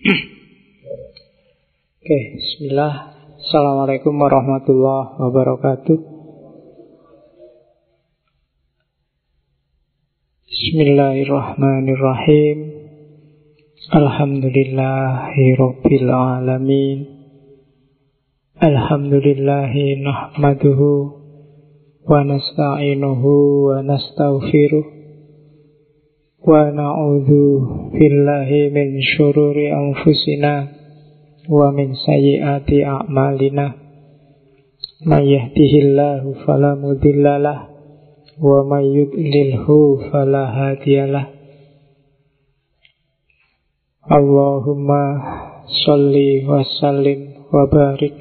[0.00, 0.16] Oke,
[2.40, 3.20] bismillah.
[3.36, 5.98] Assalamualaikum warahmatullahi wabarakatuh.
[10.48, 12.80] Bismillahirrahmanirrahim.
[13.92, 17.04] Alhamdulillahi rabbil alamin.
[18.56, 21.12] Alhamdulillahi nahmaduhu
[22.08, 24.99] wa nasta'inuhu wa nastaghfiruh
[26.47, 27.29] ونعوذ
[27.99, 30.67] بالله من شرور أنفسنا
[31.49, 33.65] ومن سيئات أعمالنا
[35.05, 37.59] من يهده الله فلا مضل له
[38.41, 39.67] ومن يضلله
[40.11, 41.25] فلا هادي له
[44.11, 44.89] اللهم
[45.85, 46.15] صل
[46.49, 47.19] وسلم
[47.53, 48.19] وبارك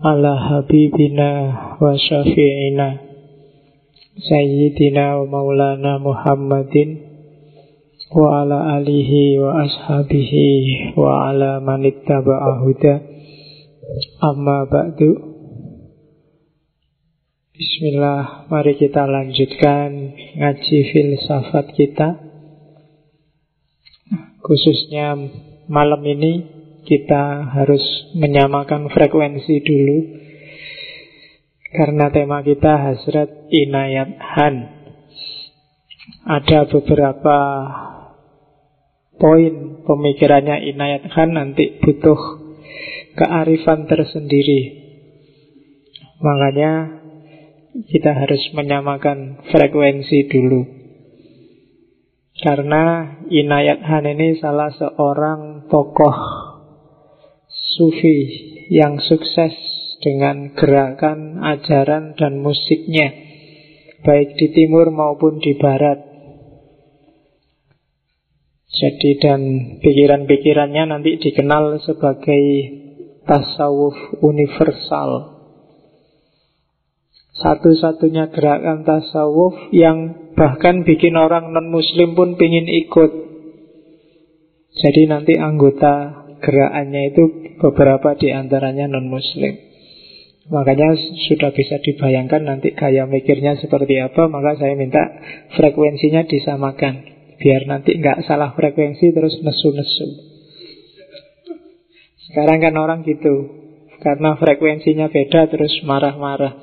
[0.00, 1.30] على حبيبنا
[1.82, 2.88] وشفيعنا
[4.19, 7.07] Sayyidina wa maulana Muhammadin
[8.11, 12.99] wa ala alihi wa ashabihi wa ala manittaba'a huda.
[14.19, 15.15] Amma ba'du.
[17.55, 22.19] Bismillah, mari kita lanjutkan ngaji filsafat kita.
[24.43, 25.15] Khususnya
[25.71, 26.31] malam ini
[26.83, 30.18] kita harus menyamakan frekuensi dulu
[31.69, 34.55] karena tema kita hasrat inayat han.
[36.25, 37.37] Ada beberapa
[39.21, 42.19] poin pemikirannya inayat han Nanti butuh
[43.13, 44.89] kearifan tersendiri.
[46.19, 46.99] Makanya
[47.87, 50.61] kita harus menyamakan frekuensi dulu.
[52.39, 56.15] Karena Inayat Han ini salah seorang tokoh
[57.51, 58.17] sufi
[58.71, 63.11] yang sukses dengan gerakan, ajaran, dan musiknya,
[64.03, 66.09] baik di timur maupun di barat.
[68.69, 69.41] Jadi dan
[69.83, 72.43] pikiran-pikirannya nanti dikenal sebagai
[73.27, 75.35] tasawuf universal.
[77.39, 83.11] Satu-satunya gerakan tasawuf yang bahkan bikin orang non-muslim pun ingin ikut.
[84.79, 87.23] Jadi nanti anggota gerakannya itu
[87.59, 89.68] beberapa di antaranya non-muslim.
[90.49, 90.97] Makanya
[91.29, 95.01] sudah bisa dibayangkan nanti gaya mikirnya seperti apa Maka saya minta
[95.53, 97.05] frekuensinya disamakan.
[97.37, 100.07] Biar nanti nggak salah frekuensi terus nesu-nesu.
[102.29, 103.61] Sekarang kan orang gitu
[104.01, 106.57] Karena frekuensinya beda terus marah-marah.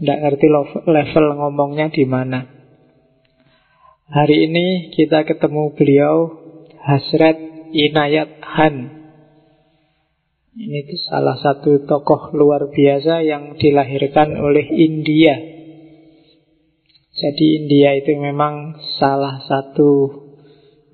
[0.00, 0.46] Nggak ngerti
[0.88, 2.56] level ngomongnya di mana.
[4.06, 6.30] Hari ini kita ketemu beliau
[6.78, 7.36] Hasrat
[7.74, 8.95] Inayat Han
[10.56, 15.36] ini itu salah satu tokoh luar biasa yang dilahirkan oleh India.
[17.12, 20.08] Jadi India itu memang salah satu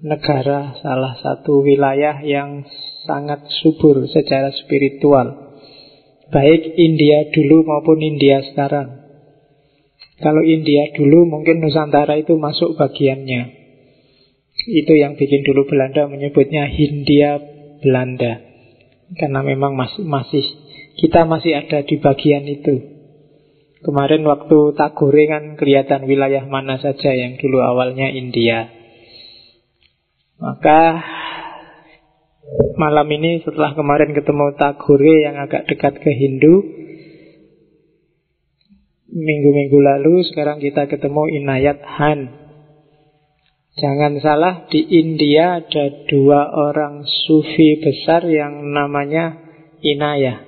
[0.03, 2.67] negara, salah satu wilayah yang
[3.07, 5.55] sangat subur secara spiritual.
[6.35, 8.99] Baik India dulu maupun India sekarang.
[10.19, 13.63] Kalau India dulu mungkin Nusantara itu masuk bagiannya.
[14.67, 17.39] Itu yang bikin dulu Belanda menyebutnya Hindia
[17.79, 18.52] Belanda.
[19.17, 20.45] Karena memang masih, masih
[20.97, 22.93] kita masih ada di bagian itu.
[23.83, 28.71] Kemarin waktu Tagore kan kelihatan wilayah mana saja yang dulu awalnya India.
[30.39, 31.03] Maka
[32.79, 36.63] malam ini setelah kemarin ketemu Tagore yang agak dekat ke Hindu,
[39.11, 42.42] minggu-minggu lalu sekarang kita ketemu Inayat Han
[43.73, 49.33] Jangan salah, di India ada dua orang sufi besar yang namanya
[49.81, 50.45] Inayah.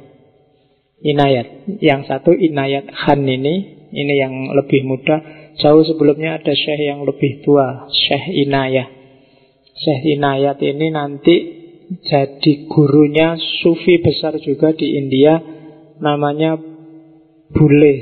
[1.01, 1.81] Inayat.
[1.81, 5.25] Yang satu Inayat Khan ini, ini yang lebih muda.
[5.57, 8.93] Jauh sebelumnya ada Syekh yang lebih tua, Syekh Inayah.
[9.73, 11.37] Syekh Inayat ini nanti
[12.05, 15.41] jadi gurunya sufi besar juga di India,
[15.97, 16.61] namanya
[17.55, 17.95] Bule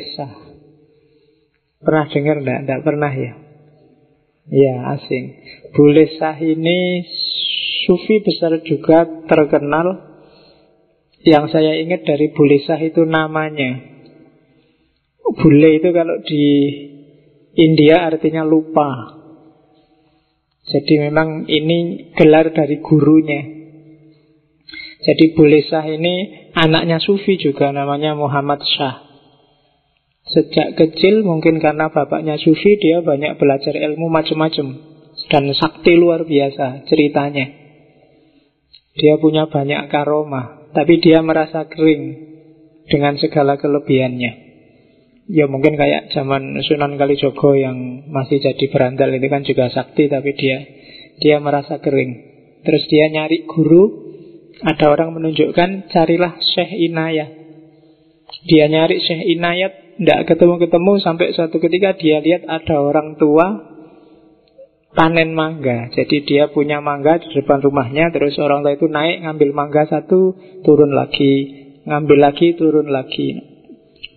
[1.83, 2.59] Pernah dengar enggak?
[2.63, 3.42] Enggak pernah ya?
[4.51, 5.39] Ya, asing.
[5.71, 7.07] Bule Sah ini
[7.87, 10.11] sufi besar juga terkenal.
[11.23, 13.79] Yang saya ingat dari Bule Sah itu namanya.
[15.23, 16.45] Bule itu kalau di
[17.55, 19.23] India artinya lupa.
[20.67, 23.43] Jadi memang ini gelar dari gurunya.
[25.03, 29.12] Jadi Bule Sah ini anaknya sufi juga namanya Muhammad Shah.
[30.23, 34.79] Sejak kecil mungkin karena bapaknya sufi dia banyak belajar ilmu macam-macam
[35.29, 37.51] dan sakti luar biasa ceritanya.
[38.93, 42.31] Dia punya banyak karomah, tapi dia merasa kering
[42.87, 44.33] dengan segala kelebihannya.
[45.33, 50.35] Ya mungkin kayak zaman Sunan Kalijogo yang masih jadi berandal itu kan juga sakti tapi
[50.39, 50.59] dia
[51.23, 52.33] dia merasa kering.
[52.63, 54.15] Terus dia nyari guru
[54.63, 57.31] Ada orang menunjukkan Carilah Syekh Inayat
[58.47, 63.71] Dia nyari Syekh Inayat Tidak ketemu-ketemu Sampai suatu ketika dia lihat ada orang tua
[64.93, 65.89] Panen mangga.
[65.95, 70.37] Jadi dia punya mangga di depan rumahnya Terus orang tua itu naik ngambil mangga satu
[70.67, 71.63] Turun lagi.
[71.83, 73.53] Ngambil lagi turun lagi.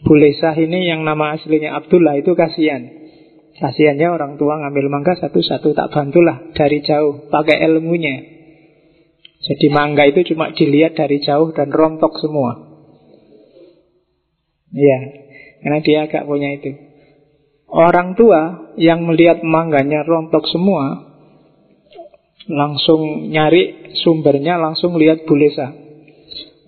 [0.05, 2.85] Bulesah ini yang nama aslinya Abdullah itu kasihan.
[3.57, 8.21] Kasihannya orang tua ngambil mangga satu-satu tak bantulah dari jauh pakai ilmunya.
[9.49, 12.53] Jadi mangga itu cuma dilihat dari jauh dan rontok semua.
[14.75, 15.24] Iya,
[15.65, 16.77] karena dia agak punya itu.
[17.65, 21.09] Orang tua yang melihat mangganya rontok semua
[22.45, 25.73] langsung nyari sumbernya, langsung lihat bulesa.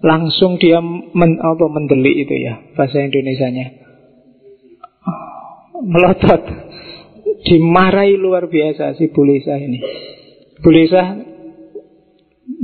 [0.01, 3.85] Langsung dia men, apa, mendelik itu ya bahasa Indonesianya.
[5.77, 6.41] Melotot
[7.45, 9.77] dimarahi luar biasa si Bulisa ini.
[10.65, 11.21] Bulisa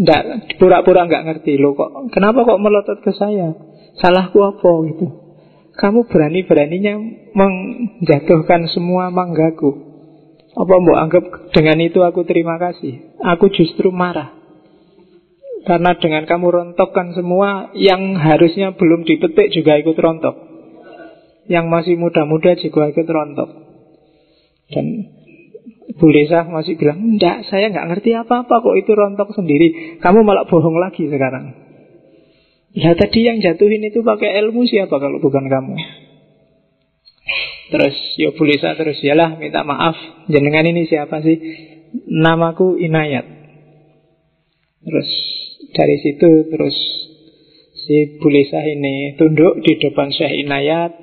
[0.01, 2.09] ndak pura-pura nggak ngerti lo kok.
[2.09, 3.53] Kenapa kok melotot ke saya?
[4.01, 5.22] Salahku apa gitu?
[5.73, 6.93] Kamu berani-beraninya
[7.33, 9.93] menjatuhkan semua manggaku.
[10.53, 13.17] Apa mau anggap dengan itu aku terima kasih?
[13.17, 14.37] Aku justru marah.
[15.65, 20.35] Karena dengan kamu rontokkan semua yang harusnya belum dipetik juga ikut rontok.
[21.49, 23.49] Yang masih muda-muda juga ikut rontok.
[24.69, 24.85] Dan
[25.97, 29.97] Bu Lisa masih bilang, enggak, saya nggak ngerti apa-apa kok itu rontok sendiri.
[30.03, 31.62] Kamu malah bohong lagi sekarang.
[32.73, 35.77] Ya tadi yang jatuhin itu pakai ilmu siapa kalau bukan kamu?
[37.69, 39.93] Terus ya Bu Lisa terus yalah minta maaf.
[40.29, 41.37] Jenengan ini siapa sih?
[42.09, 43.25] Namaku Inayat.
[44.83, 45.09] Terus
[45.73, 46.75] dari situ terus
[47.85, 50.97] si Bu Lisa ini tunduk di depan Syekh Inayat,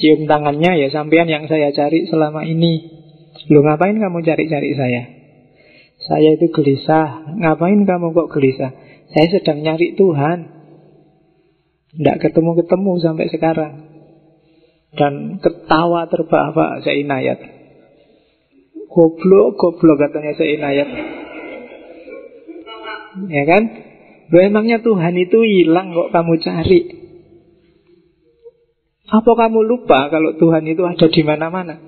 [0.00, 3.00] cium tangannya ya sampean yang saya cari selama ini.
[3.48, 5.02] Lu ngapain kamu cari-cari saya?
[6.00, 7.36] Saya itu gelisah.
[7.36, 8.72] Ngapain kamu kok gelisah?
[9.12, 10.59] Saya sedang nyari Tuhan.
[11.90, 13.72] Tidak ketemu-ketemu sampai sekarang.
[14.94, 17.38] Dan ketawa terbahak saya inayat.
[18.90, 20.88] Goblok, goblok katanya saya inayat.
[23.30, 23.62] Ya kan?
[24.30, 26.80] Loh emangnya Tuhan itu hilang kok kamu cari?
[29.10, 31.82] Apa kamu lupa kalau Tuhan itu ada di mana-mana?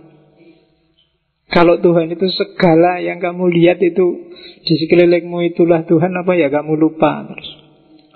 [1.52, 4.34] Kalau Tuhan itu segala yang kamu lihat itu
[4.66, 7.51] di sekelilingmu itulah Tuhan apa ya kamu lupa terus.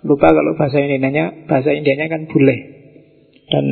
[0.04, 2.58] Lupa kalau bahasa Indianya bahasa Indianya kan boleh.
[3.46, 3.66] Dan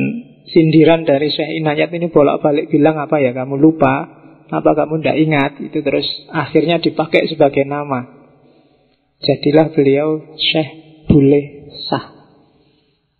[0.49, 4.07] sindiran dari Syekh Inayat ini bolak-balik bilang apa ya kamu lupa,
[4.49, 8.07] apa kamu tidak ingat itu terus akhirnya dipakai sebagai nama.
[9.21, 10.69] Jadilah beliau Syekh
[11.09, 12.05] Bule Sah.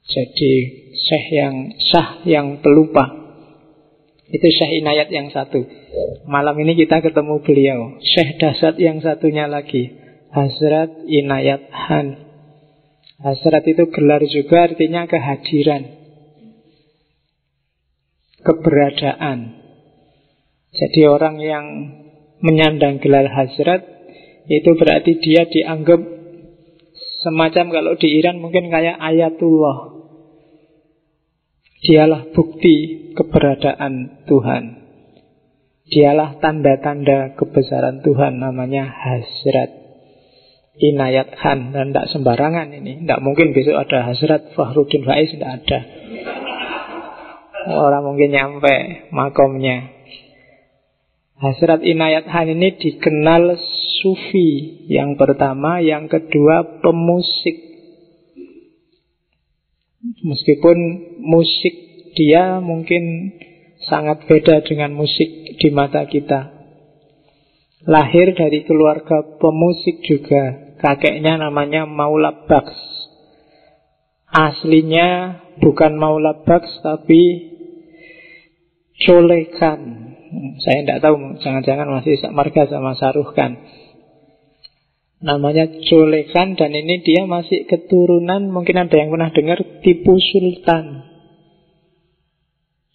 [0.05, 0.53] Jadi
[0.95, 1.55] Syekh yang
[1.91, 3.25] sah yang pelupa.
[4.25, 5.65] Itu Syekh Inayat yang satu.
[6.25, 7.79] Malam ini kita ketemu beliau.
[8.01, 9.93] Syekh Dasat yang satunya lagi.
[10.33, 12.24] Hasrat Inayat Han.
[13.25, 15.81] Hasrat itu gelar juga artinya kehadiran.
[18.45, 19.65] Keberadaan.
[20.69, 21.65] Jadi orang yang
[22.45, 23.81] menyandang gelar hasrat
[24.45, 25.97] itu berarti dia dianggap
[27.25, 29.95] semacam kalau di Iran mungkin kayak ayatullah
[31.85, 34.63] Dialah bukti keberadaan Tuhan.
[35.85, 39.84] Dialah tanda-tanda kebesaran Tuhan namanya hasrat
[40.79, 43.03] inayat khan dan tidak sembarangan ini.
[43.03, 45.79] Tidak mungkin besok ada hasrat Fahruddin Faiz tidak ada.
[47.65, 49.91] Orang mungkin nyampe makomnya.
[51.39, 53.59] Hasrat inayat khan ini dikenal
[54.03, 57.65] sufi yang pertama, yang kedua pemusik
[60.21, 60.77] Meskipun
[61.25, 61.75] musik
[62.13, 63.33] dia mungkin
[63.89, 66.53] sangat beda dengan musik di mata kita.
[67.85, 70.64] Lahir dari keluarga pemusik juga.
[70.85, 72.77] Kakeknya namanya Maula Baks.
[74.29, 77.49] Aslinya bukan Maula Baks tapi
[79.01, 79.81] Colekan.
[80.61, 83.65] Saya tidak tahu, jangan-jangan masih marga sama Saruhkan.
[85.25, 91.01] Namanya Jolekan dan ini dia masih keturunan mungkin ada yang pernah dengar Tipu Sultan.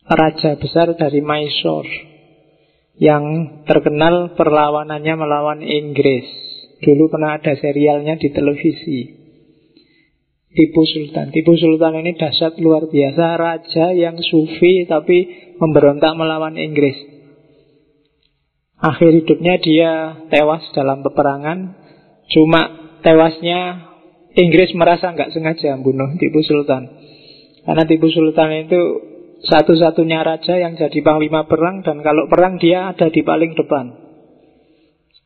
[0.06, 1.90] Raja besar dari Mysore
[3.02, 3.24] yang
[3.66, 6.50] terkenal perlawanannya melawan Inggris.
[6.80, 8.98] Dulu pernah ada serialnya di televisi.
[10.50, 11.30] Tipu Sultan.
[11.30, 16.96] Tipu Sultan ini dahsyat luar biasa, raja yang sufi tapi memberontak melawan Inggris.
[18.80, 19.92] Akhir hidupnya dia
[20.32, 21.80] tewas dalam peperangan
[22.30, 22.60] Cuma
[23.02, 23.90] tewasnya
[24.38, 26.86] Inggris merasa nggak sengaja membunuh Tipu Sultan.
[27.66, 28.80] Karena Tipu Sultan itu
[29.50, 33.99] satu-satunya raja yang jadi panglima perang dan kalau perang dia ada di paling depan.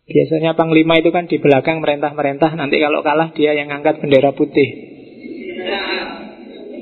[0.05, 4.69] Biasanya panglima itu kan di belakang merentah-merentah, nanti kalau kalah dia yang angkat bendera putih.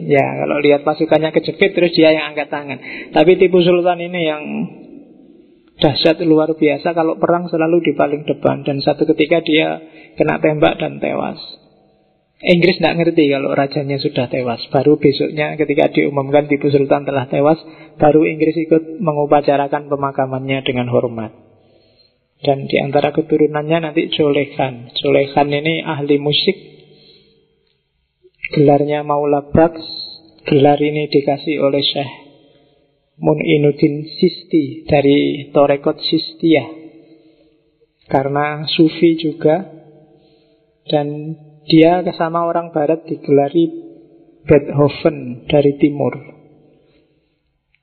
[0.03, 2.83] Ya, kalau lihat pasukannya kejepit terus dia yang angkat tangan.
[3.15, 4.43] Tapi tipu sultan ini yang
[5.79, 9.79] dahsyat luar biasa kalau perang selalu di paling depan dan satu ketika dia
[10.19, 11.39] kena tembak dan tewas.
[12.43, 14.59] Inggris tidak ngerti kalau rajanya sudah tewas.
[14.75, 17.63] Baru besoknya ketika diumumkan tipu sultan telah tewas,
[18.03, 21.42] baru Inggris ikut mengupacarakan pemakamannya dengan hormat.
[22.43, 24.91] Dan di antara keturunannya nanti Jolehan.
[24.99, 26.59] Jolehan ini ahli musik.
[28.51, 29.79] Gelarnya Maula Brax.
[30.43, 32.13] Gelar ini dikasih oleh Syekh
[33.23, 36.67] Mun'inuddin Sisti dari Torekot Sistiyah.
[38.11, 39.63] Karena sufi juga.
[40.83, 41.39] Dan
[41.71, 43.71] dia kesama orang barat digelari
[44.43, 46.32] Beethoven dari timur.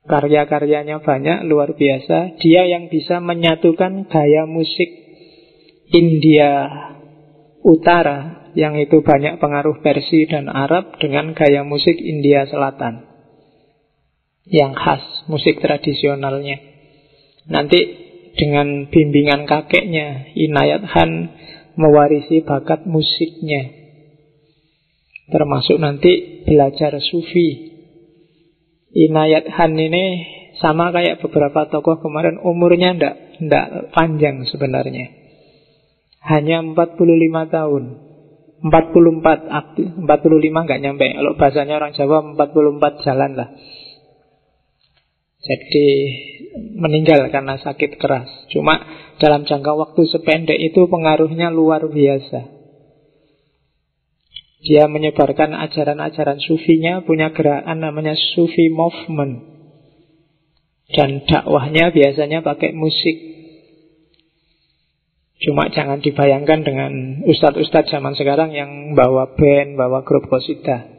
[0.07, 2.39] Karya-karyanya banyak, luar biasa.
[2.39, 4.89] Dia yang bisa menyatukan gaya musik
[5.91, 6.69] India
[7.59, 13.03] Utara yang itu banyak pengaruh Persia dan Arab dengan gaya musik India Selatan
[14.47, 16.57] yang khas musik tradisionalnya.
[17.51, 17.79] Nanti
[18.39, 21.11] dengan bimbingan kakeknya Inayat Khan
[21.75, 23.75] mewarisi bakat musiknya
[25.29, 27.68] termasuk nanti belajar sufi
[28.89, 30.25] Inayat Han ini
[30.57, 35.13] sama kayak beberapa tokoh kemarin umurnya ndak ndak panjang sebenarnya.
[36.19, 36.75] Hanya 45
[37.47, 37.83] tahun.
[38.59, 41.07] 44 aktif, 45 nggak nyampe.
[41.15, 43.49] Kalau bahasanya orang Jawa 44 jalan lah.
[45.39, 45.87] Jadi
[46.75, 48.27] meninggal karena sakit keras.
[48.51, 48.83] Cuma
[49.15, 52.58] dalam jangka waktu sependek itu pengaruhnya luar biasa.
[54.59, 59.47] Dia menyebarkan ajaran-ajaran sufinya, punya gerakan namanya Sufi Movement.
[60.91, 63.17] Dan dakwahnya biasanya pakai musik.
[65.39, 66.91] Cuma jangan dibayangkan dengan
[67.23, 70.91] ustadz-ustadz zaman sekarang yang bawa band, bawa grup kosida.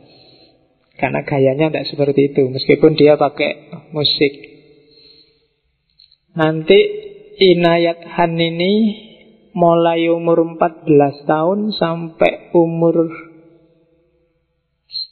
[0.97, 4.33] Karena gayanya tidak seperti itu, meskipun dia pakai musik.
[6.33, 6.81] Nanti
[7.41, 8.73] Inayat Han ini
[9.57, 13.09] mulai umur 14 tahun sampai umur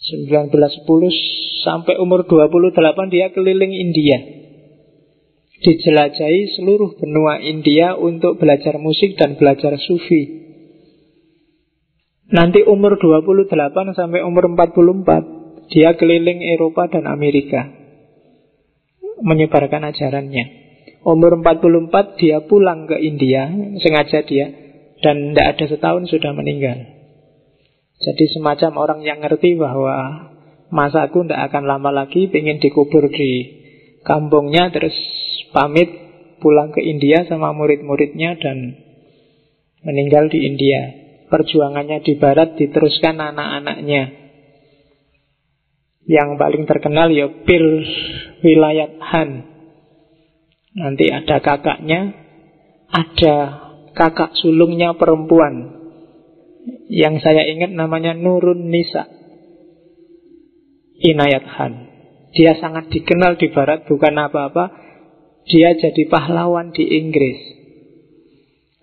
[0.09, 0.89] 1910
[1.65, 4.19] sampai umur 28 dia keliling India.
[5.59, 10.47] Dijelajahi seluruh benua India untuk belajar musik dan belajar sufi.
[12.29, 17.69] Nanti umur 28 sampai umur 44 dia keliling Eropa dan Amerika
[19.21, 20.45] menyebarkan ajarannya.
[21.03, 23.49] Umur 44 dia pulang ke India,
[23.81, 24.47] sengaja dia
[25.01, 26.98] dan tidak ada setahun sudah meninggal.
[27.99, 30.31] Jadi semacam orang yang ngerti bahwa
[30.71, 33.31] masaku tidak akan lama lagi ingin dikubur di
[34.07, 34.95] kampungnya terus
[35.51, 35.91] pamit
[36.39, 38.79] pulang ke India sama murid-muridnya dan
[39.83, 40.81] meninggal di India.
[41.29, 44.31] Perjuangannya di barat diteruskan anak-anaknya.
[46.09, 47.65] Yang paling terkenal ya Pir
[48.41, 49.31] Wilayat Han.
[50.73, 52.17] Nanti ada kakaknya,
[52.89, 53.37] ada
[53.93, 55.78] kakak sulungnya perempuan
[56.89, 59.07] yang saya ingat namanya Nurun Nisa.
[60.99, 61.75] Inayat Khan
[62.35, 64.65] Dia sangat dikenal di barat bukan apa-apa.
[65.47, 67.39] Dia jadi pahlawan di Inggris.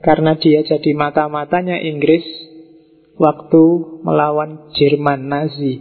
[0.02, 2.24] Karena dia jadi mata-matanya Inggris
[3.16, 3.64] Waktu
[4.04, 5.80] melawan Jerman Nazi.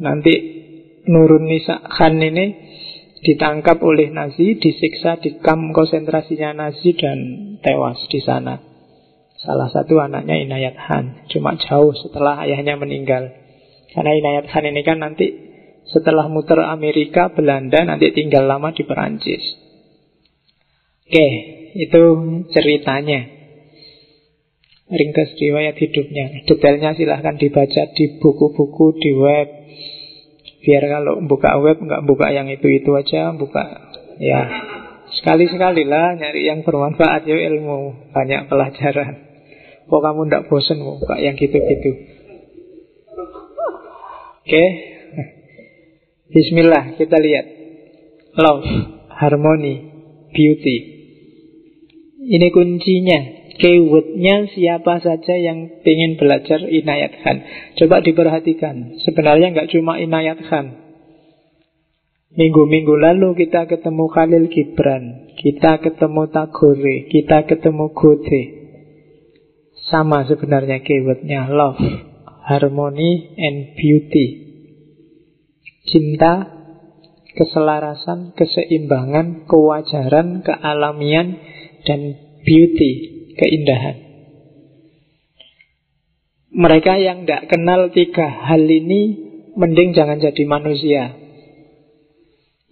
[0.00, 0.34] Nanti
[1.12, 2.56] Nurun Nisa Khan ini
[3.20, 7.18] ditangkap oleh Nazi, disiksa di kamp konsentrasinya Nazi dan
[7.60, 8.69] tewas di sana.
[9.40, 13.32] Salah satu anaknya Inayat Han Cuma jauh setelah ayahnya meninggal.
[13.96, 15.26] Karena Inayat Han ini kan nanti
[15.88, 19.40] Setelah muter Amerika, Belanda Nanti tinggal lama di Perancis.
[21.10, 21.26] Oke,
[21.74, 22.00] itu
[22.54, 23.20] ceritanya.
[24.90, 26.46] Ringkas riwayat hidupnya.
[26.46, 29.48] Detailnya silahkan dibaca di buku-buku di web.
[30.60, 33.64] Biar kalau buka web nggak buka yang itu-itu aja Buka
[34.22, 34.40] ya.
[35.18, 38.14] Sekali-sekali lah nyari yang bermanfaat ya ilmu.
[38.14, 39.29] Banyak pelajaran
[39.90, 41.90] Kok kamu tidak bosan buka yang gitu-gitu?
[44.40, 44.46] Oke.
[44.46, 44.68] Okay.
[46.30, 47.46] Bismillah, kita lihat.
[48.38, 48.70] Love,
[49.10, 49.90] harmony,
[50.30, 50.78] beauty.
[52.22, 53.42] Ini kuncinya.
[53.60, 57.42] Keywordnya siapa saja yang ingin belajar Inayat Khan.
[57.76, 58.94] Coba diperhatikan.
[59.02, 60.80] Sebenarnya nggak cuma Inayat Khan.
[62.30, 68.59] Minggu-minggu lalu kita ketemu Khalil Gibran, kita ketemu Tagore, kita ketemu Gode.
[69.90, 71.82] Sama sebenarnya keywordnya love,
[72.46, 74.26] harmony, and beauty.
[75.90, 76.46] Cinta,
[77.34, 81.42] keselarasan, keseimbangan, kewajaran, kealamian,
[81.82, 82.00] dan
[82.46, 82.90] beauty,
[83.34, 84.10] keindahan.
[86.50, 91.14] Mereka yang tidak kenal tiga hal ini Mending jangan jadi manusia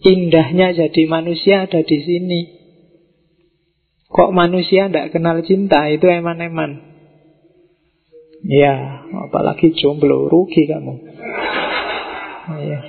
[0.02, 2.40] Indahnya jadi manusia ada di sini
[4.10, 6.87] Kok manusia tidak kenal cinta Itu eman-eman
[8.48, 10.94] Ya Apalagi jomblo Rugi kamu.
[12.64, 12.80] Ya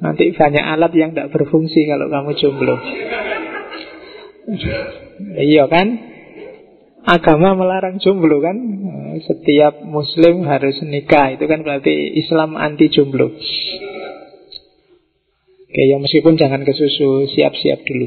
[0.00, 2.78] Nanti banyak alat yang tidak berfungsi Kalau kamu jomblo.
[5.42, 5.86] Iya kan?
[7.02, 8.56] Agama melarang jomblo kan?
[9.26, 11.34] Setiap muslim harus nikah.
[11.34, 13.26] Itu kan berarti Islam anti jomblo.
[15.70, 18.06] Oke ya meskipun jangan kesusu Siap-siap dulu.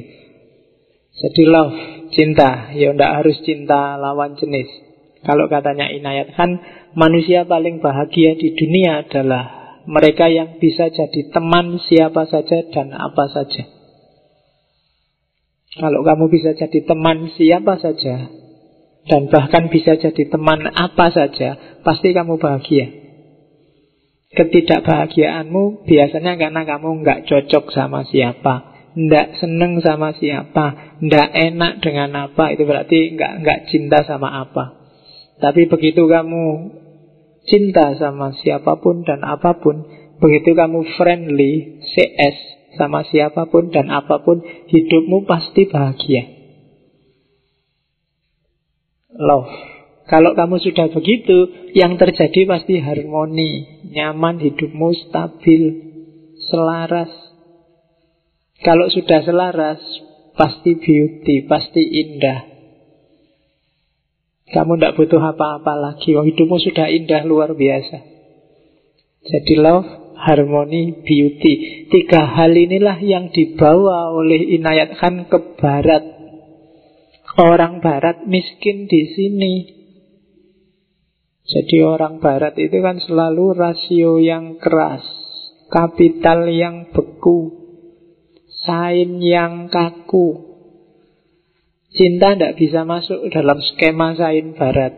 [1.13, 1.75] Jadi love,
[2.15, 2.71] cinta.
[2.71, 4.92] Ya ndak harus cinta lawan jenis
[5.23, 6.59] Kalau katanya Inayat kan
[6.93, 13.25] Manusia paling bahagia di dunia adalah Mereka yang bisa jadi teman siapa saja dan apa
[13.31, 13.63] saja
[15.73, 18.43] Kalau kamu bisa jadi teman siapa saja
[19.03, 22.87] dan bahkan bisa jadi teman apa saja, pasti kamu bahagia.
[24.33, 32.09] Ketidakbahagiaanmu biasanya karena kamu nggak cocok sama siapa, nggak seneng sama siapa, nggak enak dengan
[32.31, 34.82] apa, itu berarti nggak nggak cinta sama apa.
[35.43, 36.71] Tapi begitu kamu
[37.43, 39.83] cinta sama siapa pun dan apa pun,
[40.23, 42.37] begitu kamu friendly, CS
[42.79, 44.39] sama siapa pun dan apa pun,
[44.71, 46.43] hidupmu pasti bahagia
[49.17, 49.51] love.
[50.03, 55.63] Kalau kamu sudah begitu, yang terjadi pasti harmoni, nyaman, hidupmu stabil,
[56.51, 57.09] selaras.
[58.59, 59.79] Kalau sudah selaras,
[60.35, 62.52] pasti beauty, pasti indah.
[64.53, 68.05] Kamu tidak butuh apa-apa lagi, hidupmu sudah indah luar biasa.
[69.25, 71.89] Jadi love, harmoni, beauty.
[71.89, 76.13] Tiga hal inilah yang dibawa oleh Inayat Khan ke barat
[77.33, 79.55] Orang barat miskin di sini.
[81.49, 85.01] Jadi orang barat itu kan selalu rasio yang keras,
[85.73, 87.57] kapital yang beku,
[88.63, 90.52] sain yang kaku.
[91.93, 94.97] Cinta tidak bisa masuk dalam skema sain barat.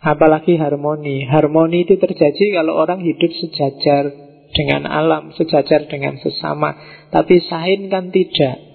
[0.00, 1.26] Apalagi harmoni.
[1.26, 4.14] Harmoni itu terjadi kalau orang hidup sejajar
[4.54, 6.78] dengan alam, sejajar dengan sesama.
[7.10, 8.70] Tapi sain kan tidak.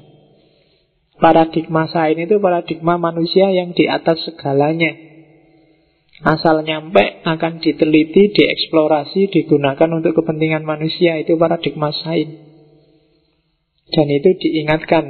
[1.15, 4.91] Paradigma sain itu paradigma manusia yang di atas segalanya.
[6.24, 11.15] Asal nyampe akan diteliti, dieksplorasi, digunakan untuk kepentingan manusia.
[11.15, 12.43] Itu paradigma sain.
[13.88, 15.06] Dan itu diingatkan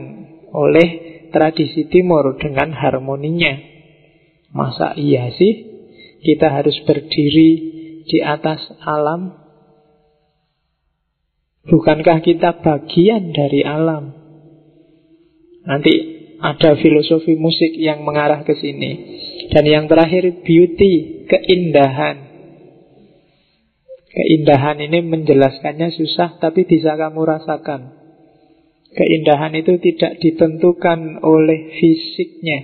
[0.53, 1.04] oleh
[1.35, 3.59] tradisi timur dengan harmoninya.
[4.55, 5.53] Masa iya sih
[6.23, 7.51] kita harus berdiri
[8.07, 9.35] di atas alam?
[11.67, 14.15] Bukankah kita bagian dari alam?
[15.65, 15.93] Nanti
[16.39, 18.91] ada filosofi musik yang mengarah ke sini.
[19.49, 22.31] Dan yang terakhir beauty, keindahan.
[24.15, 27.94] Keindahan ini menjelaskannya susah tapi bisa kamu rasakan.
[28.95, 32.59] Keindahan itu tidak ditentukan oleh fisiknya.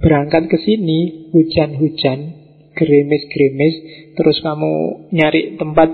[0.00, 2.18] Berangkat ke sini, hujan-hujan,
[2.72, 3.74] gerimis-gerimis,
[4.16, 4.72] terus kamu
[5.12, 5.90] nyari tempat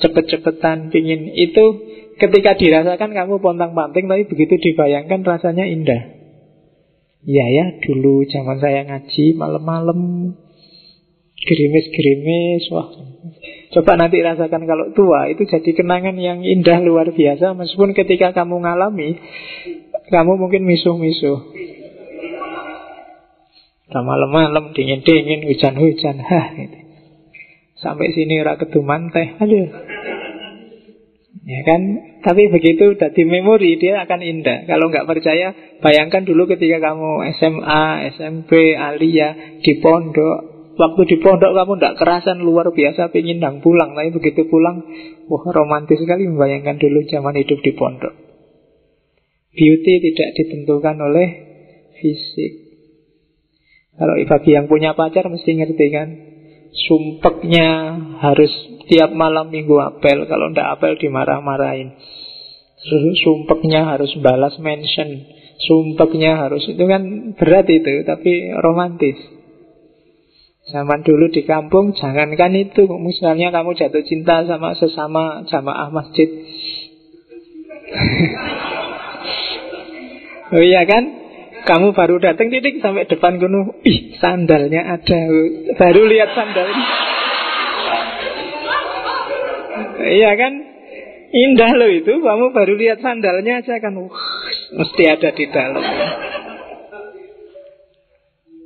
[0.00, 1.64] cepet-cepetan pingin itu
[2.20, 6.20] Ketika dirasakan kamu pontang-panting Tapi begitu dibayangkan rasanya indah
[7.20, 10.32] Iya ya, dulu zaman saya ngaji malam-malam
[11.36, 12.88] Gerimis-gerimis Wah
[13.70, 18.66] Coba nanti rasakan kalau tua Itu jadi kenangan yang indah luar biasa Meskipun ketika kamu
[18.66, 19.18] ngalami
[20.10, 21.38] Kamu mungkin misuh-misuh
[23.90, 26.78] malam-malam dingin-dingin Hujan-hujan Hah gitu.
[27.78, 29.66] Sampai sini ora keduman teh Aduh
[31.50, 31.80] Ya kan?
[32.20, 34.68] Tapi begitu udah di memori dia akan indah.
[34.68, 40.49] Kalau nggak percaya, bayangkan dulu ketika kamu SMA, SMP, alia di pondok.
[40.80, 43.92] Waktu di pondok kamu tidak kerasan luar biasa pengen dang pulang.
[43.92, 44.80] Tapi begitu pulang,
[45.28, 48.14] wah romantis sekali membayangkan dulu zaman hidup di pondok.
[49.52, 51.28] Beauty tidak ditentukan oleh
[52.00, 52.70] fisik.
[54.00, 56.08] Kalau bagi yang punya pacar mesti ngerti kan
[56.70, 57.68] Sumpeknya
[58.22, 58.48] harus
[58.86, 61.98] tiap malam minggu apel Kalau ndak apel dimarah-marahin
[63.20, 65.26] Sumpeknya harus balas mention
[65.58, 69.39] Sumpeknya harus Itu kan berat itu Tapi romantis
[70.70, 76.30] Zaman dulu di kampung Jangankan itu Misalnya kamu jatuh cinta sama sesama jamaah masjid
[80.50, 81.20] Oh iya kan
[81.64, 85.20] kamu baru datang titik sampai depan gunung, ih sandalnya ada,
[85.76, 86.84] baru lihat sandalnya.
[90.00, 90.52] Iya kan?
[91.30, 93.94] Indah loh itu, kamu baru lihat sandalnya aja kan,
[94.74, 95.84] mesti ada di dalam.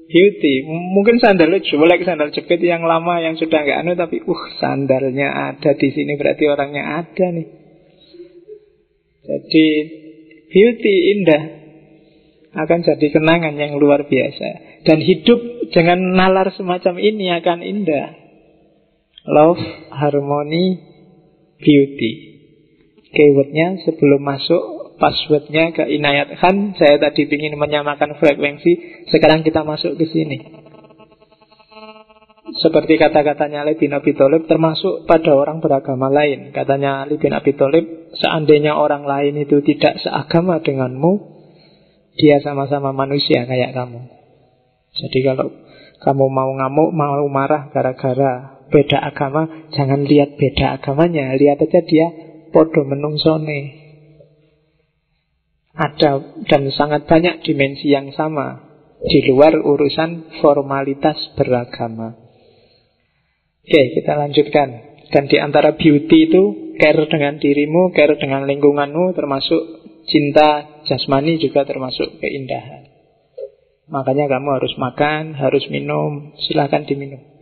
[0.08, 0.64] Beauty.
[0.66, 5.72] Mungkin sandal jelek, sandal jepit yang lama yang sudah nggak anu tapi uh sandalnya ada
[5.76, 7.48] di sini berarti orangnya ada nih.
[9.24, 9.66] Jadi
[10.52, 11.42] beauty indah
[12.54, 15.40] akan jadi kenangan yang luar biasa dan hidup
[15.72, 18.08] dengan nalar semacam ini akan indah.
[19.24, 20.84] Love, harmony,
[21.56, 22.12] beauty.
[23.14, 26.76] Keywordnya sebelum masuk passwordnya ke Inayat Khan.
[26.78, 30.64] Saya tadi ingin menyamakan frekuensi, sekarang kita masuk ke sini.
[32.54, 36.54] Seperti kata-katanya Ali bin Abi Thalib termasuk pada orang beragama lain.
[36.54, 41.12] Katanya Ali bin Abi Thalib, seandainya orang lain itu tidak seagama denganmu,
[42.14, 44.07] dia sama-sama manusia kayak kamu.
[44.94, 45.50] Jadi kalau
[45.98, 52.07] kamu mau ngamuk, mau marah gara-gara beda agama, jangan lihat beda agamanya, lihat aja dia
[52.54, 53.83] podo menungsone.
[55.74, 58.62] Ada dan sangat banyak dimensi yang sama
[59.02, 62.14] di luar urusan formalitas beragama.
[63.64, 64.68] Oke, kita lanjutkan.
[65.10, 66.42] Dan di antara beauty itu
[66.78, 69.62] care dengan dirimu, care dengan lingkunganmu, termasuk
[70.06, 72.87] cinta jasmani juga termasuk keindahan.
[73.90, 77.33] Makanya kamu harus makan, harus minum, silahkan diminum.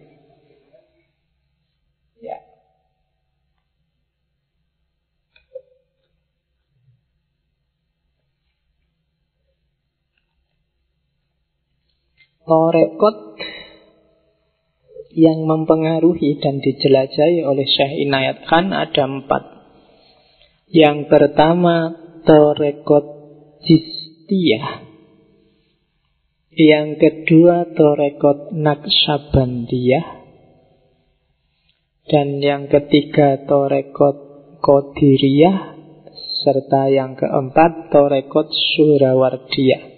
[12.42, 13.38] Torekot
[15.14, 19.44] yang mempengaruhi dan dijelajahi oleh Syekh Inayat Khan ada empat.
[20.72, 23.06] Yang pertama, Torekot
[23.62, 24.88] Jistiyah.
[26.52, 30.06] Yang kedua, Torekot Naksabandiyah.
[32.08, 34.16] Dan yang ketiga, Torekot
[34.58, 35.78] Kodiriyah.
[36.42, 39.91] Serta yang keempat, Torekot Surawardiyah.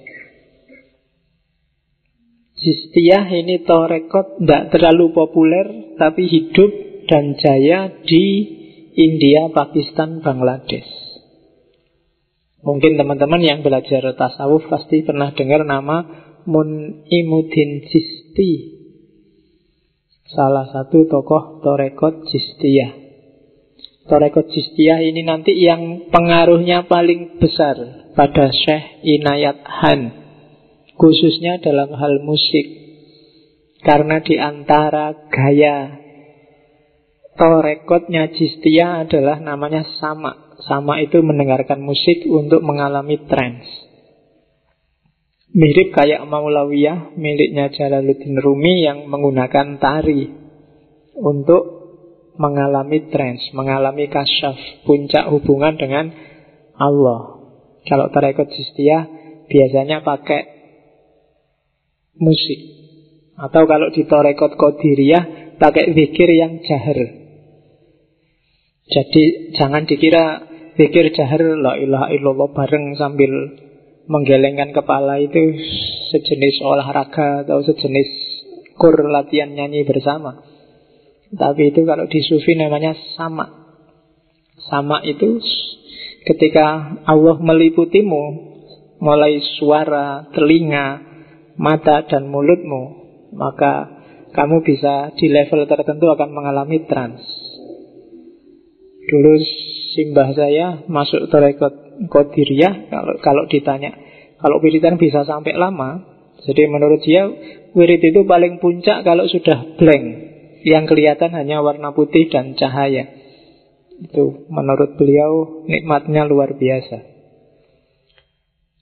[2.65, 6.73] Jistiah ini torekot tidak terlalu populer tapi hidup
[7.05, 8.25] dan jaya di
[8.97, 10.89] India, Pakistan, Bangladesh.
[12.65, 16.09] Mungkin teman-teman yang belajar tasawuf pasti pernah dengar nama
[16.49, 18.81] Munimuddin Jisti.
[20.33, 22.97] Salah satu tokoh Torekot Jistiah.
[24.09, 27.77] Torekot Jistiah ini nanti yang pengaruhnya paling besar
[28.17, 30.24] pada Syekh Inayat Han
[30.99, 32.85] khususnya dalam hal musik.
[33.85, 36.01] Karena di antara gaya
[37.37, 40.57] torekotnya Jistia adalah namanya sama.
[40.65, 43.69] Sama itu mendengarkan musik untuk mengalami trance.
[45.55, 50.27] Mirip kayak Maulawiyah miliknya Jalaluddin Rumi yang menggunakan tari
[51.15, 51.63] untuk
[52.35, 56.11] mengalami trance, mengalami kasyaf, puncak hubungan dengan
[56.75, 57.39] Allah.
[57.87, 59.07] Kalau tarekat Jistia
[59.47, 60.54] biasanya pakai
[62.19, 62.61] musik.
[63.35, 66.99] Atau kalau di Torekot Kodiriyah pakai zikir yang jahar.
[68.85, 70.45] Jadi jangan dikira
[70.77, 73.33] zikir jahar la ilaha illallah bareng sambil
[74.07, 75.57] menggelengkan kepala itu
[76.13, 78.09] sejenis olahraga atau sejenis
[78.77, 80.45] kur latihan nyanyi bersama.
[81.35, 83.75] Tapi itu kalau di sufi namanya sama.
[84.71, 85.43] Sama itu
[86.29, 88.55] ketika Allah meliputimu
[89.03, 91.14] mulai suara, telinga,
[91.57, 92.83] mata dan mulutmu,
[93.35, 94.03] maka
[94.35, 97.23] kamu bisa di level tertentu akan mengalami trans.
[99.05, 99.33] Dulu
[99.95, 103.95] simbah saya masuk tarekat Qadiriyah kalau kalau ditanya
[104.43, 106.03] kalau wiridan bisa sampai lama.
[106.45, 107.25] Jadi menurut dia
[107.73, 110.05] wirid itu paling puncak kalau sudah blank.
[110.65, 113.07] Yang kelihatan hanya warna putih dan cahaya.
[114.03, 117.14] Itu menurut beliau nikmatnya luar biasa.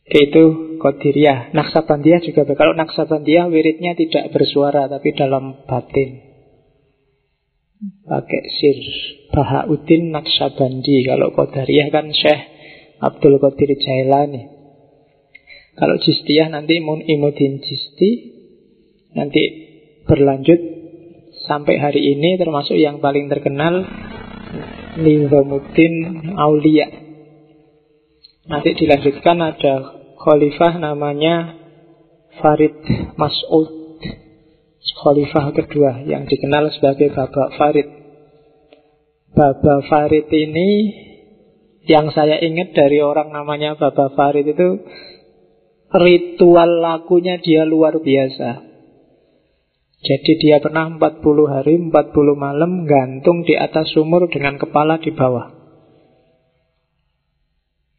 [0.02, 1.54] Itu Qadiriyah.
[1.54, 6.10] Naksabandiyah juga Kalau Naksabandiyah wiridnya tidak bersuara Tapi dalam batin.
[8.06, 8.78] Pakai sir.
[9.34, 11.06] Bahauddin Naksabandi.
[11.06, 12.42] Kalau Qadariyah kan Syekh
[13.02, 14.42] Abdul Qadir Jailani.
[15.72, 18.10] Kalau Jistiyah nanti Mun'imuddin Jisti.
[19.12, 19.42] Nanti
[20.06, 20.72] berlanjut
[21.42, 23.82] Sampai hari ini termasuk yang paling terkenal
[25.02, 25.94] Nizamuddin
[26.38, 27.01] Aulia
[28.42, 29.74] Nanti dilanjutkan ada
[30.18, 31.62] khalifah namanya
[32.42, 32.74] Farid
[33.14, 33.70] Mas'ud
[34.82, 37.86] Khalifah kedua yang dikenal sebagai Baba Farid
[39.30, 40.70] Baba Farid ini
[41.86, 44.90] yang saya ingat dari orang namanya Baba Farid itu
[45.92, 48.70] ritual lakunya dia luar biasa.
[50.02, 51.94] Jadi dia pernah 40 hari, 40
[52.34, 55.61] malam gantung di atas sumur dengan kepala di bawah.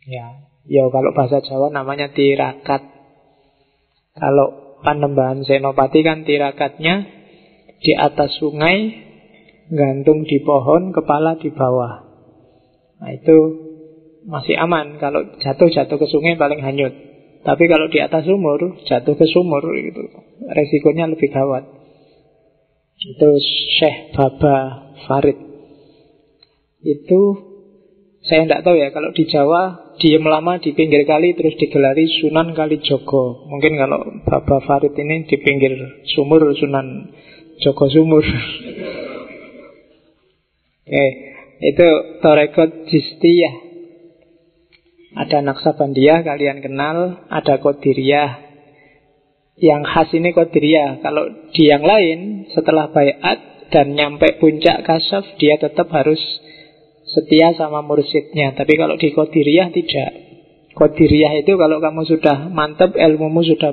[0.07, 0.27] Ya,
[0.63, 2.81] Ya kalau bahasa Jawa namanya tirakat.
[4.15, 7.07] Kalau Panembahan Senopati kan tirakatnya
[7.83, 8.91] di atas sungai,
[9.71, 12.03] gantung di pohon, kepala di bawah.
[12.99, 13.37] Nah itu
[14.27, 14.99] masih aman.
[14.99, 16.95] Kalau jatuh-jatuh ke sungai paling hanyut.
[17.43, 20.03] Tapi kalau di atas sumur, jatuh ke sumur itu
[20.47, 21.67] resikonya lebih gawat.
[23.03, 23.35] Itu
[23.79, 25.35] Syekh Baba Farid.
[26.79, 27.52] Itu
[28.23, 32.55] saya tidak tahu ya kalau di Jawa diem lama di pinggir kali terus digelari Sunan
[32.55, 33.43] Kali Joko.
[33.51, 35.75] Mungkin kalau Baba Farid ini di pinggir
[36.15, 37.11] sumur Sunan
[37.59, 38.23] Joko Sumur.
[40.87, 41.05] Oke,
[41.75, 41.87] itu
[42.23, 43.55] Torekot Jistiyah.
[45.13, 48.55] Ada Naksabandiyah kalian kenal, ada Kodiriyah.
[49.59, 51.03] Yang khas ini Kodiriyah.
[51.03, 56.17] Kalau di yang lain setelah bayat dan nyampe puncak kasaf dia tetap harus
[57.13, 58.57] setia sama mursyidnya.
[58.57, 60.11] Tapi kalau di Qadiriyah tidak.
[60.73, 63.71] Qadiriyah itu kalau kamu sudah mantap, ilmumu sudah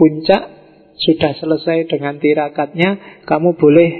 [0.00, 0.42] puncak,
[0.96, 3.90] sudah selesai dengan tirakatnya, kamu boleh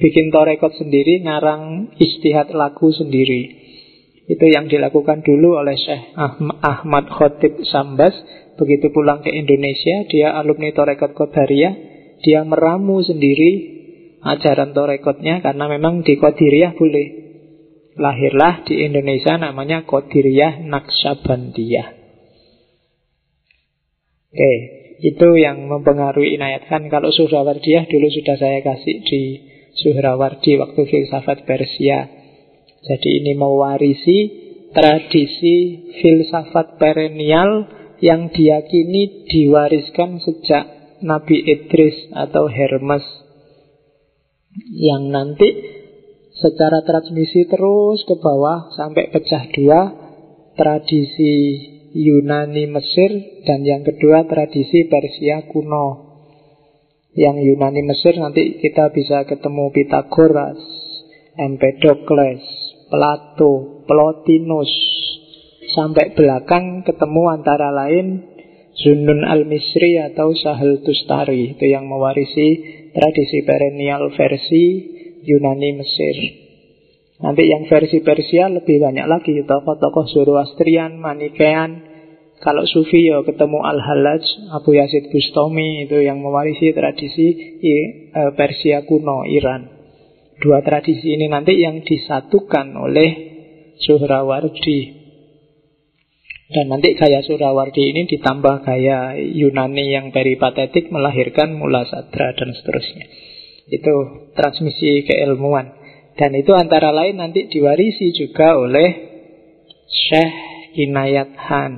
[0.00, 3.58] bikin torekot sendiri, ngarang istihad lagu sendiri.
[4.28, 6.12] Itu yang dilakukan dulu oleh Syekh
[6.64, 8.12] Ahmad Khotib Sambas.
[8.60, 11.74] Begitu pulang ke Indonesia, dia alumni Torekot Qadariyah.
[12.20, 13.78] Dia meramu sendiri
[14.20, 17.27] ajaran Torekotnya karena memang di Qadiriyah boleh
[17.98, 21.88] lahirlah di Indonesia namanya Qadiriyah Naksabandiyah.
[24.28, 24.52] Oke,
[25.02, 26.86] itu yang mempengaruhi Inayat Khan.
[26.86, 29.22] Kalau Suhrawardiyah dulu sudah saya kasih di
[29.78, 32.06] Suhrawardi waktu filsafat Persia.
[32.86, 34.18] Jadi ini mewarisi
[34.70, 35.56] tradisi
[35.98, 37.66] filsafat perennial
[37.98, 40.64] yang diyakini diwariskan sejak
[41.02, 43.06] Nabi Idris atau Hermes
[44.74, 45.77] yang nanti
[46.38, 49.80] secara transmisi terus ke bawah sampai pecah dua
[50.54, 51.34] tradisi
[51.94, 56.06] Yunani Mesir dan yang kedua tradisi Persia kuno.
[57.16, 60.60] Yang Yunani Mesir nanti kita bisa ketemu Pythagoras,
[61.34, 62.44] Empedocles,
[62.92, 64.70] Plato, Plotinus.
[65.74, 68.24] Sampai belakang ketemu antara lain
[68.78, 72.48] Zunun al-Misri atau Sahel Tustari itu yang mewarisi
[72.94, 76.16] tradisi perennial versi Yunani Mesir.
[77.18, 81.90] Nanti yang versi Persia lebih banyak lagi tokoh-tokoh Zoroastrian, Manikean.
[82.38, 84.22] Kalau Sufi ya ketemu Al-Halaj,
[84.54, 87.74] Abu Yazid Bustami itu yang mewarisi tradisi e,
[88.38, 89.66] Persia kuno, Iran.
[90.38, 93.10] Dua tradisi ini nanti yang disatukan oleh
[93.82, 94.80] Suhrawardi.
[96.54, 103.27] Dan nanti gaya Suhrawardi ini ditambah gaya Yunani yang peripatetik melahirkan Mula Sadra dan seterusnya.
[103.68, 103.94] Itu
[104.32, 105.76] transmisi keilmuan.
[106.18, 108.88] Dan itu antara lain nanti diwarisi juga oleh
[109.86, 110.34] Syekh
[110.74, 111.72] Inayat Han.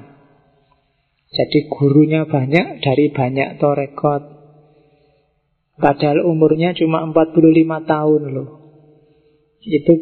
[1.31, 4.22] Jadi gurunya banyak dari banyak torekot.
[5.79, 7.37] Padahal umurnya cuma 45
[7.87, 8.50] tahun loh.
[9.62, 9.92] Itu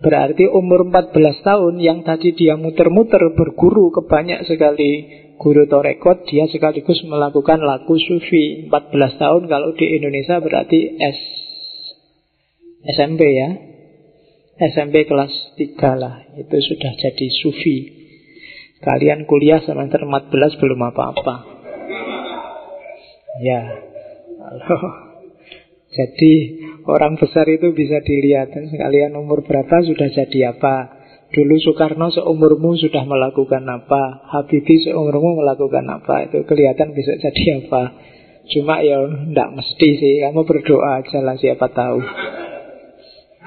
[0.00, 6.48] berarti umur 14 tahun yang tadi dia muter-muter berguru ke banyak sekali guru torekot, dia
[6.48, 8.68] sekaligus melakukan laku sufi.
[8.68, 11.18] 14 tahun kalau di Indonesia berarti S
[12.86, 13.50] SMP ya.
[14.56, 16.24] SMP kelas 3 lah.
[16.38, 17.76] Itu sudah jadi sufi.
[18.80, 21.36] Kalian kuliah semester 14 belum apa-apa.
[23.44, 23.60] Ya.
[24.40, 24.78] Halo.
[25.96, 26.32] Jadi
[26.84, 30.95] orang besar itu bisa dilihat sekalian umur berapa sudah jadi apa.
[31.26, 34.26] Dulu Soekarno seumurmu sudah melakukan apa?
[34.30, 36.30] Habibie seumurmu melakukan apa?
[36.30, 37.82] Itu kelihatan bisa jadi apa?
[38.46, 41.98] Cuma ya tidak mesti sih Kamu berdoa aja lah siapa tahu.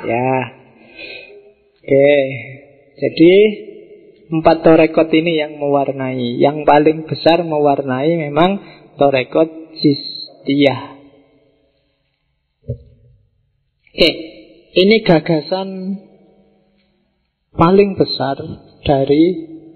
[0.03, 0.31] Ya.
[1.79, 2.11] Oke.
[2.99, 3.33] Jadi
[4.29, 6.37] Empat torekot ini yang mewarnai.
[6.37, 8.61] Yang paling besar mewarnai memang
[9.01, 11.01] Torekot Jistiyah
[13.89, 14.09] Oke.
[14.69, 15.97] Ini gagasan
[17.53, 18.37] paling besar
[18.85, 19.23] dari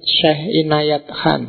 [0.04, 1.42] Syekh Inayat Khan.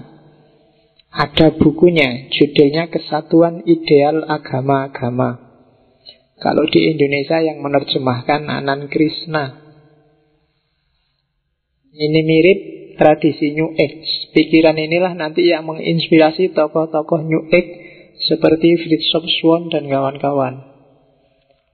[1.15, 5.39] Ada bukunya, judulnya Kesatuan Ideal Agama-Agama.
[6.43, 9.63] Kalau di Indonesia yang menerjemahkan Anan Krishna.
[11.95, 12.59] Ini mirip
[12.99, 14.35] tradisi New Age.
[14.35, 17.73] Pikiran inilah nanti yang menginspirasi tokoh-tokoh New Age
[18.27, 20.74] seperti Fritz Swan dan kawan-kawan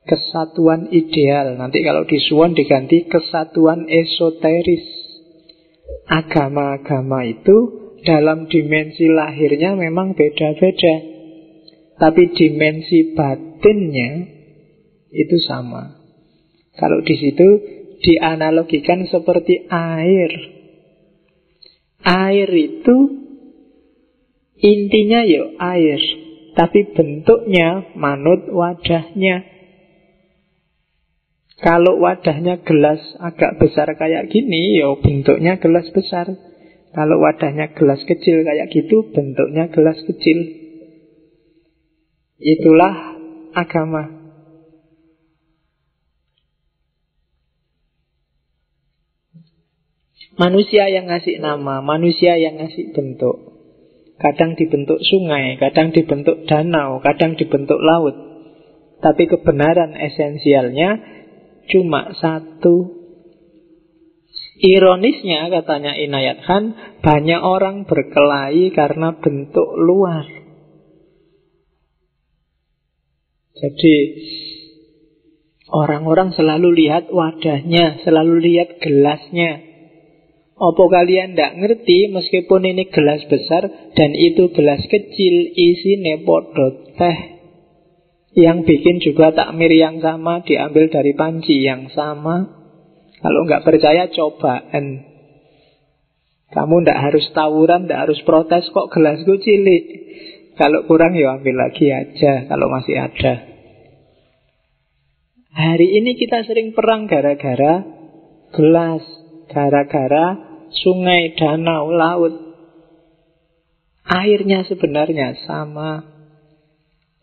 [0.04, 1.56] kesatuan ideal.
[1.56, 5.00] Nanti kalau di Suwon diganti kesatuan esoteris.
[6.06, 7.56] Agama-agama itu
[8.06, 10.96] dalam dimensi lahirnya memang beda-beda.
[12.00, 14.10] Tapi dimensi batinnya
[15.12, 16.00] itu sama.
[16.78, 17.48] Kalau di situ
[18.00, 20.32] dianalogikan seperti air.
[22.00, 22.96] Air itu
[24.56, 26.00] intinya ya air.
[26.56, 29.49] Tapi bentuknya manut wadahnya.
[31.60, 36.32] Kalau wadahnya gelas agak besar kayak gini, ya bentuknya gelas besar.
[36.90, 40.40] Kalau wadahnya gelas kecil kayak gitu, bentuknya gelas kecil.
[42.40, 43.20] Itulah
[43.52, 44.20] agama.
[50.40, 53.36] Manusia yang ngasih nama, manusia yang ngasih bentuk.
[54.16, 58.16] Kadang dibentuk sungai, kadang dibentuk danau, kadang dibentuk laut.
[59.04, 61.19] Tapi kebenaran esensialnya
[61.70, 63.00] cuma satu.
[64.60, 70.28] Ironisnya katanya Inayat Khan, banyak orang berkelahi karena bentuk luar.
[73.56, 73.96] Jadi
[75.72, 79.64] orang-orang selalu lihat wadahnya, selalu lihat gelasnya.
[80.60, 83.64] Apa kalian tidak ngerti meskipun ini gelas besar
[83.96, 87.39] dan itu gelas kecil isi podot teh
[88.34, 92.46] yang bikin juga takmir yang sama diambil dari panci yang sama.
[93.20, 95.10] Kalau nggak percaya cobaan.
[96.50, 99.84] Kamu ndak harus tawuran, ndak harus protes kok gelasku cilik.
[100.58, 103.34] Kalau kurang ya ambil lagi aja kalau masih ada.
[105.50, 107.82] Hari ini kita sering perang gara-gara
[108.54, 109.02] gelas,
[109.50, 110.26] gara-gara
[110.70, 112.34] sungai, danau, laut.
[114.06, 116.19] Airnya sebenarnya sama.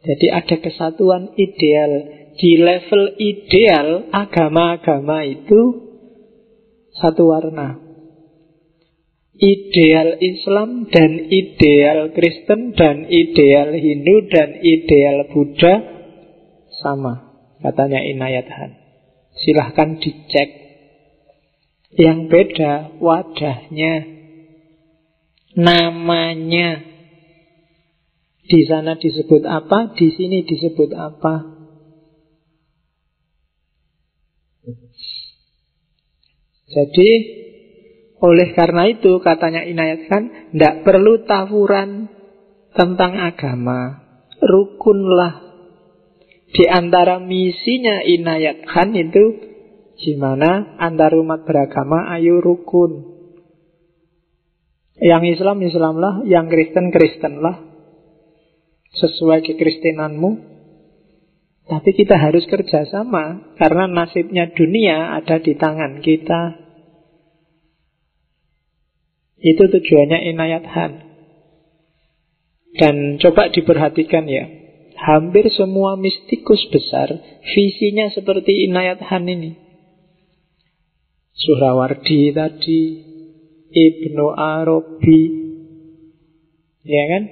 [0.07, 1.91] Jadi ada kesatuan ideal.
[2.37, 5.61] Di level ideal, agama-agama itu
[6.95, 7.81] satu warna.
[9.37, 15.75] Ideal Islam dan ideal Kristen dan ideal Hindu dan ideal Buddha
[16.81, 18.71] sama, katanya Inayat Han.
[19.37, 20.49] Silahkan dicek.
[21.97, 24.05] Yang beda wadahnya,
[25.57, 26.96] namanya,
[28.47, 31.35] di sana disebut apa, di sini disebut apa.
[36.67, 37.09] Jadi
[38.17, 42.11] oleh karena itu katanya Inayat Khan Tidak perlu tawuran
[42.75, 44.03] tentang agama.
[44.39, 45.47] Rukunlah.
[46.51, 49.25] Di antara misinya Inayat Khan itu
[49.97, 50.77] Gimana?
[50.77, 53.17] Antar umat beragama ayo rukun.
[55.01, 56.13] Yang Islam Islamlah.
[56.29, 57.66] Yang Kristen Kristenlah
[58.95, 60.55] sesuai kekristenanmu.
[61.67, 66.63] Tapi kita harus kerjasama karena nasibnya dunia ada di tangan kita.
[69.37, 70.93] Itu tujuannya inayat Han.
[72.77, 74.47] Dan coba diperhatikan ya,
[74.95, 77.09] hampir semua mistikus besar
[77.51, 79.51] visinya seperti inayat Han ini.
[81.37, 82.81] Surawardi tadi,
[83.69, 85.21] Ibnu Arabi,
[86.81, 87.23] ya kan?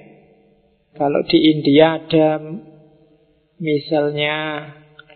[0.96, 2.40] Kalau di India ada
[3.60, 4.64] misalnya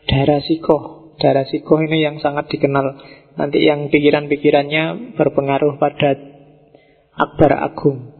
[0.05, 1.16] Darasikoh.
[1.16, 3.01] Darasikoh ini yang sangat dikenal.
[3.40, 6.16] Nanti yang pikiran-pikirannya berpengaruh pada
[7.16, 8.12] Akbar Agung.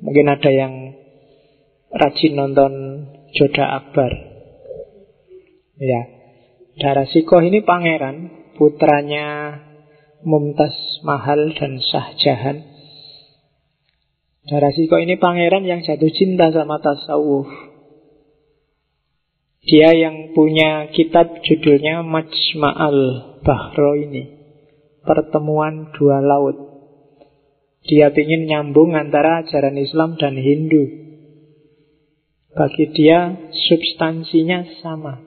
[0.00, 0.96] Mungkin ada yang
[1.92, 2.72] rajin nonton
[3.36, 4.12] Joda Akbar.
[5.76, 6.02] Ya.
[6.72, 9.60] Darasikoh ini pangeran, putranya
[10.24, 10.72] Mumtaz
[11.04, 12.71] Mahal dan Shah Jahan.
[14.42, 17.46] Darasiko ini pangeran yang jatuh cinta sama tasawuf.
[19.62, 22.98] Dia yang punya kitab judulnya Majma'al
[23.46, 24.42] Bahro ini.
[25.06, 26.58] Pertemuan dua laut.
[27.86, 30.90] Dia ingin nyambung antara ajaran Islam dan Hindu.
[32.58, 35.22] Bagi dia substansinya sama.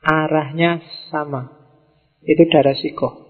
[0.00, 0.80] Arahnya
[1.12, 1.52] sama.
[2.24, 3.21] Itu darasiko.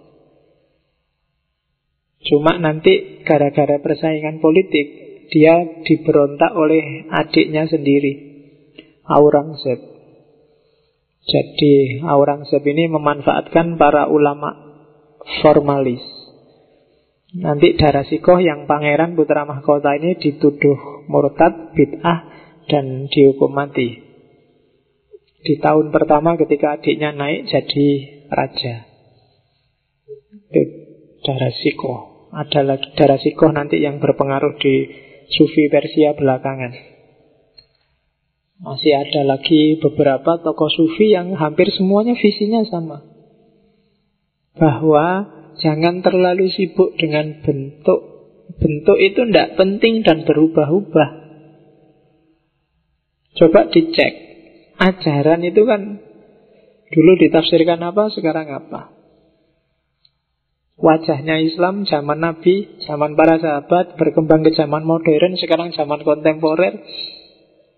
[2.23, 8.13] Cuma nanti gara-gara persaingan politik dia diberontak oleh adiknya sendiri,
[9.09, 9.81] Aurangzeb.
[11.23, 14.55] Jadi Aurangzeb ini memanfaatkan para ulama
[15.43, 16.05] formalis.
[17.33, 22.29] Nanti Darasikoh yang pangeran putra mahkota ini dituduh murtad, bid'ah,
[22.69, 24.05] dan dihukum mati.
[25.43, 27.89] Di tahun pertama ketika adiknya naik jadi
[28.31, 28.75] raja.
[31.25, 32.12] Darasikoh.
[32.33, 34.89] Ada lagi darah sikoh nanti yang berpengaruh di
[35.29, 36.73] Sufi Persia belakangan.
[38.63, 43.05] Masih ada lagi beberapa tokoh Sufi yang hampir semuanya visinya sama.
[44.57, 45.29] Bahwa
[45.61, 48.01] jangan terlalu sibuk dengan bentuk.
[48.57, 51.09] Bentuk itu tidak penting dan berubah-ubah.
[53.37, 54.13] Coba dicek.
[54.81, 56.01] Ajaran itu kan
[56.89, 59.02] dulu ditafsirkan apa, sekarang apa.
[60.83, 66.75] Wajahnya Islam zaman Nabi, zaman para sahabat, berkembang ke zaman modern, sekarang zaman kontemporer.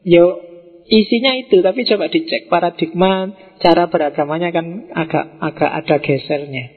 [0.08, 0.40] Yo
[0.88, 3.28] isinya itu, tapi coba dicek paradigma
[3.60, 6.72] cara beragamanya kan agak agak ada gesernya.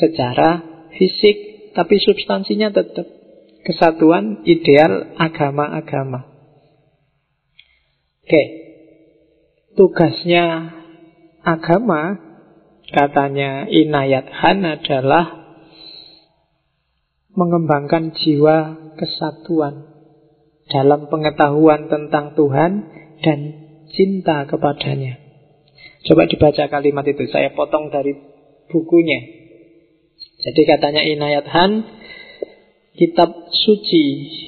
[0.00, 0.50] Secara
[0.96, 3.04] fisik, tapi substansinya tetap
[3.68, 6.24] kesatuan ideal agama-agama.
[8.24, 8.42] Oke,
[9.76, 10.72] tugasnya
[11.44, 12.23] agama
[12.90, 15.44] katanya Inayat Han adalah
[17.34, 18.56] mengembangkan jiwa
[18.94, 19.90] kesatuan
[20.70, 22.72] dalam pengetahuan tentang Tuhan
[23.20, 23.38] dan
[23.92, 25.20] cinta kepadanya.
[26.04, 28.12] Coba dibaca kalimat itu, saya potong dari
[28.68, 29.20] bukunya.
[30.44, 31.72] Jadi katanya Inayat Han,
[32.94, 34.04] kitab suci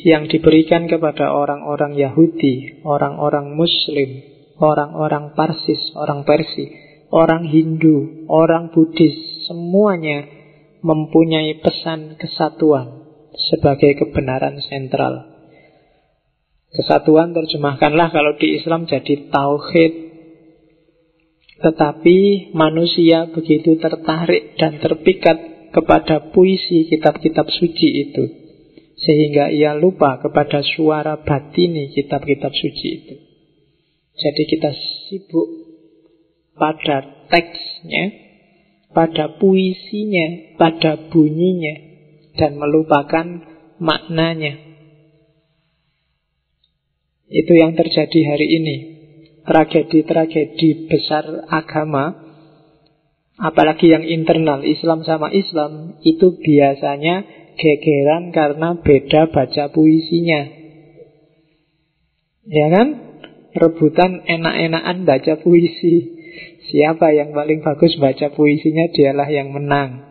[0.07, 4.23] yang diberikan kepada orang-orang Yahudi, orang-orang Muslim,
[4.61, 10.27] orang-orang Parsis, orang Persia orang Hindu, orang Buddhis, semuanya
[10.83, 13.07] mempunyai pesan kesatuan
[13.51, 15.37] sebagai kebenaran sentral.
[16.73, 19.93] Kesatuan terjemahkanlah kalau di Islam jadi tauhid.
[21.57, 28.25] Tetapi manusia begitu tertarik dan terpikat kepada puisi kitab-kitab suci itu.
[28.97, 33.15] Sehingga ia lupa kepada suara batini kitab-kitab suci itu.
[34.17, 34.71] Jadi kita
[35.09, 35.66] sibuk
[36.57, 38.05] pada teksnya,
[38.97, 41.75] pada puisinya, pada bunyinya,
[42.37, 43.27] dan melupakan
[43.77, 44.57] maknanya.
[47.27, 48.77] Itu yang terjadi hari ini.
[49.47, 52.19] Tragedi-tragedi besar agama,
[53.39, 57.23] apalagi yang internal Islam sama Islam, itu biasanya
[57.55, 60.43] gegeran karena beda baca puisinya.
[62.47, 62.89] Ya kan?
[63.55, 66.16] Rebutan enak-enakan baca puisi.
[66.67, 70.03] Siapa yang paling bagus baca puisinya dialah yang menang.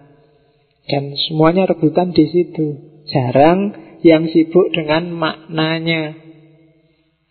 [0.88, 2.80] Dan semuanya rebutan di situ.
[3.12, 3.76] Jarang
[4.06, 6.16] yang sibuk dengan maknanya.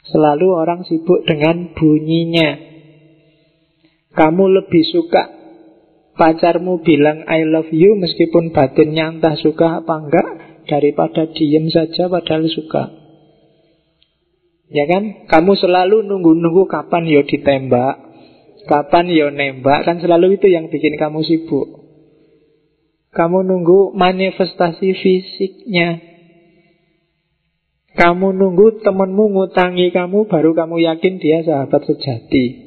[0.05, 2.61] Selalu orang sibuk dengan bunyinya.
[4.14, 5.33] Kamu lebih suka
[6.14, 10.29] pacarmu bilang I love you meskipun batinnya entah suka apa enggak
[10.70, 12.85] daripada diem saja padahal suka.
[14.70, 15.29] Ya kan?
[15.29, 18.14] Kamu selalu nunggu-nunggu kapan yo ditembak,
[18.65, 21.85] Kapan yo nembak kan selalu itu yang bikin kamu sibuk.
[23.15, 26.03] Kamu nunggu manifestasi fisiknya.
[27.95, 32.65] Kamu nunggu temenmu ngutangi kamu baru kamu yakin dia sahabat sejati.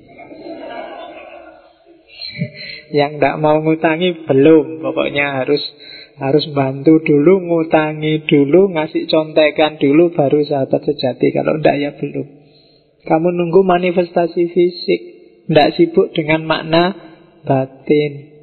[2.91, 5.60] yang tidak mau ngutangi belum, pokoknya harus
[6.18, 11.30] harus bantu dulu, ngutangi dulu, ngasih contekan dulu baru sahabat sejati.
[11.30, 12.28] Kalau tidak ya belum.
[13.06, 15.02] Kamu nunggu manifestasi fisik.
[15.48, 16.91] Tidak sibuk dengan makna
[17.48, 18.36] batin.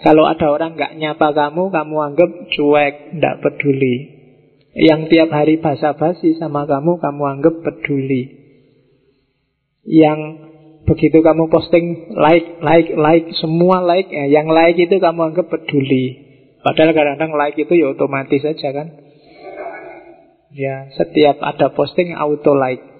[0.00, 3.96] Kalau ada orang nggak nyapa kamu, kamu anggap cuek, tidak peduli.
[4.74, 8.42] Yang tiap hari basa-basi sama kamu, kamu anggap peduli.
[9.84, 10.20] Yang
[10.84, 16.24] begitu kamu posting like, like, like, semua like, ya, yang like itu kamu anggap peduli.
[16.64, 18.88] Padahal kadang-kadang like itu ya otomatis saja kan.
[20.54, 22.93] Ya, setiap ada posting auto like.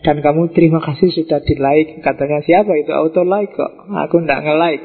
[0.00, 2.88] Dan kamu terima kasih sudah di like Katanya siapa itu?
[2.88, 4.84] Auto like kok Aku ndak nge-like.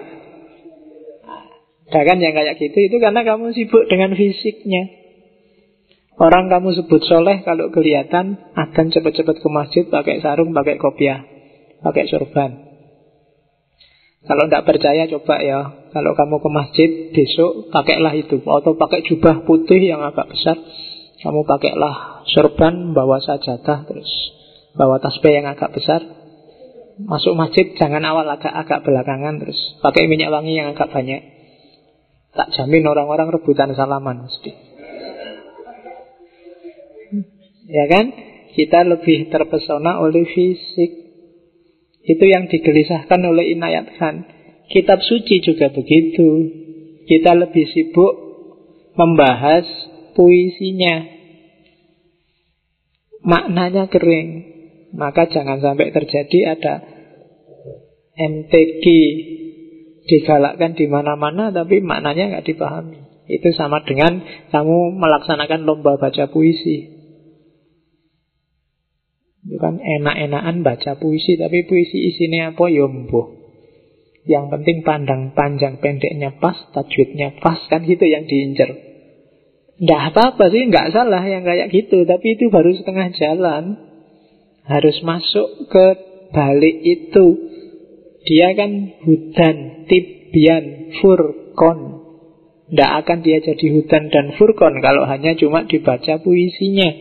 [1.86, 4.91] Nah kan yang kayak gitu Itu karena kamu sibuk dengan fisiknya.
[6.20, 11.24] Orang kamu sebut soleh Kalau kelihatan akan cepat-cepat ke masjid Pakai sarung, pakai kopiah
[11.80, 12.51] Pakai sorban.
[14.26, 15.59] Kalau tidak percaya coba ya.
[15.95, 18.43] Kalau kamu ke masjid besok Pakailah itu.
[18.43, 20.59] Atau pakai jubah putih yang agak besar
[21.24, 24.36] Kamu pakailah sorban Bawa sajadah Terus
[24.76, 26.03] bawa tasbih yang agak besar.
[26.95, 31.23] Masuk masjid jangan awal agak-agak belakangan terus pakai minyak wangi yang agak banyak.
[32.36, 34.51] Tak jamin orang-orang rebutan salaman mesti.
[37.67, 38.05] Ya kan?
[38.55, 40.91] Kita lebih terpesona oleh fisik.
[42.05, 44.23] Itu yang digelisahkan oleh Inayat Khan
[44.71, 46.28] kitab suci juga begitu.
[47.05, 48.13] Kita lebih sibuk
[48.95, 49.67] membahas
[50.15, 51.11] puisinya.
[53.26, 54.55] Maknanya kering
[54.96, 56.74] maka jangan sampai terjadi ada
[58.16, 58.86] MTG
[60.08, 63.00] digalakkan di mana-mana tapi maknanya nggak dipahami.
[63.26, 64.22] Itu sama dengan
[64.54, 66.96] kamu melaksanakan lomba baca puisi.
[69.46, 72.66] Itu kan enak-enakan baca puisi tapi puisi isinya apa.
[72.72, 72.88] Ya,
[74.26, 78.74] Yang penting pandang panjang pendeknya pas, tajwidnya pas kan itu yang diincar.
[79.76, 83.85] Tidak apa-apa sih, nggak salah yang kayak gitu, tapi itu baru setengah jalan
[84.66, 85.86] harus masuk ke
[86.34, 87.26] balik itu.
[88.26, 88.72] Dia kan
[89.05, 91.80] hudan, tib Tibian, Furkon.
[92.68, 96.91] Tidak akan dia jadi hutan dan furkon kalau hanya cuma dibaca puisinya.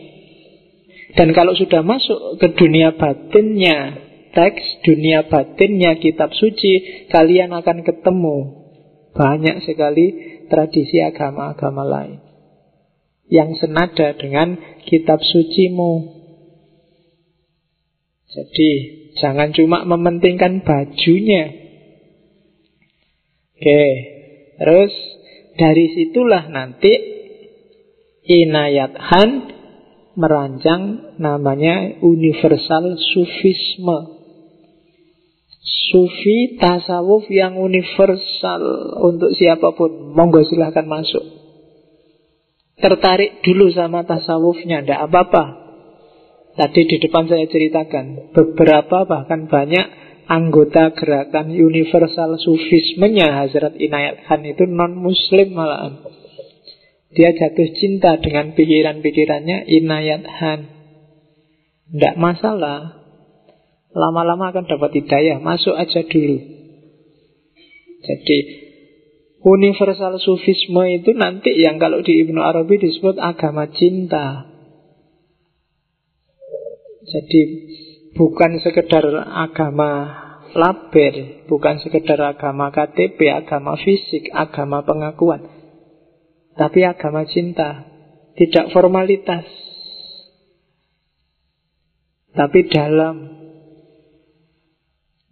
[1.19, 3.99] Dan kalau sudah masuk ke dunia batinnya
[4.31, 8.37] teks, dunia batinnya kitab suci, kalian akan ketemu
[9.11, 10.05] banyak sekali
[10.47, 12.23] tradisi agama-agama lain
[13.27, 14.55] yang senada dengan
[14.87, 16.14] kitab sucimu.
[18.35, 18.71] Jadi
[19.23, 21.55] jangan cuma mementingkan bajunya.
[23.55, 23.83] Oke,
[24.59, 24.91] terus
[25.55, 27.15] dari situlah nanti
[28.25, 29.29] Inayat Han
[30.17, 34.17] merancang namanya universal sufisme.
[35.85, 38.61] Sufi tasawuf yang universal
[39.05, 40.17] untuk siapa pun.
[40.17, 41.21] Monggo silahkan masuk.
[42.75, 45.64] Tertarik dulu sama tasawufnya, tidak apa-apa.
[46.55, 54.41] Tadi di depan saya ceritakan, beberapa bahkan banyak anggota gerakan universal sufismenya Hazrat Inayat Khan
[54.47, 55.99] itu non-muslim malahan.
[57.11, 60.59] Dia jatuh cinta dengan pikiran-pikirannya Inayat Khan.
[61.91, 63.03] Tidak masalah.
[63.95, 65.39] Lama-lama akan dapat hidayah.
[65.39, 66.37] Masuk aja dulu.
[68.03, 68.37] Jadi
[69.43, 74.54] universal sufisme itu nanti yang kalau di Ibnu Arabi disebut agama cinta.
[77.05, 77.41] Jadi
[78.17, 79.91] bukan sekedar agama
[80.55, 85.45] label, bukan sekedar agama KTP, agama fisik, agama pengakuan,
[86.55, 87.85] tapi agama cinta,
[88.39, 89.45] tidak formalitas,
[92.33, 93.37] tapi dalam.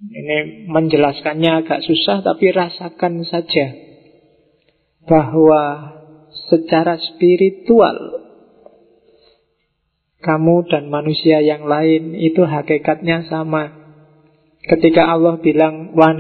[0.04, 3.72] Ini menjelaskannya agak susah, tapi rasakan saja
[5.08, 5.96] bahwa
[6.52, 8.23] secara spiritual
[10.24, 13.84] kamu dan manusia yang lain itu hakikatnya sama.
[14.64, 16.16] Ketika Allah bilang wa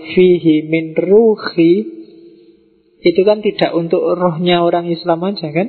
[0.00, 1.72] fihi min ruhi
[3.04, 5.68] itu kan tidak untuk rohnya orang Islam aja kan?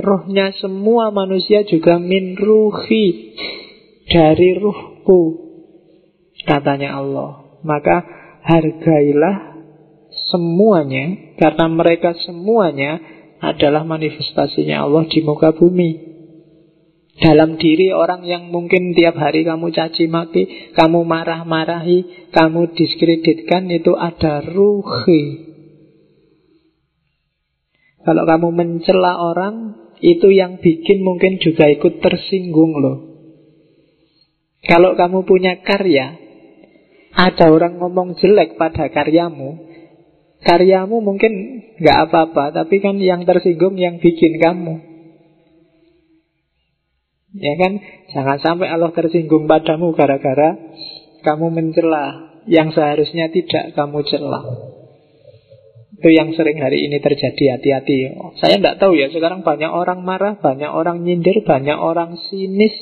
[0.00, 3.36] Rohnya semua manusia juga min ruhi
[4.08, 5.20] dari ruhku
[6.48, 7.60] katanya Allah.
[7.60, 8.02] Maka
[8.40, 9.60] hargailah
[10.32, 12.98] semuanya karena mereka semuanya
[13.40, 16.09] adalah manifestasinya Allah di muka bumi.
[17.20, 23.92] Dalam diri orang yang mungkin tiap hari kamu caci maki, kamu marah-marahi, kamu diskreditkan itu
[23.92, 25.52] ada ruhi.
[28.00, 32.98] Kalau kamu mencela orang, itu yang bikin mungkin juga ikut tersinggung loh.
[34.64, 36.16] Kalau kamu punya karya,
[37.12, 39.60] ada orang ngomong jelek pada karyamu,
[40.40, 41.32] karyamu mungkin
[41.84, 44.89] nggak apa-apa, tapi kan yang tersinggung yang bikin kamu.
[47.34, 47.72] Ya kan?
[48.10, 50.58] Jangan sampai Allah tersinggung padamu gara-gara
[51.22, 54.44] kamu mencela yang seharusnya tidak kamu celah.
[56.00, 58.16] Itu yang sering hari ini terjadi, hati-hati.
[58.40, 62.72] saya tidak tahu ya, sekarang banyak orang marah, banyak orang nyindir, banyak orang sinis,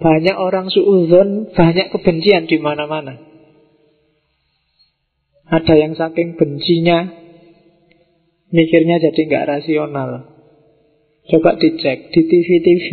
[0.00, 3.20] banyak orang suuzon, banyak kebencian di mana-mana.
[5.52, 7.12] Ada yang saking bencinya,
[8.56, 10.37] mikirnya jadi nggak rasional.
[11.28, 12.88] Coba dicek di TV-TV,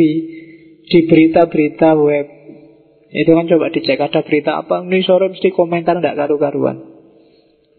[0.86, 2.28] di berita-berita web.
[3.16, 6.84] Itu kan coba dicek ada berita apa ini sore mesti komentar tidak karu-karuan.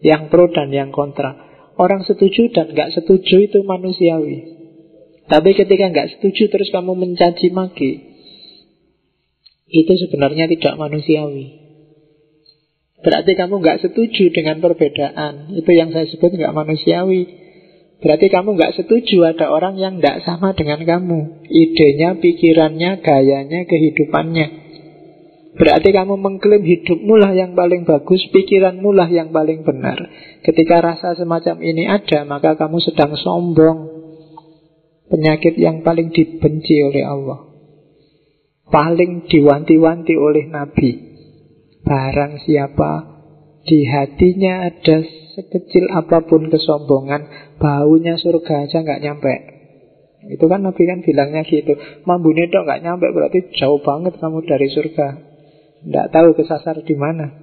[0.01, 1.37] Yang pro dan yang kontra.
[1.77, 4.57] Orang setuju dan nggak setuju itu manusiawi.
[5.29, 7.91] Tapi ketika nggak setuju terus kamu mencaci maki,
[9.69, 11.67] itu sebenarnya tidak manusiawi.
[12.97, 15.53] Berarti kamu nggak setuju dengan perbedaan.
[15.53, 17.46] Itu yang saya sebut nggak manusiawi.
[17.97, 21.49] Berarti kamu nggak setuju ada orang yang tidak sama dengan kamu.
[21.49, 24.47] Idenya, pikirannya, gayanya, kehidupannya.
[25.57, 29.97] Berarti kamu mengklaim hidupmu lah yang paling bagus, pikiranmu lah yang paling benar.
[30.45, 33.97] Ketika rasa semacam ini ada, maka kamu sedang sombong.
[35.09, 37.49] Penyakit yang paling dibenci oleh Allah.
[38.69, 40.91] Paling diwanti-wanti oleh Nabi.
[41.81, 43.17] Barang siapa
[43.65, 45.01] di hatinya ada
[45.37, 49.33] sekecil apa pun kesombongan, baunya surga aja nggak nyampe.
[50.33, 51.77] Itu kan Nabi kan bilangnya gitu.
[52.09, 55.07] Mambune dok nggak nyampe berarti jauh banget kamu dari surga.
[55.85, 57.37] Nggak tahu kesasar di mana.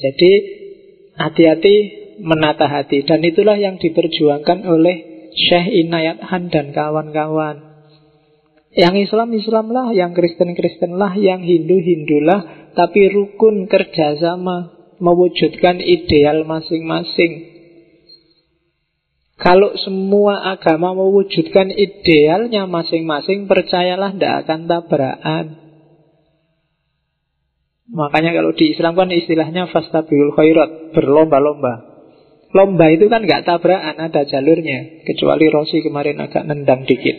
[0.00, 0.32] Jadi
[1.20, 1.74] hati-hati
[2.24, 7.76] menata hati dan itulah yang diperjuangkan oleh Syekh Inayat Han dan kawan-kawan.
[8.76, 14.75] Yang Islam Islam lah, yang Kristen Kristen lah, yang Hindu Hindu lah, tapi rukun kerjasama
[14.98, 17.56] mewujudkan ideal masing-masing.
[19.36, 25.46] Kalau semua agama mewujudkan idealnya masing-masing, percayalah tidak akan tabrakan.
[27.86, 31.96] Makanya kalau di Islam kan istilahnya fastabiul khairat, berlomba-lomba.
[32.56, 35.04] Lomba itu kan nggak tabrakan, ada jalurnya.
[35.04, 37.16] Kecuali Rosi kemarin agak nendang dikit.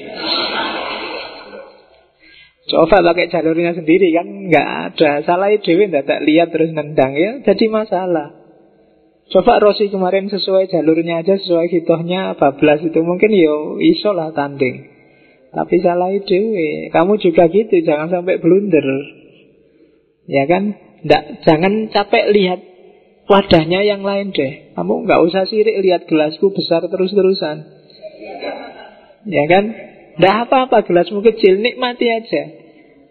[2.67, 7.65] Coba pakai jalurnya sendiri kan nggak ada salah dewi tak lihat terus nendang ya jadi
[7.71, 8.37] masalah.
[9.27, 14.87] Coba Rosi kemarin sesuai jalurnya aja sesuai hitohnya bablas itu mungkin yo iso lah tanding.
[15.51, 16.91] Tapi salah dewi.
[16.91, 18.87] Kamu juga gitu jangan sampai blunder.
[20.27, 20.75] Ya kan?
[21.07, 22.59] Nggak, jangan capek lihat
[23.31, 24.75] wadahnya yang lain deh.
[24.75, 27.57] Kamu nggak usah sirik lihat gelasku besar terus-terusan.
[29.27, 29.65] Ya kan?
[30.17, 32.43] Tidak apa-apa gelasmu kecil, nikmati aja.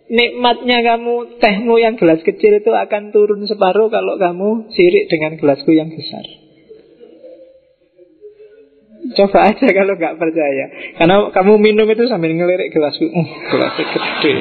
[0.06, 5.70] Nikmatnya kamu, tehmu yang gelas kecil itu akan turun separuh kalau kamu sirik dengan gelasku
[5.74, 6.22] yang besar.
[9.14, 10.66] Coba aja kalau nggak percaya.
[10.98, 14.34] Karena kamu minum itu sambil ngelirik gelasku, uh, gelasnya gede.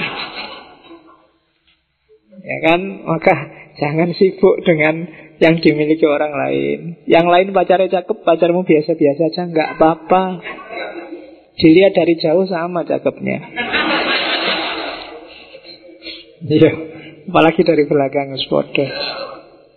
[2.45, 3.35] Ya kan, maka
[3.77, 5.05] jangan sibuk dengan
[5.41, 6.79] yang dimiliki orang lain.
[7.05, 10.23] Yang lain pacarnya cakep, pacarmu biasa-biasa aja, nggak apa-apa.
[11.55, 13.39] Dilihat dari jauh sama cakepnya.
[16.45, 16.71] Iya,
[17.31, 18.83] apalagi dari belakang sepodo.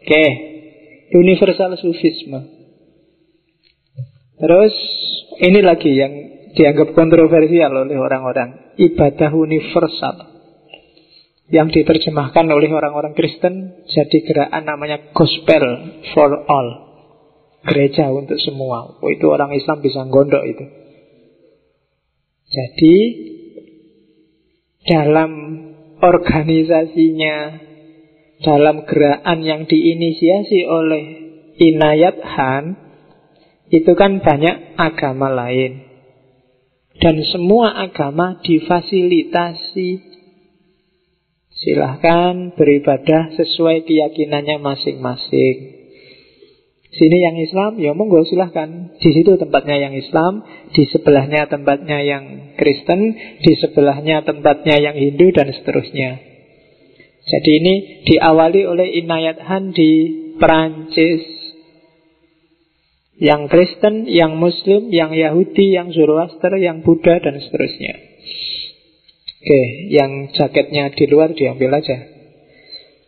[0.02, 0.24] Oke,
[1.14, 2.40] universal sufisme.
[4.38, 4.74] Terus
[5.38, 6.12] ini lagi yang
[6.58, 8.74] dianggap kontroversial oleh orang-orang.
[8.74, 10.34] Ibadah universal.
[11.48, 15.64] Yang diterjemahkan oleh orang-orang Kristen jadi gerakan namanya gospel
[16.12, 16.68] for all.
[17.64, 19.00] Gereja untuk semua.
[19.00, 20.77] Oh, itu orang Islam bisa gondok itu
[22.48, 22.96] jadi
[24.88, 25.32] dalam
[26.00, 27.36] organisasinya,
[28.40, 31.04] dalam gerakan yang diinisiasi oleh
[31.58, 32.64] Inayat Han,
[33.68, 35.84] itu kan banyak agama lain.
[36.98, 40.08] Dan semua agama difasilitasi.
[41.58, 45.77] Silahkan beribadah sesuai keyakinannya masing-masing.
[46.98, 48.98] Sini yang Islam, ya monggo silahkan.
[48.98, 50.42] Di situ tempatnya yang Islam,
[50.74, 56.18] di sebelahnya tempatnya yang Kristen, di sebelahnya tempatnya yang Hindu dan seterusnya.
[57.22, 59.90] Jadi ini diawali oleh Inayat Han di
[60.42, 61.22] Perancis.
[63.18, 67.94] Yang Kristen, yang Muslim, yang Yahudi, yang Zoroaster, yang Buddha dan seterusnya.
[69.38, 69.60] Oke,
[69.94, 71.98] yang jaketnya di luar diambil aja.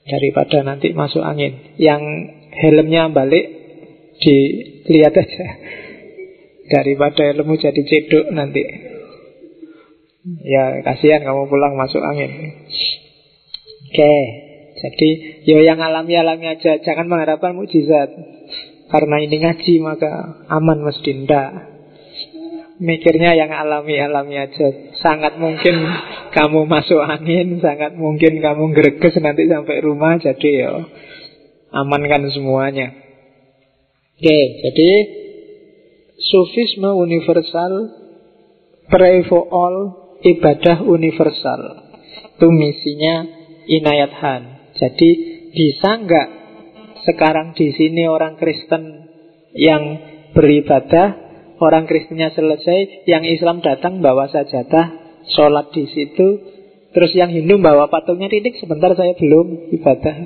[0.07, 1.74] Daripada nanti masuk angin.
[1.74, 2.03] Yang
[2.55, 3.59] helmnya balik
[4.21, 5.47] dilihat aja.
[6.71, 8.62] Daripada ilmu jadi ceduk nanti.
[10.45, 12.31] Ya kasihan kamu pulang masuk angin.
[13.91, 14.14] Oke
[14.81, 15.09] jadi
[15.45, 16.79] ya yang alami-alami aja.
[16.81, 18.09] Jangan mengharapkan mujizat.
[18.91, 21.51] Karena ini ngaji maka aman mesti ndak.
[22.81, 24.95] Mikirnya yang alami-alami aja.
[25.03, 25.75] Sangat mungkin
[26.31, 30.73] kamu masuk angin sangat mungkin kamu greges nanti sampai rumah jadi ya
[31.75, 32.95] amankan semuanya
[34.21, 34.91] Oke, jadi
[36.21, 37.89] Sufisme universal
[38.93, 39.77] Pray for all
[40.21, 41.89] Ibadah universal.
[42.37, 43.25] Itu misinya
[43.64, 44.43] Inayat Han.
[44.77, 45.11] Jadi
[45.57, 46.29] bisa nggak
[47.09, 49.09] Sekarang di sini orang Kristen
[49.57, 50.05] Yang
[50.37, 51.16] beribadah
[51.57, 56.29] Orang Kristennya selesai Yang Islam datang bawa sajadah Sholat di situ
[56.93, 60.16] Terus yang Hindu bawa patungnya titik Sebentar saya belum ibadah.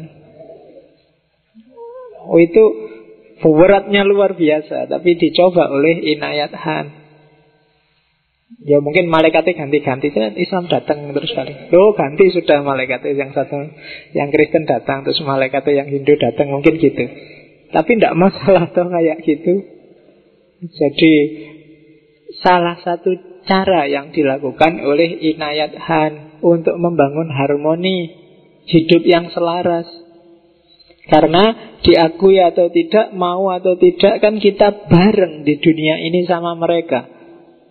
[2.26, 2.93] Oh itu
[3.42, 6.86] Beratnya luar biasa Tapi dicoba oleh Inayat Han.
[8.62, 10.14] Ya mungkin malaikatnya ganti-ganti.
[10.38, 11.74] Islam datang terus kali.
[11.74, 13.74] Oh ganti sudah malaikatnya yang satu
[14.14, 17.04] Yang Kristen datang Terus malaikatnya yang Hindu datang Mungkin gitu.
[17.74, 19.54] Tapi tidak masalah tuh kayak gitu.
[20.64, 21.14] Jadi
[22.40, 23.14] Salah satu
[23.46, 28.22] cara yang dilakukan oleh Inayat Han Untuk membangun harmoni
[28.64, 30.03] Hidup yang selaras
[31.04, 37.04] karena diakui atau tidak, mau atau tidak kan kita bareng di dunia ini sama mereka.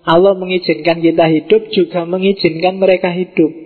[0.04, 3.64] Allah mengizinkan kita hidup juga mengizinkan mereka hidup.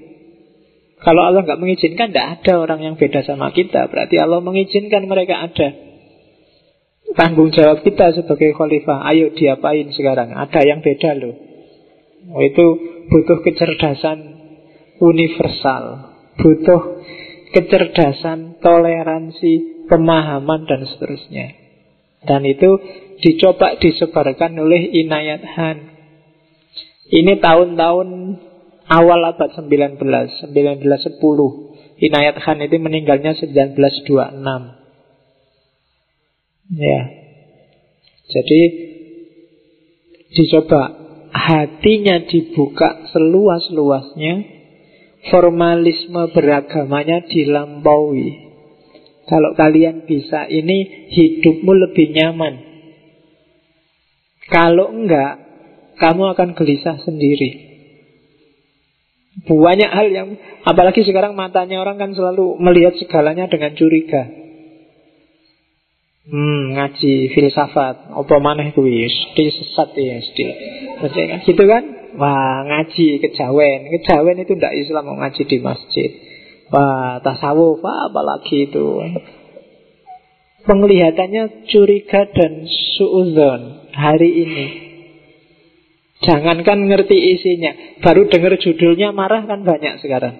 [0.97, 3.85] Kalau Allah nggak mengizinkan, tidak ada orang yang beda sama kita.
[3.89, 5.69] Berarti Allah mengizinkan mereka ada.
[7.13, 10.33] Tanggung jawab kita sebagai khalifah, ayo diapain sekarang?
[10.33, 11.35] Ada yang beda loh.
[12.33, 12.65] Oh, itu
[13.07, 14.19] butuh kecerdasan
[14.99, 15.83] universal,
[16.37, 16.81] butuh
[17.53, 21.47] kecerdasan, toleransi, pemahaman dan seterusnya.
[22.27, 22.79] Dan itu
[23.23, 25.77] dicoba disebarkan oleh Inayat Han.
[27.07, 28.09] Ini tahun-tahun
[28.91, 29.95] awal abad 19,
[30.51, 30.51] 1910.
[31.97, 34.77] Inayat Han itu meninggalnya 1926.
[36.77, 37.01] Ya.
[38.27, 38.61] Jadi
[40.35, 40.81] dicoba
[41.31, 44.56] hatinya dibuka seluas-luasnya
[45.29, 48.47] formalisme beragamanya dilampaui.
[49.27, 52.53] Kalau kalian bisa ini, hidupmu lebih nyaman.
[54.47, 55.43] Kalau enggak,
[55.99, 57.67] kamu akan gelisah sendiri.
[59.45, 60.29] Banyak hal yang
[60.65, 64.25] Apalagi sekarang matanya orang kan selalu Melihat segalanya dengan curiga
[66.27, 69.05] Hmm, ngaji filsafat Apa maneh kuwi
[69.37, 70.17] sesat ya
[71.05, 71.83] kan gitu kan
[72.17, 76.09] Wah ngaji kejawen Kejawen itu tidak Islam mau ngaji di masjid.
[76.73, 78.85] Wah tasawuf apalagi itu.
[80.67, 84.67] Penglihatannya curiga dan suuzon Hari ini.
[86.17, 90.35] Jangankan ngerti isinya Baru dengar judulnya marah kan banyak sekarang.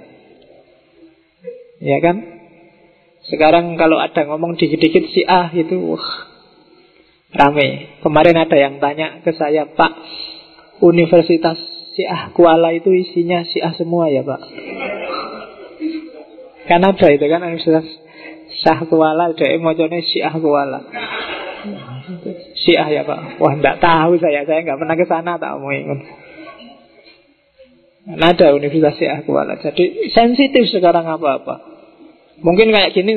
[1.78, 2.38] Ya kan?
[3.30, 6.08] Sekarang kalau ada ngomong dikit-dikit si A itu wah,
[7.36, 8.00] Rame.
[8.02, 9.94] Kemarin ada yang tanya ke saya Pak
[10.82, 11.58] Universitas
[11.98, 14.42] si A Kuala itu isinya si A semua ya Pak
[16.68, 17.88] Kan ada itu kan Universitas
[18.62, 20.86] Syah Kuala Ada emojone si A Kuala
[22.56, 23.40] Syiah ya Pak?
[23.40, 26.00] Wah enggak tahu saya, saya nggak pernah ke sana tak mau ikut.
[28.08, 29.60] Ada Universitas Syiah Kuala.
[29.60, 31.76] Jadi sensitif sekarang apa-apa.
[32.40, 33.14] Mungkin kayak gini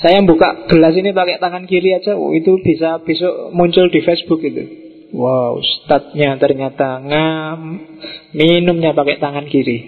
[0.00, 4.44] saya buka gelas ini pakai tangan kiri aja, oh, itu bisa besok muncul di Facebook
[4.44, 4.85] itu.
[5.14, 7.60] Wow, statnya ternyata ngam
[8.34, 9.78] minumnya pakai tangan kiri.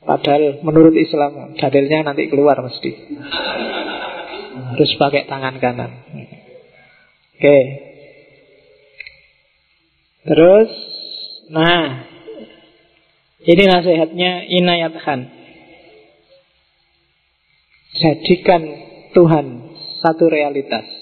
[0.00, 2.90] Padahal menurut Islam dalilnya nanti keluar mesti.
[4.74, 5.92] Harus pakai tangan kanan.
[7.36, 7.58] Oke.
[10.20, 10.70] Terus,
[11.48, 12.04] nah,
[13.40, 15.20] ini nasihatnya Inayat Khan.
[17.96, 18.62] Jadikan
[19.16, 19.46] Tuhan
[20.04, 20.99] satu realitas.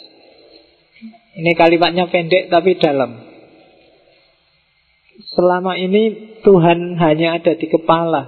[1.39, 3.23] Ini kalimatnya pendek tapi dalam.
[5.39, 8.27] Selama ini Tuhan hanya ada di kepala.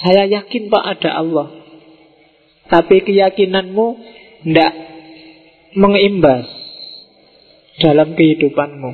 [0.00, 1.48] Saya yakin Pak ada Allah.
[2.66, 3.86] Tapi keyakinanmu
[4.44, 4.72] tidak
[5.76, 6.48] mengimbas
[7.80, 8.92] dalam kehidupanmu.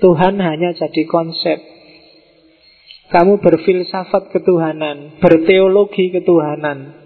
[0.00, 1.60] Tuhan hanya jadi konsep.
[3.06, 7.05] Kamu berfilsafat ketuhanan, berteologi ketuhanan,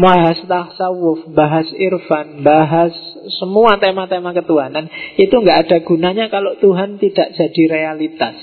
[0.00, 2.94] bahas tasawuf, bahas irfan, bahas
[3.40, 4.88] semua tema-tema ketuhanan,
[5.20, 8.36] itu nggak ada gunanya kalau Tuhan tidak jadi realitas.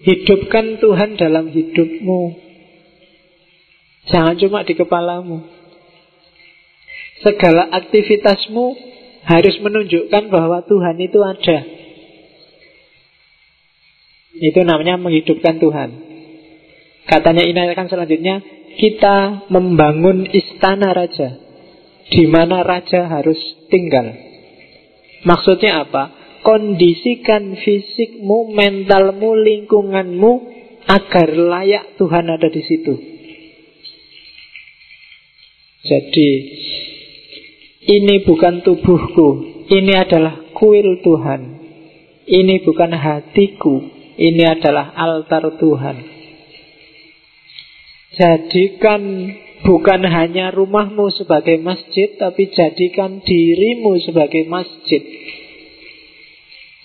[0.00, 2.22] Hidupkan Tuhan dalam hidupmu.
[4.08, 5.44] Jangan cuma di kepalamu.
[7.20, 8.66] Segala aktivitasmu
[9.28, 11.58] harus menunjukkan bahwa Tuhan itu ada.
[14.40, 16.09] Itu namanya menghidupkan Tuhan.
[17.08, 18.42] Katanya Inayat selanjutnya,
[18.76, 21.36] kita membangun istana raja.
[22.10, 23.38] Di mana raja harus
[23.70, 24.14] tinggal.
[25.22, 26.16] Maksudnya apa?
[26.40, 30.32] Kondisikan fisikmu, mentalmu, lingkunganmu
[30.88, 32.94] agar layak Tuhan ada di situ.
[35.80, 36.30] Jadi
[37.80, 39.28] ini bukan tubuhku,
[39.68, 41.40] ini adalah kuil Tuhan.
[42.30, 43.80] Ini bukan hatiku,
[44.16, 46.19] ini adalah altar Tuhan.
[48.10, 49.02] Jadikan
[49.62, 55.02] bukan hanya rumahmu sebagai masjid, tapi jadikan dirimu sebagai masjid.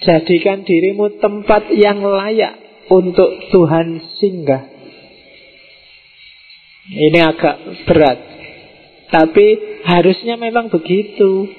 [0.06, 4.70] Jadikan dirimu tempat yang layak untuk Tuhan singgah.
[6.86, 7.56] Ini agak
[7.90, 8.20] berat.
[9.10, 9.48] Tapi
[9.82, 11.50] harusnya memang begitu.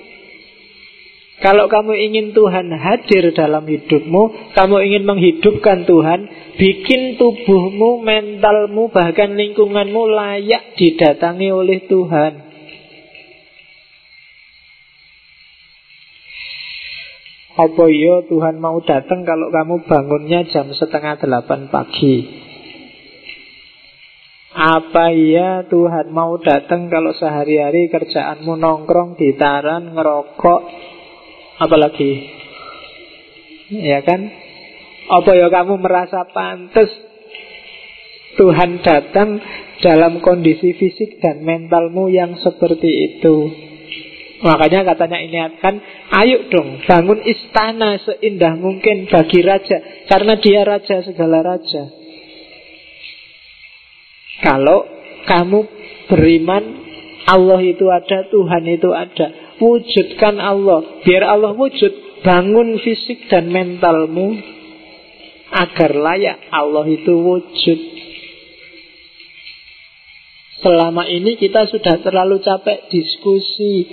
[1.36, 6.20] Kalau kamu ingin Tuhan hadir dalam hidupmu, kamu ingin menghidupkan Tuhan,
[6.56, 12.32] bikin tubuhmu, mentalmu, bahkan lingkunganmu layak didatangi oleh Tuhan.
[17.56, 22.44] Apa iya Tuhan mau datang kalau kamu bangunnya jam setengah delapan pagi?
[24.56, 30.60] Apa iya Tuhan mau datang kalau sehari-hari kerjaanmu nongkrong, gitaran, ngerokok,
[31.58, 32.12] apalagi?
[33.72, 34.30] Ya kan?
[35.06, 36.90] Apa ya kamu merasa pantas
[38.36, 39.38] Tuhan datang
[39.80, 43.36] dalam kondisi fisik dan mentalmu yang seperti itu?
[44.36, 45.74] Makanya katanya ini akan
[46.12, 49.80] Ayo dong bangun istana seindah mungkin bagi raja
[50.12, 51.88] Karena dia raja segala raja
[54.44, 54.84] kalau
[55.24, 55.60] kamu
[56.12, 56.64] beriman
[57.26, 61.02] Allah itu ada, Tuhan itu ada Wujudkan Allah.
[61.04, 64.36] Biar Allah wujud Bangun fisik dan mentalmu
[65.46, 67.80] Agar layak Allah itu wujud.
[70.58, 73.86] Selama ini kita sudah terlalu capek diskusi.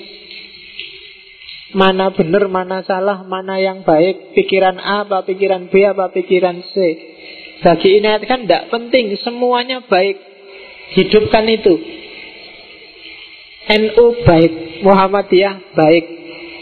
[1.77, 6.73] Mana benar, mana salah, mana yang baik Pikiran A apa pikiran B apa pikiran C.
[7.61, 10.17] Bagi inayat kan tidak penting, semuanya baik.
[10.97, 11.73] Hidupkan itu.
[13.63, 14.53] NU baik,
[14.83, 16.05] Muhammadiyah baik.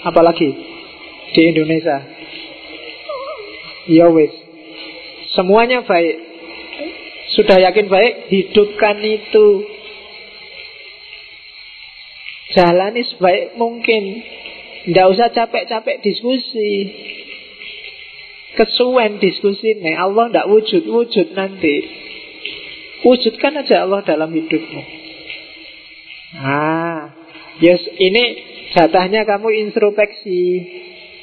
[0.05, 0.49] Apalagi
[1.33, 1.97] di Indonesia.
[3.89, 4.07] Ya.
[5.33, 6.15] Semuanya baik.
[7.31, 9.47] Sudah yakin baik, hidupkan itu.
[12.51, 14.03] Jalani sebaik mungkin.
[14.81, 16.71] Tidak usah capek-capek diskusi.
[18.59, 19.95] Kesuwen diskusi nih.
[19.95, 21.75] Allah tidak wujud-wujud nanti.
[23.07, 24.81] Wujudkan aja Allah dalam hidupmu.
[26.35, 27.20] Ah,
[27.61, 28.23] yes, ini
[28.73, 30.41] jatahnya kamu introspeksi.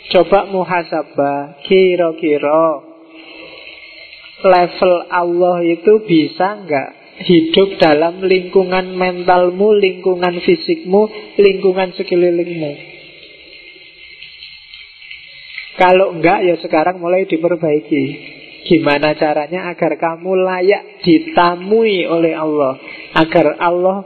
[0.09, 2.81] Coba muhasabah, kira-kira
[4.41, 6.91] level Allah itu bisa nggak
[7.29, 12.73] hidup dalam lingkungan mentalmu, lingkungan fisikmu, lingkungan sekelilingmu.
[15.79, 18.05] Kalau enggak ya sekarang mulai diperbaiki.
[18.67, 22.77] Gimana caranya agar kamu layak ditamui oleh Allah,
[23.17, 24.05] agar Allah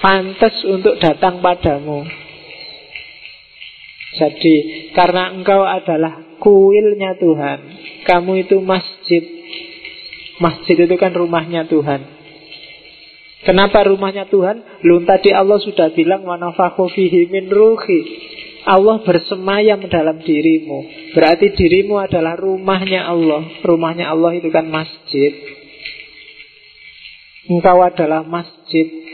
[0.00, 2.06] pantas untuk datang padamu.
[4.16, 4.56] Jadi
[4.96, 7.58] karena engkau adalah kuilnya Tuhan,
[8.08, 9.22] kamu itu masjid.
[10.40, 12.16] Masjid itu kan rumahnya Tuhan.
[13.44, 14.82] Kenapa rumahnya Tuhan?
[14.82, 18.00] Lu tadi Allah sudah bilang wanafakhu fihi min ruhi.
[18.66, 21.12] Allah bersemayam dalam dirimu.
[21.14, 23.46] Berarti dirimu adalah rumahnya Allah.
[23.62, 25.30] Rumahnya Allah itu kan masjid.
[27.46, 29.05] Engkau adalah masjid.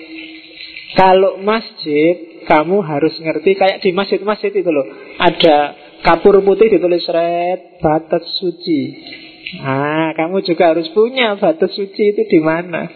[0.92, 4.86] Kalau masjid, kamu harus ngerti kayak di masjid-masjid itu loh.
[5.16, 5.56] Ada
[6.04, 8.80] kapur putih ditulis red batas suci.
[9.62, 12.88] Ah, kamu juga harus punya batas suci itu di mana?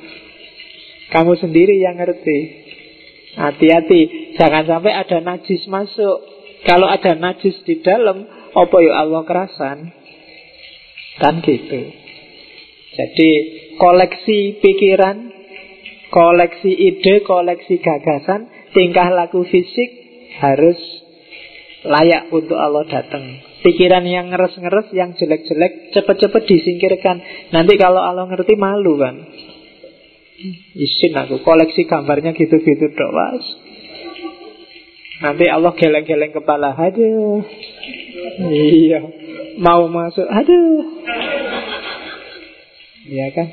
[1.12, 2.66] Kamu sendiri yang ngerti.
[3.36, 6.18] Hati-hati, jangan sampai ada najis masuk.
[6.64, 8.24] Kalau ada najis di dalam,
[8.56, 9.92] apa ya Allah kerasan?
[11.20, 11.80] Kan gitu.
[12.96, 13.30] Jadi
[13.76, 15.35] koleksi pikiran,
[16.10, 19.90] koleksi ide, koleksi gagasan, tingkah laku fisik
[20.38, 20.78] harus
[21.86, 23.42] layak untuk Allah datang.
[23.62, 27.18] Pikiran yang ngeres-ngeres, yang jelek-jelek, cepet-cepet disingkirkan.
[27.50, 29.16] Nanti kalau Allah ngerti malu kan.
[30.76, 33.44] Isin aku koleksi gambarnya gitu-gitu mas
[35.24, 37.40] Nanti Allah geleng-geleng kepala Aduh
[38.52, 39.00] Iya
[39.56, 41.00] Mau masuk Aduh
[43.08, 43.48] Iya kan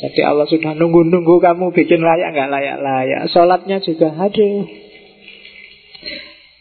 [0.00, 3.28] Jadi Allah sudah nunggu-nunggu kamu bikin layak nggak layak-layak.
[3.28, 4.64] Sholatnya juga aduh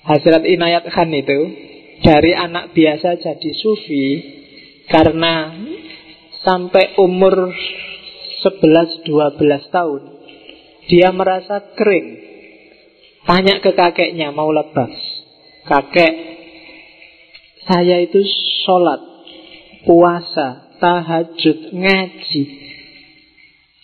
[0.03, 1.39] Hasrat Inayat Khan itu
[2.03, 4.05] Dari anak biasa jadi sufi
[4.91, 5.55] Karena
[6.43, 7.51] Sampai umur
[8.43, 9.07] 11-12
[9.71, 10.01] tahun
[10.87, 12.07] Dia merasa kering.
[13.27, 14.91] Tanya ke kakeknya mau lepas?
[15.63, 16.13] Kakek
[17.63, 18.19] Saya itu
[18.67, 18.99] sholat
[19.87, 22.68] Puasa Tahajud Ngaji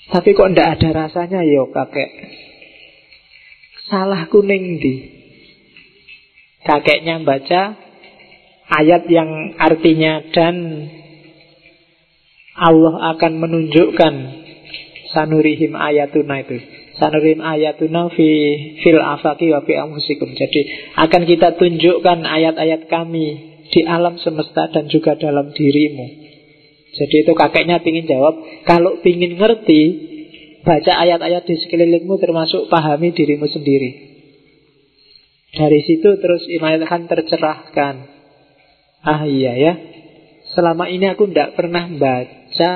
[0.06, 2.12] Tapi kok ndak ada rasanya yo kakek
[3.90, 4.96] Salah kuning di
[6.66, 7.78] Kakeknya baca
[8.66, 10.90] Ayat yang artinya dan
[12.56, 14.14] Allah akan menunjukkan
[15.14, 16.58] sanurihim ayatuna itu.
[16.96, 18.28] Sanurihim ayatuna fi
[18.82, 20.34] fil afaki wa fi amusikum.
[20.34, 20.62] Jadi
[20.98, 23.26] akan kita tunjukkan ayat-ayat kami
[23.70, 26.25] di alam semesta dan juga dalam dirimu.
[26.96, 29.82] Jadi itu kakeknya ingin jawab, kalau ingin ngerti,
[30.64, 34.16] baca ayat-ayat di sekelilingmu termasuk pahami dirimu sendiri.
[35.56, 37.96] Dari situ terus Imayat akan tercerahkan.
[39.06, 39.74] Ah iya ya,
[40.56, 42.72] selama ini aku tidak pernah baca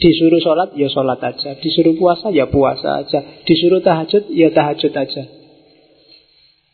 [0.00, 1.60] Disuruh sholat, ya sholat aja.
[1.60, 3.20] Disuruh puasa, ya puasa aja.
[3.44, 5.22] Disuruh tahajud, ya tahajud aja.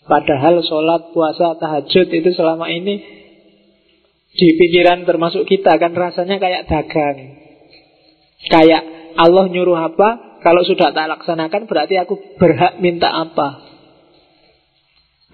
[0.07, 3.03] Padahal sholat, puasa, tahajud itu selama ini
[4.37, 7.41] di pikiran termasuk kita kan rasanya kayak dagang.
[8.47, 8.83] Kayak
[9.17, 13.65] Allah nyuruh apa, kalau sudah tak laksanakan berarti aku berhak minta apa.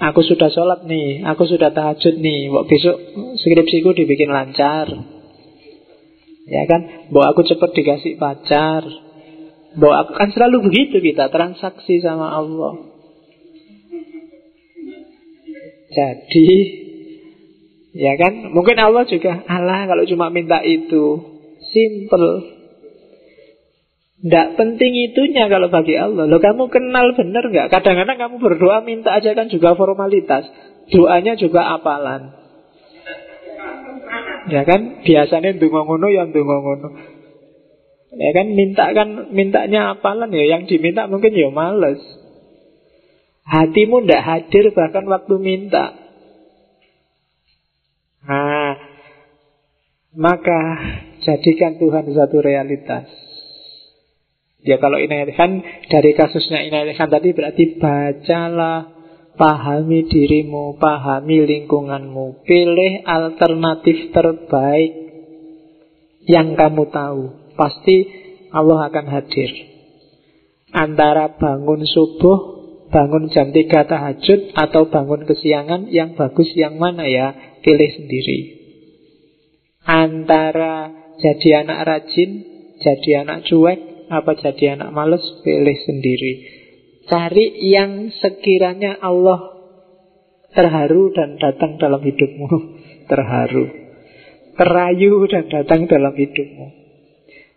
[0.03, 2.96] Aku sudah sholat nih, aku sudah tahajud nih, besok
[3.38, 4.88] skripsiku dibikin lancar.
[6.46, 7.12] Ya kan?
[7.14, 8.82] Bahwa aku cepat dikasih pacar.
[9.78, 12.92] Bahwa aku kan selalu begitu kita transaksi sama Allah.
[15.92, 16.48] Jadi
[17.93, 18.53] ya kan?
[18.53, 21.05] Mungkin Allah juga Allah kalau cuma minta itu
[21.72, 22.61] simple.
[24.22, 26.30] Tidak penting itunya kalau bagi Allah.
[26.30, 27.74] Lo kamu kenal benar nggak?
[27.74, 30.47] Kadang-kadang kamu berdoa minta aja kan juga formalitas.
[30.95, 32.30] Doanya juga apalan.
[34.51, 36.55] Ya kan biasanya dungo ngono yang dungo.
[38.12, 41.99] Ya kan minta kan mintanya apalan ya yang diminta mungkin ya males.
[43.43, 46.01] Hatimu ndak hadir bahkan waktu minta.
[48.23, 48.75] Nah,
[50.14, 50.61] maka
[51.23, 53.07] Jadikan Tuhan satu realitas.
[54.62, 58.91] Ya kalau inayat Khan dari kasusnya inayat Khan tadi berarti bacalah,
[59.39, 64.93] pahami dirimu, pahami lingkunganmu, pilih alternatif terbaik
[66.27, 67.23] yang kamu tahu.
[67.55, 67.97] Pasti
[68.51, 69.51] Allah akan hadir.
[70.75, 72.39] Antara bangun subuh,
[72.91, 77.51] bangun jam 3 tahajud, atau bangun kesiangan, yang bagus yang mana ya?
[77.63, 78.39] Pilih sendiri.
[79.87, 82.31] Antara jadi anak rajin,
[82.83, 85.23] jadi anak cuek, apa jadi anak males?
[85.47, 86.33] Pilih sendiri.
[87.07, 89.53] Cari yang sekiranya Allah
[90.53, 92.47] terharu dan datang dalam hidupmu.
[93.11, 93.67] Terharu.
[94.53, 96.82] Terayu dan datang dalam hidupmu.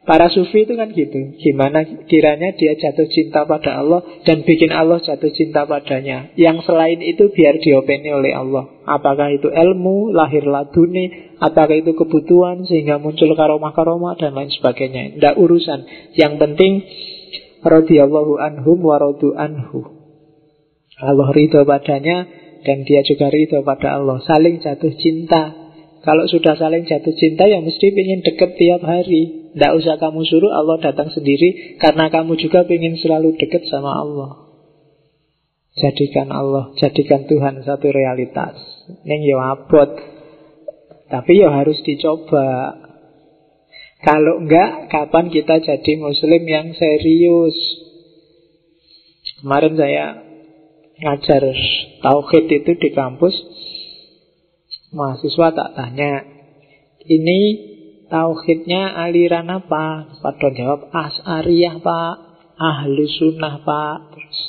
[0.05, 1.33] Para sufi itu kan gitu.
[1.41, 6.29] Gimana kiranya dia jatuh cinta pada Allah dan bikin Allah jatuh cinta padanya.
[6.37, 8.69] Yang selain itu biar diopeni oleh Allah.
[8.85, 15.17] Apakah itu ilmu, lahir laduni, apakah itu kebutuhan sehingga muncul karomah-karomah dan lain sebagainya.
[15.17, 15.79] Tidak urusan.
[16.13, 16.73] Yang penting
[17.65, 19.01] radhiyallahu anhum wa
[19.41, 19.79] anhu.
[21.01, 22.29] Allah ridho padanya
[22.61, 24.21] dan dia juga ridho pada Allah.
[24.21, 25.65] Saling jatuh cinta
[26.05, 29.44] kalau sudah saling jatuh cinta ya mesti ingin deket tiap hari.
[29.55, 34.51] Tidak usah kamu suruh Allah datang sendiri karena kamu juga ingin selalu deket sama Allah.
[35.75, 38.55] Jadikan Allah, jadikan Tuhan satu realitas.
[39.03, 39.91] Ini ya abot.
[41.07, 42.79] Tapi ya harus dicoba.
[44.03, 47.55] Kalau enggak, kapan kita jadi muslim yang serius?
[49.39, 50.05] Kemarin saya
[50.95, 51.43] ngajar
[52.03, 53.35] tauhid itu di kampus
[54.95, 56.23] Mahasiswa tak tanya,
[57.03, 57.39] ini
[58.09, 60.15] tauhidnya aliran apa?
[60.21, 62.13] Pada jawab as'ariyah pak,
[62.57, 63.97] ahlu sunnah pak.
[64.13, 64.39] Terus,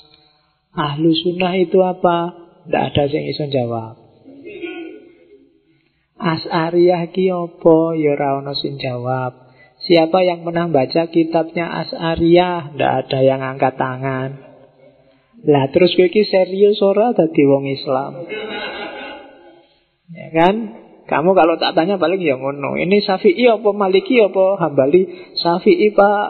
[0.76, 2.46] ahlu sunnah itu apa?
[2.66, 3.94] Tidak ada yang bisa jawab.
[6.16, 7.78] As'ariyah ki apa?
[8.00, 8.14] Ya
[8.80, 9.32] jawab.
[9.76, 12.74] Siapa yang pernah baca kitabnya As'ariyah?
[12.74, 14.30] Tidak ada yang angkat tangan.
[15.46, 18.12] Lah terus gue serius ora dadi wong Islam.
[20.10, 20.85] Ya kan?
[21.06, 22.74] Kamu kalau tak tanya paling ya ngono.
[22.74, 25.06] Ini Syafi'i apa Maliki apa Hambali?
[25.38, 26.26] Syafi'i Pak.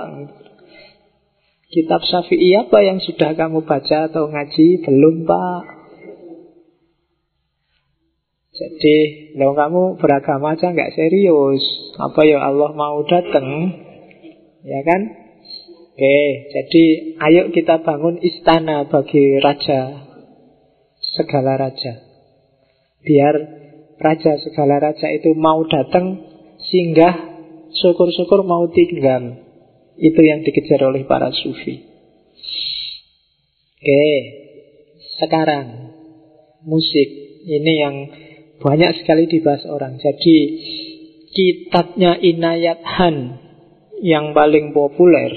[1.73, 4.85] Kitab Syafi'i apa yang sudah kamu baca atau ngaji?
[4.85, 5.63] Belum Pak.
[8.57, 8.97] Jadi,
[9.37, 11.61] kalau kamu beragama aja nggak serius.
[12.01, 13.49] Apa ya Allah mau datang?
[14.65, 15.01] Ya kan?
[15.97, 16.21] Oke,
[16.53, 16.85] jadi
[17.17, 20.05] ayo kita bangun istana bagi raja.
[21.17, 22.05] Segala raja.
[23.01, 23.35] Biar
[23.97, 26.21] raja segala raja itu mau datang
[26.61, 27.37] singgah
[27.73, 29.45] syukur-syukur mau tinggal.
[29.97, 31.81] Itu yang dikejar oleh para sufi.
[33.81, 34.05] Oke
[35.17, 35.97] sekarang
[36.65, 37.09] musik.
[37.47, 37.97] Ini yang
[38.61, 39.97] banyak sekali dibahas orang.
[40.03, 40.37] Jadi
[41.33, 43.39] kitabnya Inayat Han
[44.03, 45.33] yang paling populer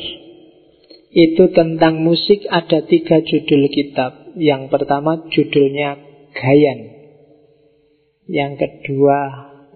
[1.10, 4.36] itu tentang musik ada tiga judul kitab.
[4.36, 6.01] Yang pertama judulnya
[6.36, 6.99] Gayan
[8.30, 9.17] yang kedua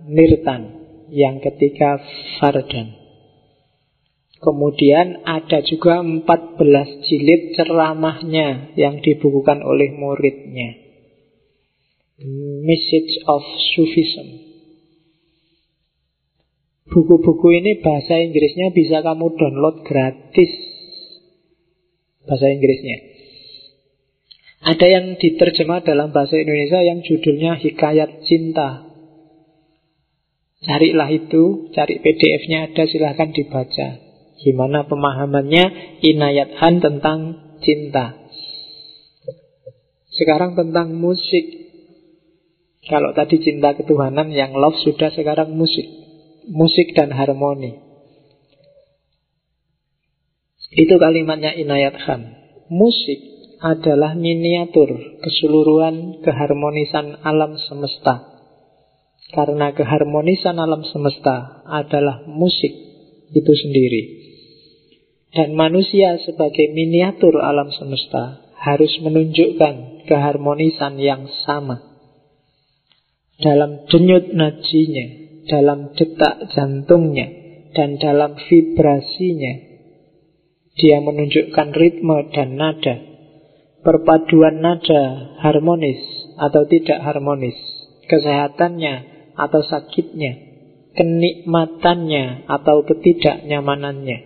[0.06, 0.62] nirtan,
[1.10, 1.98] yang ketiga
[2.38, 3.02] fardan.
[4.38, 10.84] Kemudian ada juga 14 jilid ceramahnya yang dibukukan oleh muridnya.
[12.62, 13.42] Message of
[13.74, 14.28] Sufism.
[16.92, 20.52] Buku-buku ini bahasa Inggrisnya bisa kamu download gratis.
[22.28, 23.13] Bahasa Inggrisnya.
[24.64, 28.88] Ada yang diterjemah dalam bahasa Indonesia yang judulnya Hikayat Cinta.
[30.64, 34.00] Carilah itu, cari PDF-nya ada, silahkan dibaca.
[34.40, 37.20] Gimana pemahamannya Inayat Han tentang
[37.60, 38.16] cinta.
[40.08, 41.44] Sekarang tentang musik.
[42.88, 45.88] Kalau tadi cinta ketuhanan yang love sudah sekarang musik.
[46.48, 47.84] Musik dan harmoni.
[50.72, 52.22] Itu kalimatnya Inayat Han.
[52.72, 53.33] Musik
[53.64, 54.92] adalah miniatur
[55.24, 58.36] keseluruhan keharmonisan alam semesta.
[59.32, 62.70] Karena keharmonisan alam semesta adalah musik
[63.32, 64.04] itu sendiri.
[65.32, 71.82] Dan manusia sebagai miniatur alam semesta harus menunjukkan keharmonisan yang sama.
[73.40, 75.08] Dalam denyut najinya,
[75.50, 77.32] dalam detak jantungnya,
[77.74, 79.72] dan dalam vibrasinya.
[80.78, 83.13] Dia menunjukkan ritme dan nada
[83.84, 86.00] perpaduan nada harmonis
[86.40, 87.56] atau tidak harmonis,
[88.08, 88.94] kesehatannya
[89.36, 90.34] atau sakitnya,
[90.96, 94.20] kenikmatannya atau ketidaknyamanannya.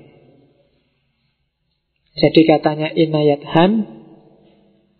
[2.17, 3.71] Jadi katanya Inayat Han,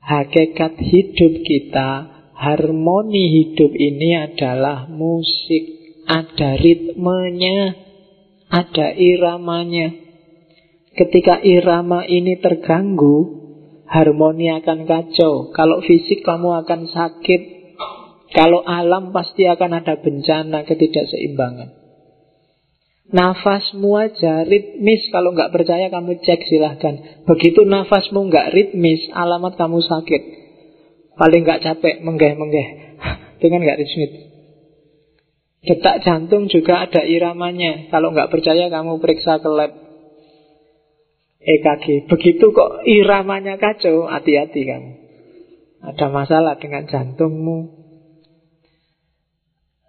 [0.02, 1.90] hakikat hidup kita,
[2.38, 5.64] harmoni hidup ini adalah musik,
[6.06, 7.88] ada ritmenya,
[8.48, 9.92] Ada iramanya.
[10.96, 13.47] Ketika irama ini terganggu,
[13.88, 15.56] harmoni akan kacau.
[15.56, 17.42] Kalau fisik kamu akan sakit.
[18.28, 21.72] Kalau alam pasti akan ada bencana ketidakseimbangan.
[23.08, 25.08] Nafasmu aja ritmis.
[25.16, 27.24] Kalau nggak percaya kamu cek silahkan.
[27.24, 30.22] Begitu nafasmu nggak ritmis Alamat kamu sakit.
[31.16, 32.68] Paling nggak capek menggeh-menggeh.
[33.40, 34.12] Itu kan nggak ritmis.
[35.64, 37.88] Detak jantung juga ada iramanya.
[37.90, 39.87] Kalau nggak percaya kamu periksa ke lab
[41.48, 44.92] EKG Begitu kok iramanya kacau Hati-hati kamu
[45.88, 47.78] Ada masalah dengan jantungmu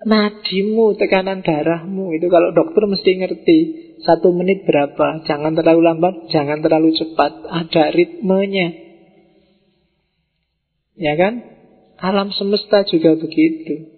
[0.06, 3.58] nadimu, tekanan darahmu itu kalau dokter mesti ngerti
[4.06, 8.68] satu menit berapa, jangan terlalu lambat, jangan terlalu cepat, ada ritmenya.
[10.94, 11.42] Ya kan?
[11.98, 13.90] Alam semesta juga begitu.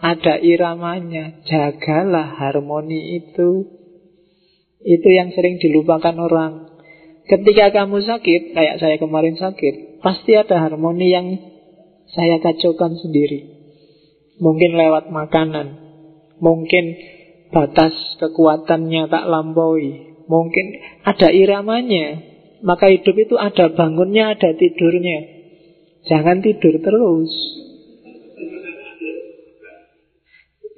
[0.00, 3.73] Ada iramanya, jagalah harmoni itu.
[4.84, 6.76] Itu yang sering dilupakan orang.
[7.24, 11.26] Ketika kamu sakit, kayak saya kemarin sakit, pasti ada harmoni yang
[12.12, 13.54] saya kacaukan sendiri.
[14.42, 15.78] Mungkin lewat makanan
[16.42, 16.84] Mungkin
[17.54, 20.66] batas kekuatannya tak lampaui Mungkin
[21.06, 25.18] ada iramanya Maka hidup itu ada bangunnya, ada tidurnya
[26.10, 27.30] Jangan tidur terus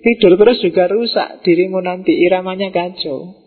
[0.05, 3.46] Tidur terus juga rusak dirimu nanti Iramanya kacau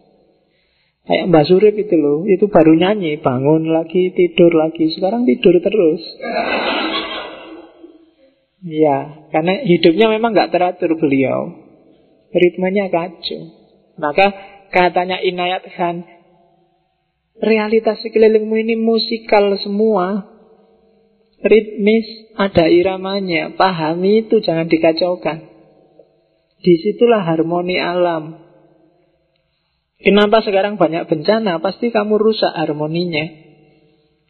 [1.09, 6.01] Kayak Mbak Surip itu loh Itu baru nyanyi Bangun lagi, tidur lagi Sekarang tidur terus
[8.59, 11.55] Ya, karena hidupnya memang nggak teratur beliau.
[12.35, 13.55] Ritmenya kacau.
[13.95, 14.35] Maka
[14.75, 16.03] katanya Inayat Khan,
[17.39, 20.27] realitas sekelilingmu ini musikal semua.
[21.39, 23.55] Ritmis, ada iramanya.
[23.55, 25.39] Pahami itu, jangan dikacaukan.
[26.59, 28.38] Di situlah harmoni alam.
[29.99, 31.59] Kenapa sekarang banyak bencana?
[31.59, 33.49] Pasti kamu rusak harmoninya.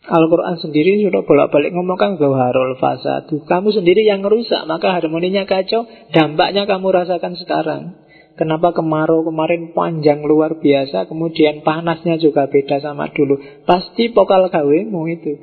[0.09, 3.45] Al-Quran sendiri sudah bolak-balik ngomong kan Gawharul fasadu.
[3.45, 8.01] Kamu sendiri yang merusak Maka harmoninya kacau Dampaknya kamu rasakan sekarang.
[8.33, 13.37] Kenapa kemarau kemarin panjang luar biasa Kemudian panasnya juga beda sama dulu?
[13.69, 15.33] Pasti pokal gawemu itu.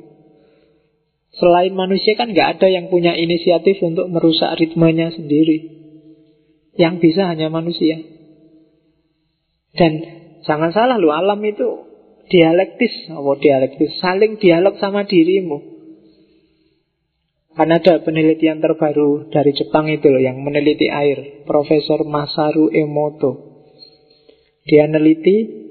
[1.37, 5.70] Selain manusia kan nggak ada yang punya inisiatif Untuk merusak ritmenya sendiri.
[6.74, 8.01] Yang bisa hanya manusia.
[9.77, 10.16] Dan
[10.47, 11.86] jangan salah loh Alam itu
[12.26, 15.76] dialektis, apa dialektis, saling dialog sama dirimu.
[17.57, 23.64] Kan ada penelitian terbaru dari Jepang itu loh yang meneliti air, Profesor Masaru Emoto.
[24.68, 25.64] Dia meneliti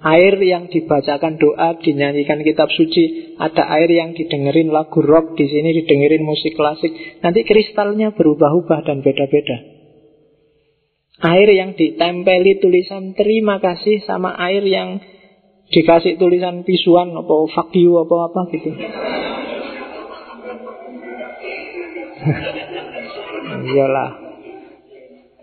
[0.00, 5.76] air yang dibacakan doa, dinyanyikan kitab suci, ada air yang didengerin lagu rock, di sini
[5.76, 7.20] didengerin musik klasik.
[7.20, 9.75] Nanti kristalnya berubah-ubah dan beda-beda.
[11.16, 15.00] Air yang ditempeli tulisan terima kasih sama air yang
[15.72, 18.70] dikasih tulisan pisuan apa fuck you apa apa gitu.
[23.72, 24.10] Iyalah.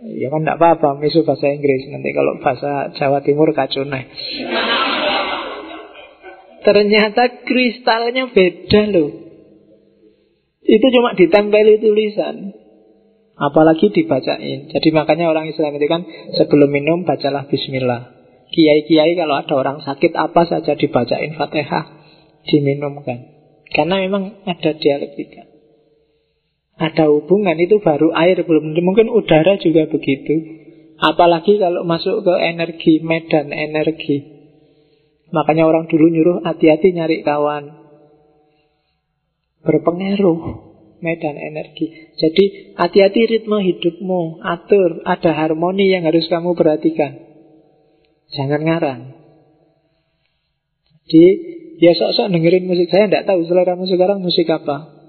[0.03, 1.89] Ya kan tidak apa-apa misu bahasa Inggris.
[1.89, 4.05] Nanti kalau bahasa Jawa Timur kacau nih.
[6.63, 9.09] Ternyata kristalnya beda loh.
[10.63, 12.62] Itu cuma ditempeli tulisan
[13.43, 16.07] apalagi dibacain jadi makanya orang Islam itu kan
[16.39, 21.85] sebelum minum bacalah Bismillah Kiai-kiai kalau ada orang sakit apa saja dibacain Fatihah,
[22.45, 23.33] diminumkan.
[23.73, 25.49] Karena memang ada dialektika.
[26.77, 30.61] Ada hubungan itu baru air belum mungkin udara juga begitu.
[31.01, 34.21] Apalagi kalau masuk ke energi medan energi.
[35.33, 37.73] Makanya orang dulu nyuruh hati-hati nyari kawan.
[39.65, 40.72] Berpengaruh
[41.03, 42.15] medan energi.
[42.15, 47.19] Jadi hati-hati ritme hidupmu, atur, ada harmoni yang harus kamu perhatikan.
[48.31, 49.01] Jangan ngarang.
[51.03, 51.31] Jadi
[51.83, 55.03] ya sok-sok dengerin musik saya tidak tahu selera sekarang musik apa.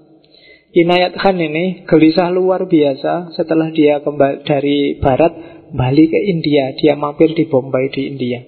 [0.75, 5.31] Inayat Khan ini gelisah luar biasa setelah dia kembali dari barat
[5.71, 8.43] balik ke India, dia mampir di Bombay di India.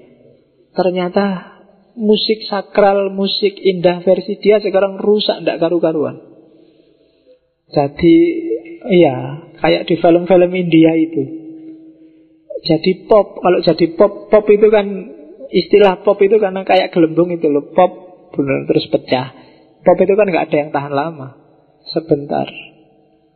[0.75, 1.55] Ternyata
[1.95, 6.26] musik sakral, musik indah versi dia sekarang rusak tidak karu-karuan.
[7.67, 8.15] Jadi
[8.87, 11.47] iya, kayak di film-film India itu
[12.63, 13.37] jadi pop.
[13.37, 14.85] Kalau jadi pop, pop itu kan
[15.53, 17.69] istilah pop itu karena kayak gelembung itu loh.
[17.71, 17.91] Pop
[18.33, 19.27] benar terus pecah.
[19.85, 21.37] Pop itu kan nggak ada yang tahan lama.
[21.93, 22.49] Sebentar.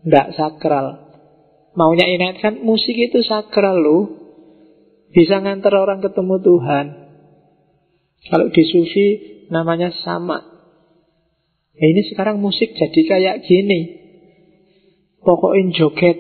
[0.02, 1.14] Nggak sakral.
[1.78, 4.04] Maunya ini kan musik itu sakral loh.
[5.12, 6.86] Bisa ngantar orang ketemu Tuhan.
[8.32, 9.08] Kalau di sufi
[9.52, 10.40] namanya sama.
[11.76, 14.01] Ya ini sekarang musik jadi kayak gini.
[15.22, 16.18] Pokoknya joget.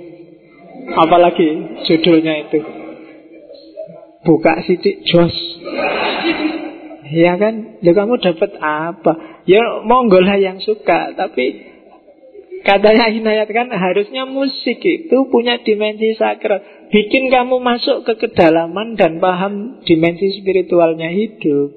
[0.91, 1.49] Apalagi
[1.89, 2.59] judulnya itu.
[4.21, 5.33] buka sidik jos.
[7.11, 7.81] Ya kan?
[7.83, 9.43] Ya kamu dapat apa?
[9.49, 11.65] Ya monggo lah yang suka, tapi
[12.61, 16.61] katanya Hinayat kan harusnya musik itu punya dimensi sakral.
[16.93, 21.73] Bikin kamu masuk ke kedalaman dan paham dimensi spiritualnya hidup.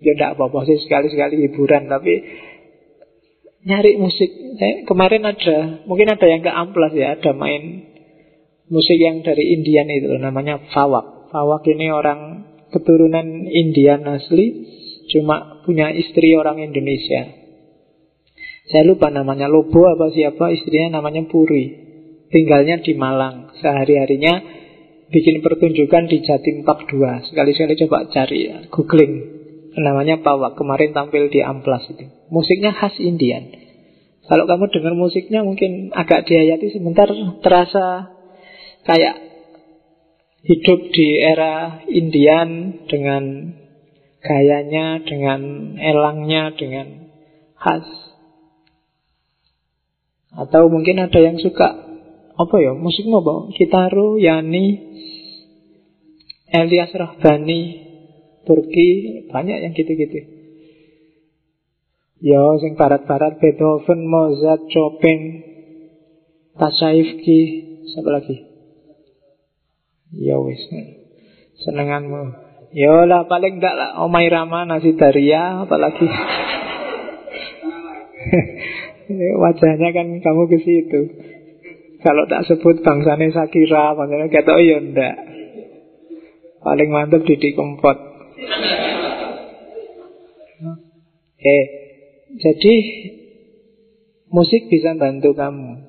[0.00, 2.14] Ya tidak apa-apa sih sekali-sekali hiburan, tapi
[3.66, 4.30] nyari musik.
[4.56, 7.92] Eh, kemarin ada, mungkin ada yang ke amplas ya, ada main
[8.70, 11.34] musik yang dari Indian itu namanya Fawak.
[11.34, 14.46] Fawak ini orang keturunan Indian asli,
[15.10, 17.46] cuma punya istri orang Indonesia.
[18.66, 21.86] Saya lupa namanya Lobo apa siapa, istrinya namanya Puri.
[22.26, 23.54] Tinggalnya di Malang.
[23.62, 24.42] Sehari-harinya
[25.14, 27.30] bikin pertunjukan di Jatim Park 2.
[27.30, 29.14] Sekali-sekali coba cari ya, googling.
[29.78, 30.58] Namanya Pawak.
[30.58, 32.15] Kemarin tampil di Amplas itu.
[32.28, 33.54] Musiknya khas Indian.
[34.26, 37.06] Kalau kamu dengar musiknya mungkin agak dihayati sebentar
[37.46, 38.10] terasa
[38.82, 39.14] kayak
[40.42, 43.54] hidup di era Indian dengan
[44.22, 47.10] gayanya, dengan elangnya, dengan
[47.54, 47.86] khas.
[50.34, 51.86] Atau mungkin ada yang suka
[52.36, 53.54] apa ya musik apa?
[53.54, 54.66] Kitaro, Yani,
[56.50, 57.60] Elias Rahbani,
[58.44, 58.90] Turki,
[59.30, 60.35] banyak yang gitu-gitu.
[62.16, 65.44] Ya, sing barat-barat Beethoven, Mozart, Chopin,
[66.56, 67.40] Tassaifki,
[67.92, 68.36] siapa lagi?
[70.16, 70.64] Ya wis.
[71.60, 72.32] Senenganmu.
[72.72, 76.08] Ya lah paling enggak lah Omai Rama nasi daria apalagi.
[79.44, 81.00] Wajahnya kan kamu ke situ.
[82.00, 85.16] Kalau tak sebut bangsanya Sakira, bangsanya kata oh ya ndak.
[86.64, 87.98] Paling mantap di Kempot.
[91.36, 91.85] Eh,
[92.36, 92.74] jadi
[94.30, 95.86] musik bisa bantu kamu.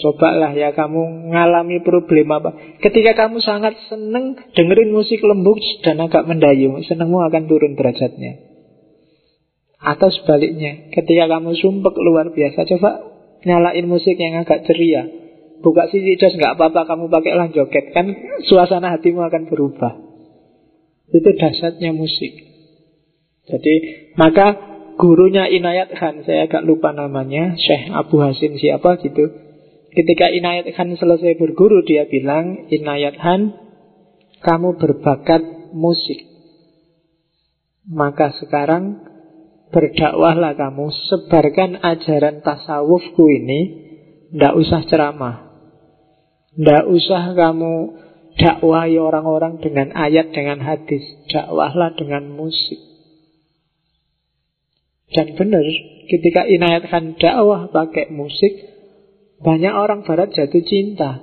[0.00, 2.56] Cobalah ya kamu ngalami problem apa.
[2.80, 8.40] Ketika kamu sangat seneng dengerin musik lembut dan agak mendayu, senengmu akan turun derajatnya.
[9.80, 12.90] Atau sebaliknya, ketika kamu sumpek luar biasa, coba
[13.44, 15.04] nyalain musik yang agak ceria.
[15.60, 18.08] Buka sisi jos nggak apa-apa kamu pakai lah joget kan
[18.48, 19.92] suasana hatimu akan berubah.
[21.12, 22.32] Itu dasarnya musik.
[23.44, 23.74] Jadi
[24.16, 24.69] maka
[25.00, 27.56] gurunya Inayat Khan saya agak lupa namanya.
[27.56, 29.32] Syekh Abu Hasim siapa gitu.
[29.96, 33.56] Ketika Inayat Khan selesai berguru Dia bilang Inayat Khan
[34.44, 36.20] Kamu berbakat musik.
[37.88, 39.08] Maka sekarang
[39.72, 40.92] Berdakwahlah kamu.
[41.08, 43.60] Sebarkan ajaran tasawufku ini
[44.36, 45.48] Tidak usah ceramah.
[46.52, 47.72] Tidak usah kamu
[48.36, 51.02] dakwahi orang-orang dengan ayat, dengan hadis.
[51.30, 52.89] Dakwahlah dengan musik
[55.10, 55.64] Dan benar
[56.10, 58.66] Ketika Inayat Khan dakwah pakai musik
[59.40, 61.22] banyak orang barat jatuh cinta.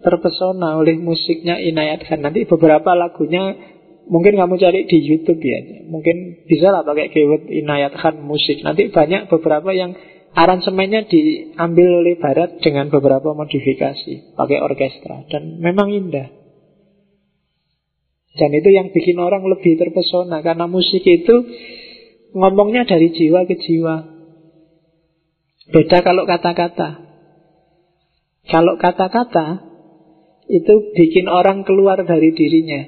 [0.00, 3.56] Terpesona oleh musiknya Inayat Khan Nanti beberapa lagunya
[4.04, 5.88] Mungkin kamu cari di Youtube ya.
[5.88, 8.60] Mungkin bisa lah pakai keyword Inayat Khan musik.
[8.60, 9.96] Nanti banyak beberapa yang
[10.34, 15.24] Aransemennya diambil oleh Barat Dengan beberapa modifikasi Pakai orkestra.
[15.32, 16.43] Dan memang indah
[18.34, 21.36] Dan itu yang bikin orang lebih terpesona Karena musik itu
[22.34, 24.14] Ngomongnya dari jiwa ke jiwa
[25.64, 27.00] Beda kalau kata-kata.
[28.44, 29.64] Kalau kata-kata
[30.52, 32.84] itu bikin orang keluar dari dirinya.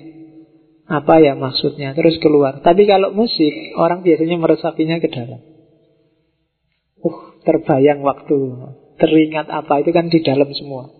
[0.86, 1.96] Apa ya maksudnya?
[1.96, 2.60] Terus keluar.
[2.60, 5.40] Tapi kalau musik, orang biasanya meresapinya ke dalam.
[7.00, 8.36] Uh, terbayang waktu.
[9.00, 10.92] Teringat apa itu kan di dalam semua.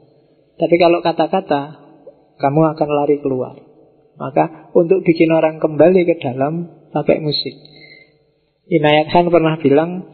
[0.56, 1.62] Tapi kalau kata-kata,
[2.40, 3.65] kamu akan lari keluar.
[4.16, 7.52] Maka untuk bikin orang kembali ke dalam, pakai musik.
[8.66, 10.08] Inayat Khan pernah bilang,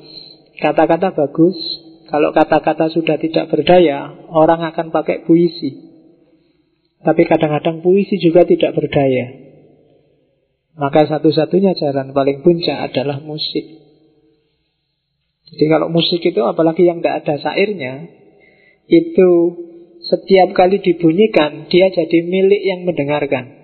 [0.62, 1.58] Kata-kata bagus,
[2.06, 5.90] kalau kata-kata sudah tidak berdaya, orang akan pakai puisi.
[7.02, 9.42] Tapi kadang-kadang puisi juga tidak berdaya.
[10.78, 13.64] Maka satu-satunya jalan paling puncak adalah musik.
[15.52, 18.06] Jadi kalau musik itu apalagi yang tidak ada sairnya,
[18.88, 19.30] itu
[20.04, 23.61] setiap kali dibunyikan dia jadi milik yang mendengarkan.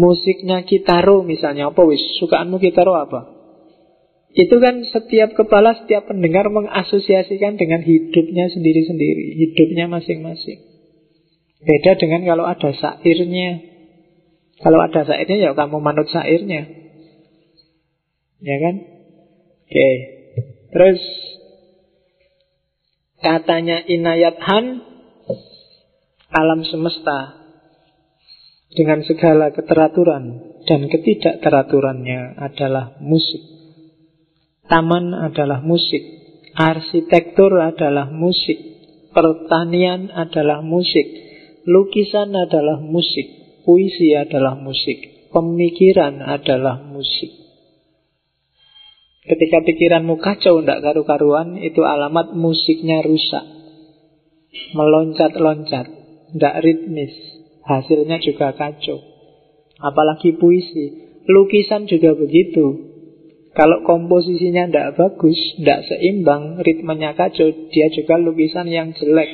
[0.00, 2.00] Musiknya kitaro misalnya, apa wis?
[2.16, 3.20] Sukaanmu kitaro apa?
[4.32, 10.70] Itu kan setiap kepala, setiap pendengar mengasosiasikan dengan hidupnya sendiri-sendiri, hidupnya masing-masing.
[11.60, 13.68] Beda dengan kalau ada sairnya.
[14.60, 16.64] Kalau ada sairnya ya kamu manut sairnya.
[18.40, 18.74] Ya kan?
[19.68, 19.90] Oke.
[20.70, 21.00] Terus
[23.20, 24.64] katanya Inayat Han
[26.30, 27.39] alam semesta
[28.70, 33.42] dengan segala keteraturan dan ketidakteraturannya adalah musik.
[34.70, 36.02] Taman adalah musik,
[36.54, 38.58] arsitektur adalah musik,
[39.10, 41.06] pertanian adalah musik,
[41.66, 43.26] lukisan adalah musik,
[43.66, 47.40] puisi adalah musik, pemikiran adalah musik.
[49.20, 53.44] Ketika pikiranmu kacau, tidak karu-karuan, itu alamat musiknya rusak.
[54.74, 55.86] Meloncat-loncat,
[56.34, 57.39] tidak ritmis.
[57.64, 58.98] Hasilnya juga kacau.
[59.80, 61.08] Apalagi puisi.
[61.28, 62.90] Lukisan juga begitu.
[63.50, 69.30] Kalau komposisinya tidak bagus, tidak seimbang, ritmenya kacau, dia juga lukisan yang jelek.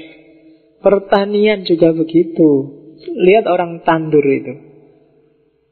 [0.81, 2.49] Pertanian juga begitu.
[3.07, 4.67] Lihat orang tandur itu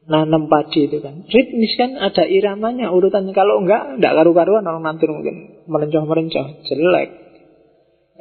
[0.05, 1.25] nanam padi itu kan.
[1.25, 3.33] Ritmis kan ada iramanya, urutannya.
[3.33, 7.09] Kalau enggak, enggak karu-karuan orang nanti mungkin merencoh-merencoh, jelek.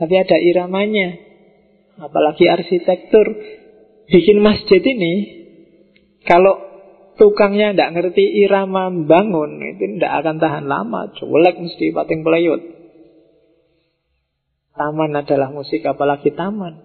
[0.01, 1.09] Tapi ada iramanya.
[2.01, 3.27] Apalagi arsitektur.
[4.05, 5.13] Bikin masjid ini,
[6.29, 6.61] kalau
[7.17, 11.13] tukangnya enggak ngerti irama bangun, itu enggak akan tahan lama.
[11.17, 12.61] Jelek mesti pating pelayut.
[14.75, 16.83] Taman adalah musik, apalagi taman.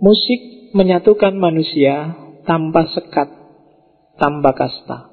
[0.00, 2.16] Musik menyatukan manusia
[2.48, 3.28] tanpa sekat,
[4.18, 5.12] tanpa kasta.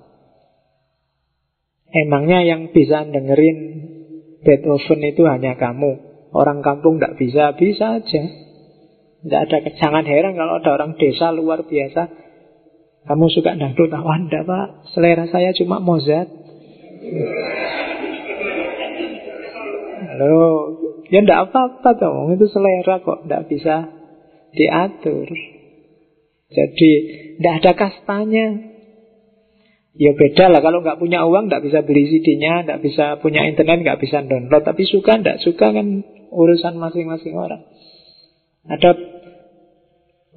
[1.87, 3.59] Emangnya yang bisa dengerin
[4.43, 6.07] Beethoven itu hanya kamu.
[6.31, 8.23] Orang kampung tidak bisa, bisa aja.
[9.27, 12.07] Tidak ada jangan heran kalau ada orang desa luar biasa.
[13.11, 16.31] Kamu suka dangdut, ah, wanda pak, selera saya cuma Mozart.
[20.07, 20.31] Halo,
[21.11, 23.75] ya tidak apa-apa dong, itu selera kok, tidak bisa
[24.55, 25.27] diatur.
[26.47, 26.91] Jadi
[27.35, 28.47] tidak ada kastanya.
[29.91, 33.83] Ya beda lah kalau nggak punya uang nggak bisa beli CD-nya, nggak bisa punya internet,
[33.83, 34.63] nggak bisa download.
[34.63, 37.67] Tapi suka nggak suka kan urusan masing-masing orang.
[38.67, 39.16] Ada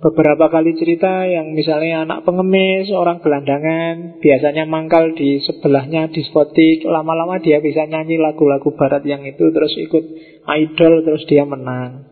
[0.00, 7.36] beberapa kali cerita yang misalnya anak pengemis, orang gelandangan, biasanya mangkal di sebelahnya diskotik, lama-lama
[7.38, 10.04] dia bisa nyanyi lagu-lagu barat yang itu, terus ikut
[10.48, 12.10] idol, terus dia menang.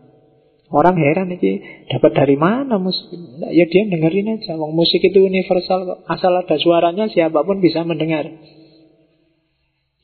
[0.69, 3.09] Orang heran ini dapat dari mana musik?
[3.49, 4.53] Ya dia dengerin aja.
[4.53, 6.05] Wong musik itu universal.
[6.05, 8.29] Asal ada suaranya siapa pun bisa mendengar.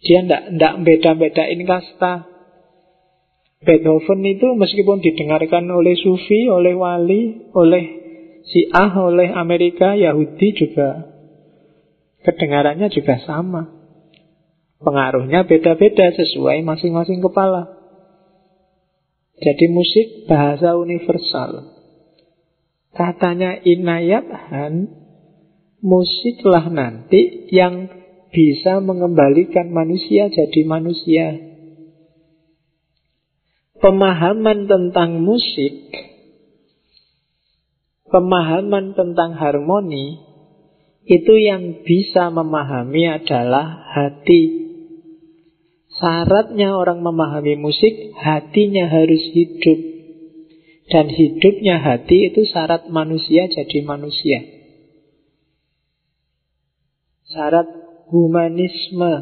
[0.02, 2.35] Dia ndak ndak beda-bedain kasta.
[3.66, 7.84] Beethoven itu meskipun didengarkan oleh sufi, oleh wali, oleh
[8.46, 11.10] Syiah, oleh Amerika, Yahudi juga
[12.22, 13.74] kedengarannya juga sama.
[14.82, 17.74] Pengaruhnya beda-beda sesuai masing-masing kepala.
[19.42, 21.74] Jadi musik bahasa universal.
[22.96, 24.88] Katanya Inayat Han,
[25.84, 27.92] musiklah nanti yang
[28.32, 31.55] bisa mengembalikan manusia jadi manusia.
[33.86, 35.94] Pemahaman tentang musik,
[38.10, 40.26] pemahaman tentang harmoni,
[41.06, 44.66] itu yang bisa memahami adalah hati
[45.96, 49.80] Syaratnya orang memahami musik, hatinya harus hidup.
[50.92, 54.44] Dan hidupnya hati itu syarat manusia jadi manusia.
[57.32, 57.66] Syarat
[58.12, 59.14] humanisme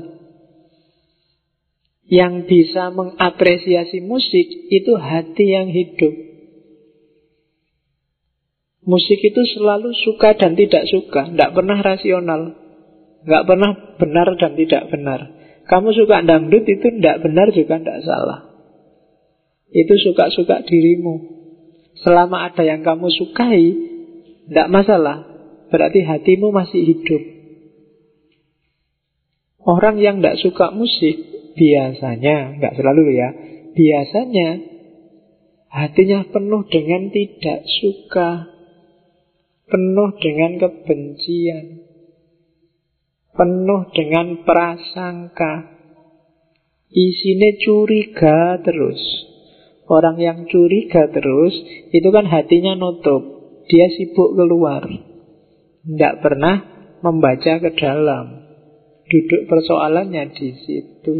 [2.07, 6.13] yang bisa mengapresiasi musik itu hati yang hidup.
[8.83, 12.51] Musik itu selalu suka dan tidak suka, tidak pernah rasional,
[13.23, 15.19] nggak pernah benar dan tidak benar.
[15.63, 18.39] Kamu suka dangdut itu tidak benar juga tidak salah.
[19.71, 21.31] Itu suka-suka dirimu.
[22.03, 23.63] Selama ada yang kamu sukai,
[24.51, 25.23] tidak masalah.
[25.71, 27.23] Berarti hatimu masih hidup.
[29.63, 33.29] Orang yang tidak suka musik, biasanya, nggak selalu ya,
[33.73, 34.49] biasanya
[35.69, 38.29] hatinya penuh dengan tidak suka,
[39.69, 41.83] penuh dengan kebencian
[43.33, 45.73] penuh dengan prasangka.
[46.93, 49.01] Isinya curiga terus.
[49.89, 51.53] Orang yang curiga terus,
[51.91, 53.21] itu kan hatinya nutup.
[53.67, 54.85] Dia sibuk keluar.
[55.83, 56.55] Tidak pernah
[57.01, 58.45] membaca ke dalam.
[59.09, 61.13] Duduk persoalannya di situ.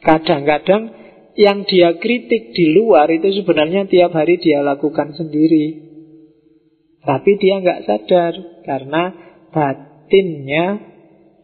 [0.00, 0.96] Kadang-kadang
[1.36, 5.88] yang dia kritik di luar itu sebenarnya tiap hari dia lakukan sendiri.
[7.00, 8.32] Tapi dia nggak sadar
[8.64, 9.02] karena
[9.48, 10.80] batinnya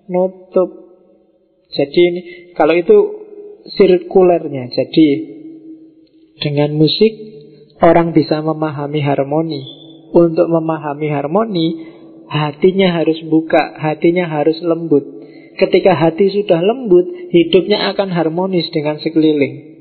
[0.08, 0.70] nutup.
[1.72, 2.20] Jadi ini
[2.52, 2.96] kalau itu
[3.76, 4.68] sirkulernya.
[4.72, 5.08] Jadi
[6.40, 7.12] dengan musik
[7.80, 9.62] orang bisa memahami harmoni.
[10.16, 11.66] Untuk memahami harmoni,
[12.30, 15.15] hatinya harus buka, hatinya harus lembut.
[15.56, 19.76] Ketika hati sudah lembut, hidupnya akan harmonis dengan sekeliling.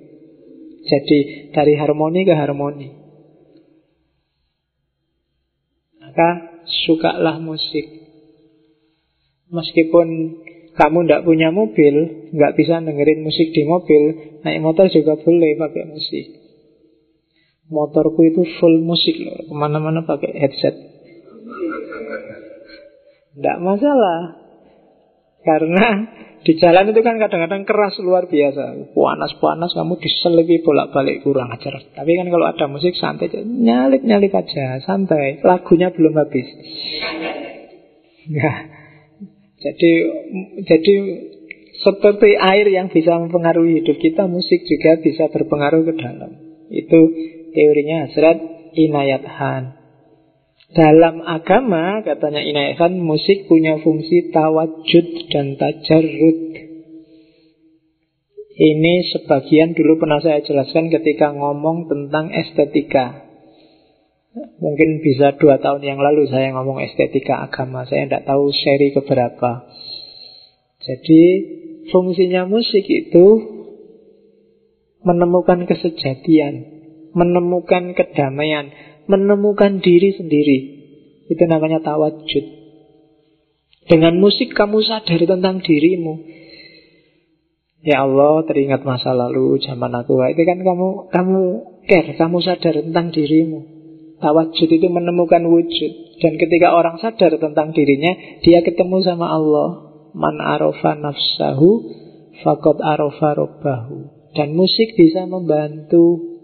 [0.86, 2.90] Jadi dari harmoni ke harmoni.
[6.00, 6.30] Maka
[6.88, 7.86] sukalah musik.
[9.52, 10.08] Meskipun
[10.76, 11.96] kamu tidak punya mobil,
[12.36, 14.04] nggak bisa dengerin musik di mobil,
[14.44, 16.26] naik motor juga boleh pakai musik.
[17.66, 20.76] Motorku itu full musik loh, ke mana-mana pakai headset.
[23.36, 24.45] Tidak masalah,
[25.46, 25.86] karena
[26.46, 28.94] di jalan itu kan kadang-kadang keras luar biasa.
[28.94, 31.82] Panas-panas kamu diselipi bolak-balik kurang ajar.
[31.94, 35.42] Tapi kan kalau ada musik santai, nyalip-nyalip aja, santai.
[35.42, 36.48] Lagunya belum habis.
[38.26, 38.58] Nah,
[39.62, 39.92] jadi
[40.66, 40.96] jadi
[41.82, 46.32] seperti air yang bisa mempengaruhi hidup kita, musik juga bisa berpengaruh ke dalam.
[46.74, 47.00] Itu
[47.54, 48.38] teorinya Hasrat
[48.74, 49.85] Inayat Han.
[50.74, 56.42] Dalam agama, katanya Inayat Han, musik punya fungsi tawajud dan tajarrud.
[58.56, 63.28] Ini sebagian dulu pernah saya jelaskan ketika ngomong tentang estetika.
[64.36, 67.84] Mungkin bisa dua tahun yang lalu saya ngomong estetika agama.
[67.86, 69.68] Saya tidak tahu seri keberapa.
[70.82, 71.24] Jadi
[71.92, 73.28] fungsinya musik itu
[75.06, 76.54] menemukan kesejatian,
[77.14, 78.72] menemukan kedamaian,
[79.06, 80.58] menemukan diri sendiri.
[81.30, 82.46] Itu namanya tawajud.
[83.86, 86.26] Dengan musik kamu sadar tentang dirimu.
[87.86, 90.18] Ya Allah, teringat masa lalu zaman aku.
[90.34, 91.42] Itu kan kamu kamu
[91.86, 93.76] care, kamu sadar tentang dirimu.
[94.16, 95.92] Tawajud itu menemukan wujud
[96.24, 98.16] Dan ketika orang sadar tentang dirinya
[98.48, 101.84] Dia ketemu sama Allah Man arofa nafsahu
[102.40, 106.35] Fakot arofa robbahu Dan musik bisa membantu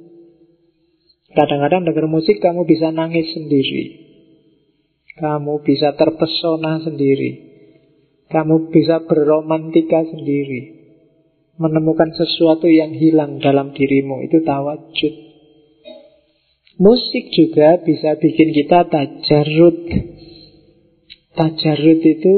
[1.32, 3.84] Kadang-kadang dengar musik kamu bisa nangis sendiri
[5.20, 7.32] Kamu bisa terpesona sendiri
[8.28, 10.82] Kamu bisa berromantika sendiri
[11.56, 15.32] Menemukan sesuatu yang hilang dalam dirimu Itu tawajud
[16.82, 19.86] Musik juga bisa bikin kita tajarut.
[21.38, 22.36] Tajarut itu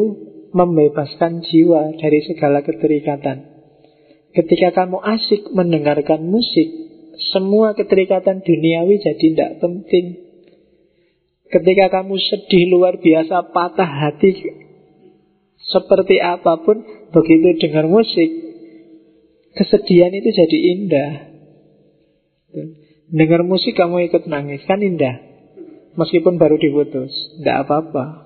[0.52, 3.48] membebaskan jiwa dari segala keterikatan.
[4.36, 6.83] Ketika kamu asik mendengarkan musik,
[7.14, 10.06] semua keterikatan duniawi jadi tidak penting.
[11.54, 14.34] Ketika kamu sedih luar biasa, patah hati,
[15.70, 16.82] seperti apa pun,
[17.14, 18.30] begitu dengar musik,
[19.54, 21.12] kesedihan itu jadi indah.
[23.14, 24.66] Dengar musik kamu ikut nangis.
[24.66, 25.22] Kan indah.
[25.94, 28.26] Meskipun baru diputus Tidak apa-apa.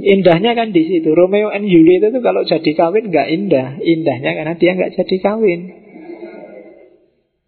[0.00, 1.12] Indahnya kan di situ.
[1.12, 3.68] Romeo and Juliet itu kalau jadi kawin nggak indah.
[3.84, 5.60] Indahnya karena dia nggak jadi kawin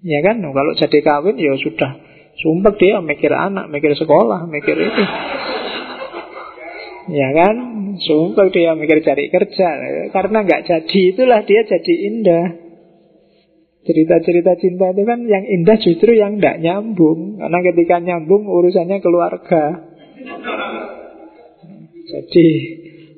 [0.02, 0.42] Ya kan?
[0.42, 1.90] Kalau jadi kawin ya sudah.
[2.32, 5.02] Sumpah dia mikir anak Mikir sekolah Mikir itu
[7.12, 7.54] Ya kan?
[8.02, 9.68] Sumpah dia mikir cari kerja.
[10.14, 12.46] Karena nggak jadi itulah dia jadi indah.
[13.82, 17.42] Cerita-cerita cinta itu kan yang indah justru yang tidak nyambung.
[17.42, 19.92] Karena ketika nyambung urusannya keluarga.
[22.06, 22.48] Jadi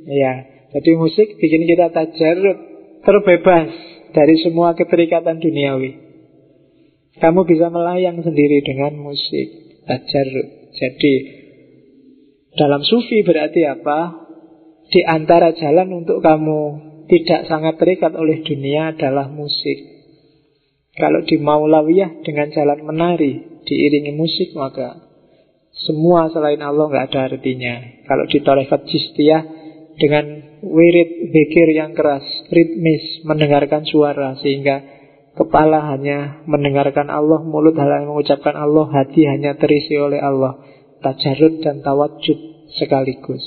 [0.08, 0.32] ya.
[0.74, 2.58] Jadi musik bikin kita tajarut
[3.04, 3.68] Terbebas
[4.16, 6.03] dari semua keterikatan duniawi
[7.20, 9.46] Kamu bisa melayang sendiri dengan musik
[9.86, 11.14] Tajarut Jadi
[12.54, 14.26] dalam sufi berarti apa?
[14.90, 16.60] Di antara jalan untuk kamu
[17.10, 19.94] tidak sangat terikat oleh dunia adalah musik
[20.94, 25.02] kalau di Maulawiyah dengan jalan menari diiringi musik maka
[25.74, 28.06] semua selain Allah nggak ada artinya.
[28.06, 29.42] Kalau di Tarekat Jistiyah
[29.98, 30.24] dengan
[30.62, 32.22] wirid zikir yang keras,
[32.54, 34.93] ritmis, mendengarkan suara sehingga
[35.34, 40.62] kepala hanya mendengarkan Allah, mulut hanya mengucapkan Allah, hati hanya terisi oleh Allah.
[41.02, 42.38] Tajarud dan tawajud
[42.80, 43.44] sekaligus.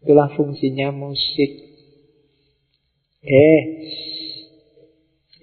[0.00, 1.50] Itulah fungsinya musik.
[3.24, 3.60] Eh,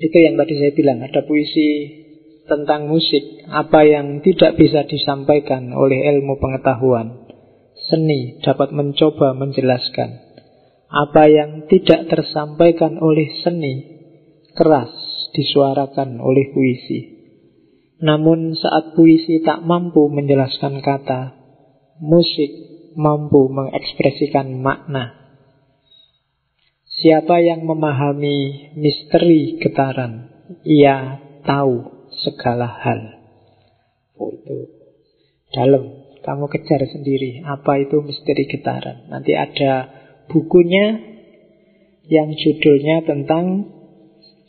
[0.01, 2.01] itu yang tadi saya bilang, ada puisi
[2.49, 7.29] tentang musik, apa yang tidak bisa disampaikan oleh ilmu pengetahuan.
[7.89, 10.33] Seni dapat mencoba menjelaskan.
[10.91, 14.00] Apa yang tidak tersampaikan oleh seni,
[14.55, 14.91] keras
[15.35, 16.99] disuarakan oleh puisi.
[18.01, 21.37] Namun saat puisi tak mampu menjelaskan kata,
[22.01, 22.49] musik
[22.97, 25.21] mampu mengekspresikan makna.
[27.01, 30.29] Siapa yang memahami misteri getaran,
[30.65, 33.01] ia tahu segala hal.
[34.17, 34.57] Oh, itu
[35.53, 36.01] dalam.
[36.21, 39.09] Kamu kejar sendiri apa itu misteri getaran.
[39.09, 39.89] Nanti ada
[40.29, 41.01] bukunya
[42.05, 43.65] yang judulnya tentang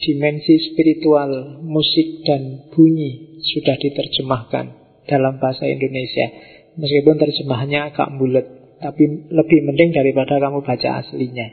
[0.02, 4.64] dimensi spiritual musik dan bunyi sudah diterjemahkan
[5.06, 6.26] dalam bahasa Indonesia.
[6.74, 8.46] Meskipun terjemahannya agak bulat,
[8.82, 11.48] tapi lebih mending daripada kamu baca aslinya.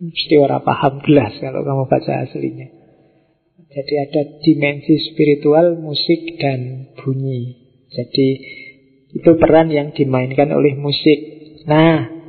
[0.00, 2.68] Mesti orang paham gelas kalau kamu baca aslinya.
[3.70, 7.68] Jadi ada dimensi spiritual musik dan bunyi.
[7.90, 8.28] Jadi
[9.10, 11.18] itu peran yang dimainkan oleh musik.
[11.66, 12.20] Nah,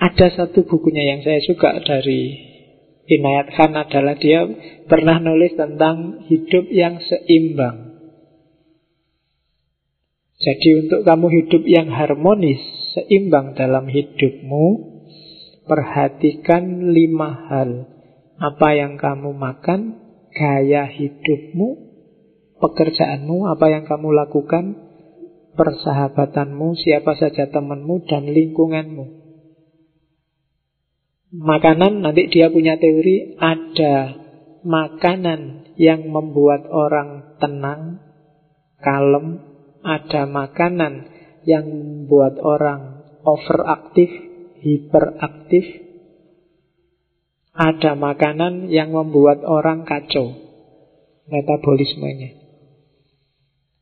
[0.00, 2.49] Ada satu bukunya yang saya suka dari
[3.10, 4.46] Inayat Khan adalah dia
[4.86, 7.90] pernah nulis tentang hidup yang seimbang.
[10.38, 12.62] Jadi untuk kamu hidup yang harmonis,
[12.94, 14.66] seimbang dalam hidupmu,
[15.66, 17.90] perhatikan lima hal.
[18.40, 20.00] Apa yang kamu makan,
[20.32, 21.68] gaya hidupmu,
[22.62, 24.80] pekerjaanmu, apa yang kamu lakukan,
[25.58, 29.19] persahabatanmu, siapa saja temanmu, dan lingkunganmu.
[31.30, 34.18] Makanan nanti dia punya teori ada
[34.66, 38.02] makanan yang membuat orang tenang,
[38.82, 39.38] kalem,
[39.86, 41.06] ada makanan
[41.46, 44.10] yang membuat orang overaktif,
[44.58, 45.86] hiperaktif,
[47.54, 50.34] ada makanan yang membuat orang kacau
[51.30, 52.42] metabolismenya.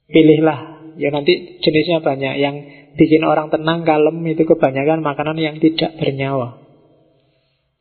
[0.05, 2.57] Pilihlah, ya nanti jenisnya banyak yang
[3.01, 6.68] bikin orang tenang, kalem itu kebanyakan makanan yang tidak bernyawa.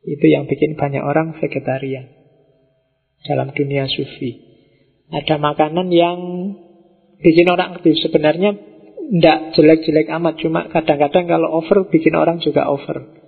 [0.07, 2.07] Itu yang bikin banyak orang vegetarian
[3.27, 4.39] dalam dunia sufi.
[5.11, 6.19] Ada makanan yang
[7.19, 7.99] bikin orang aktif.
[7.99, 8.55] Sebenarnya
[9.07, 13.19] tidak jelek-jelek amat, cuma kadang-kadang kalau over bikin orang juga over.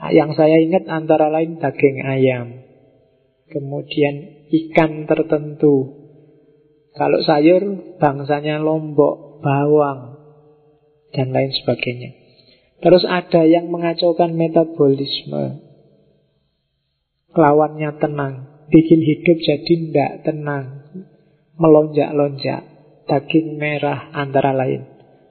[0.00, 2.64] Nah, yang saya ingat antara lain daging ayam,
[3.52, 6.04] kemudian ikan tertentu.
[6.96, 10.00] Kalau sayur bangsanya lombok, bawang,
[11.12, 12.23] dan lain sebagainya.
[12.82, 15.62] Terus ada yang mengacaukan metabolisme.
[17.34, 18.34] Lawannya tenang.
[18.70, 20.66] Bikin hidup jadi tidak tenang.
[21.58, 22.62] Melonjak-lonjak.
[23.04, 24.86] Daging merah antara lain.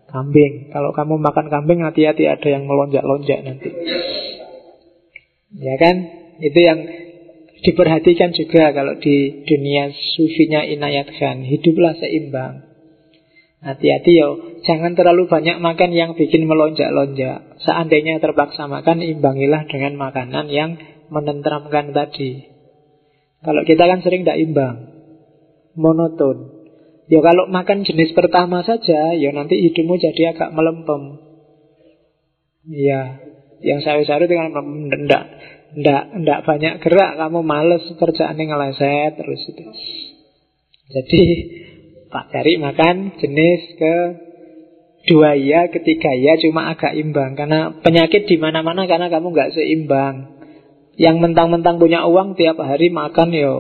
[0.08, 0.70] Kambing.
[0.70, 3.70] Kalau kamu makan kambing hati-hati ada yang melonjak-lonjak nanti.
[5.58, 5.96] Ya kan?
[6.38, 6.80] Itu yang
[7.64, 11.42] diperhatikan juga kalau di dunia sufinya Inayat Khan.
[11.48, 12.73] Hiduplah seimbang.
[13.64, 14.30] Hati-hati yo,
[14.68, 17.64] jangan terlalu banyak makan yang bikin melonjak-lonjak.
[17.64, 20.76] Seandainya terpaksa makan, imbangilah dengan makanan yang
[21.08, 22.44] menentramkan tadi.
[23.40, 24.76] Kalau kita kan sering tidak imbang,
[25.80, 26.60] monoton.
[27.08, 31.24] Ya kalau makan jenis pertama saja, ya nanti hidupmu jadi agak melempem.
[32.68, 33.20] Ya,
[33.64, 34.52] yang saya-saya dengan
[35.08, 35.24] ndak
[35.76, 39.64] ndak ndak banyak gerak, kamu males kerjaan yang ngeleset terus itu.
[40.92, 41.22] Jadi
[42.14, 43.96] Pak cari makan jenis ke
[45.10, 47.34] dua ya, ketiga ya, cuma agak imbang.
[47.34, 50.46] Karena penyakit di mana-mana karena kamu nggak seimbang.
[50.94, 53.56] Yang mentang-mentang punya uang tiap hari makan yo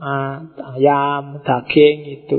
[0.00, 0.40] ah,
[0.72, 2.38] ayam, daging itu.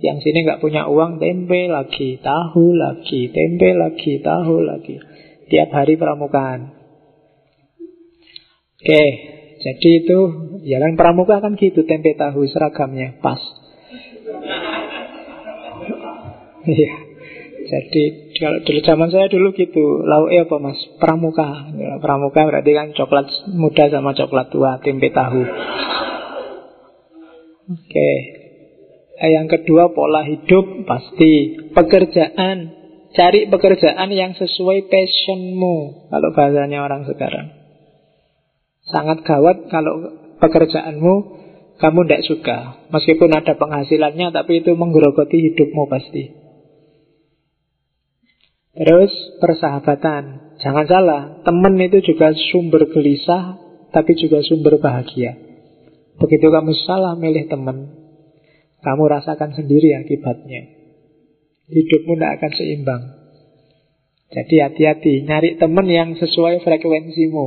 [0.00, 4.96] Yang sini nggak punya uang tempe lagi, tahu lagi, tempe lagi, tahu lagi.
[5.52, 6.80] Tiap hari pramukaan.
[8.80, 9.04] Oke,
[9.60, 10.18] jadi itu
[10.64, 13.63] kan pramuka kan gitu tempe tahu seragamnya pas.
[16.64, 17.14] Iya.
[17.64, 18.02] Jadi
[18.36, 20.78] kalau dulu zaman saya dulu gitu, lauknya apa mas?
[21.00, 21.72] Pramuka.
[22.00, 23.26] Pramuka berarti kan coklat
[23.56, 25.42] muda sama coklat tua, tempe tahu.
[27.72, 28.10] Oke.
[29.14, 32.84] Eh, yang kedua pola hidup pasti pekerjaan.
[33.14, 37.46] Cari pekerjaan yang sesuai passionmu Kalau bahasanya orang sekarang
[38.90, 41.14] Sangat gawat kalau pekerjaanmu
[41.78, 42.58] Kamu tidak suka
[42.90, 46.43] Meskipun ada penghasilannya Tapi itu menggerogoti hidupmu pasti
[48.74, 50.54] Terus persahabatan.
[50.58, 53.58] Jangan salah, teman itu juga sumber gelisah,
[53.94, 55.38] tapi juga sumber bahagia.
[56.18, 57.90] Begitu kamu salah milih teman,
[58.82, 60.62] kamu rasakan sendiri akibatnya.
[61.70, 63.02] Hidupmu tidak akan seimbang.
[64.34, 67.46] Jadi hati-hati, nyari teman yang sesuai frekuensimu.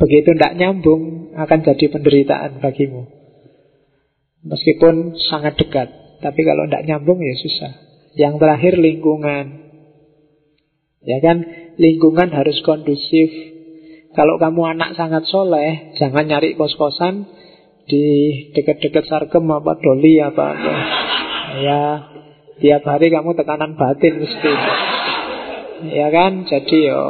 [0.00, 3.04] Begitu tidak nyambung, akan jadi penderitaan bagimu.
[4.48, 5.88] Meskipun sangat dekat,
[6.24, 7.72] tapi kalau tidak nyambung ya susah.
[8.16, 9.67] Yang terakhir lingkungan.
[11.08, 11.40] Ya kan,
[11.80, 13.32] lingkungan harus kondusif.
[14.12, 17.24] Kalau kamu anak sangat soleh, jangan nyari kos-kosan
[17.88, 18.04] di
[18.52, 20.74] dekat-dekat sarkem apa doli apa apa.
[21.64, 21.82] Ya,
[22.60, 24.52] tiap hari kamu tekanan batin mesti.
[25.96, 27.04] Ya kan, jadi yo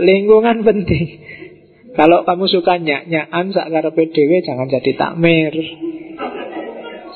[0.00, 1.06] lingkungan penting.
[1.92, 4.12] Kalau kamu suka nyak-nyakan sak karepe
[4.44, 5.52] jangan jadi takmir.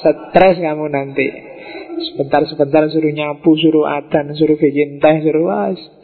[0.01, 1.29] Stres kamu nanti.
[2.01, 5.99] Sebentar-sebentar suruh nyapu, suruh adan, suruh bikin teh, suruh was.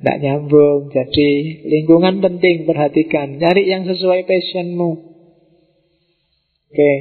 [0.00, 0.88] Tidak nyambung.
[0.88, 3.36] Jadi lingkungan penting Perhatikan.
[3.36, 4.90] Cari yang sesuai passionmu.
[6.72, 6.92] Oke.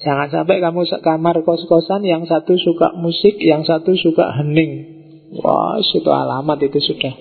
[0.00, 4.72] Jangan sampai kamu kamar kos-kosan Yang satu suka musik Yang satu suka hening.
[5.36, 7.12] Wah itu alamat itu sudah.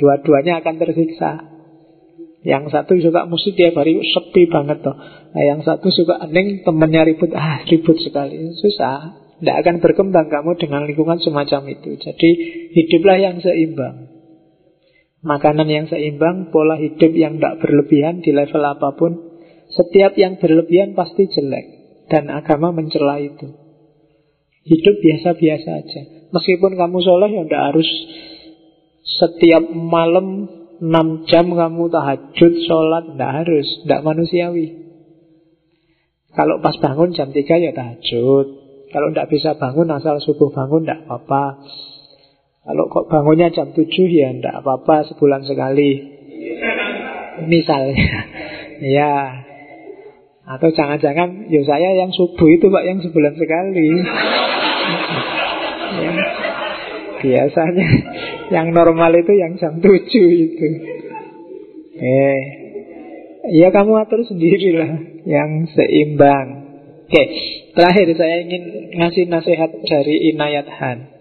[0.00, 1.52] Dua-duanya akan tersiksa.
[2.40, 4.96] Yang satu suka musik Dia baru sepi banget toh.
[5.36, 7.36] Nah, Yang satu suka hening Temennya ribut.
[7.36, 8.48] Ah ribut sekali.
[8.56, 9.20] Susah.
[9.44, 12.00] Tidak akan berkembang kamu dengan lingkungan semacam itu.
[12.00, 12.30] Jadi
[12.72, 14.01] hiduplah yang seimbang
[15.22, 19.12] Makanan yang seimbang, pola hidup yang tidak berlebihan di level apa pun.
[19.70, 21.66] Setiap yang berlebihan pasti jelek.
[22.10, 23.54] Dan agama mencela itu.
[24.66, 26.02] Hidup biasa-biasa aja.
[26.34, 27.88] Meskipun kamu soleh ya tidak harus
[29.02, 30.50] setiap malam
[30.82, 33.66] 6 jam kamu tahajud, sholat, tidak harus.
[33.86, 34.66] Tidak manusiawi.
[36.34, 38.46] Kalau pas bangun jam 3 ya tahajud.
[38.90, 41.62] Kalau tidak bisa bangun asal subuh bangun tidak apa-apa.
[42.62, 45.98] Kalau kok bangunnya jam 7 ya ndak apa-apa sebulan sekali.
[47.50, 47.98] Misalnya.
[48.98, 49.14] ya.
[50.46, 53.88] Atau jangan-jangan ya saya yang subuh itu Pak yang sebulan sekali.
[56.06, 56.12] ya.
[57.22, 57.88] Biasanya
[58.54, 59.90] yang normal itu yang jam 7
[60.22, 60.68] itu.
[61.98, 62.42] Eh.
[63.58, 66.62] Ya kamu atur sendirilah yang seimbang.
[67.10, 67.22] Oke,
[67.74, 71.11] terakhir saya ingin ngasih nasihat dari Inayat Han.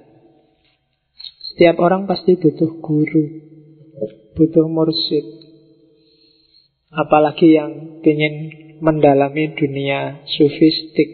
[1.51, 3.25] Setiap orang pasti butuh guru,
[4.39, 5.25] butuh mursyid.
[6.95, 8.35] Apalagi yang ingin
[8.79, 11.09] mendalami dunia sufistik.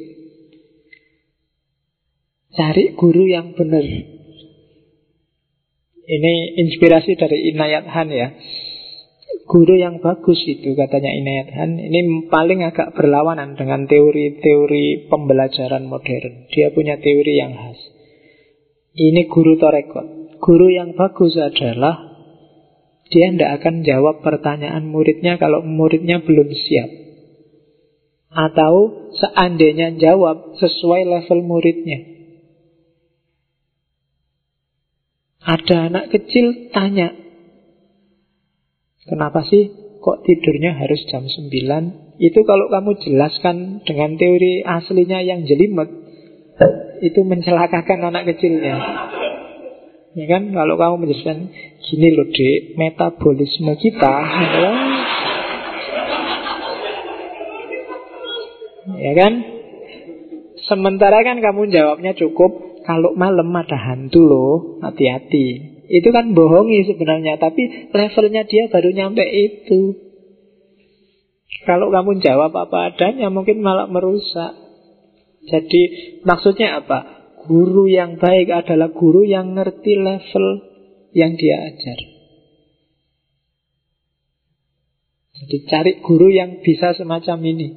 [2.54, 3.82] Cari guru yang benar.
[6.08, 6.34] Ini
[6.66, 8.30] inspirasi dari Inayat Han ya.
[9.48, 16.52] Guru yang bagus itu katanya Inayat Han Ini paling agak berlawanan dengan teori-teori pembelajaran modern
[16.52, 17.80] Dia punya teori yang khas
[18.92, 22.08] Ini guru torekot Guru yang bagus adalah
[23.08, 26.90] dia tidak akan jawab pertanyaan muridnya kalau muridnya belum siap.
[28.28, 32.00] Atau seandainya jawab sesuai level muridnya.
[35.48, 37.16] Ada anak kecil tanya,
[39.08, 39.72] kenapa sih
[40.04, 42.20] kok tidurnya harus jam 9?
[42.20, 45.88] Itu kalau kamu jelaskan dengan teori aslinya yang jelimet,
[47.00, 48.76] itu mencelakakan anak kecilnya.
[50.18, 51.54] Ya kan, kalau kamu menjelaskan
[51.86, 54.78] gini loh dek, metabolisme kita adalah
[58.98, 59.34] Ya kan?
[60.66, 65.48] Sementara kan kamu jawabnya cukup Kalau malam ada hantu loh Hati-hati
[65.86, 70.02] Itu kan bohongi sebenarnya Tapi levelnya dia baru nyampe itu
[71.70, 74.58] Kalau kamu jawab apa adanya Mungkin malah merusak
[75.46, 75.82] Jadi
[76.26, 77.17] maksudnya apa?
[77.48, 80.46] Guru yang baik adalah guru yang ngerti level
[81.16, 82.00] yang dia ajar.
[85.38, 87.70] Jadi cari guru yang bisa semacam ini.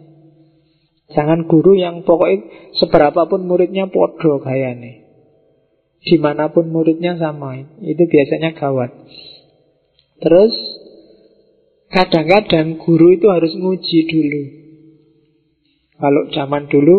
[1.10, 4.96] Jangan guru yang pokoknya seberapapun muridnya podo nih.
[6.00, 7.60] Di mana pun muridnya sama.
[7.84, 8.90] Itu biasanya gawat.
[10.22, 10.54] Terus
[11.92, 14.42] kadang-kadang guru itu harus nguji dulu.
[16.00, 16.96] Kalau zaman dulu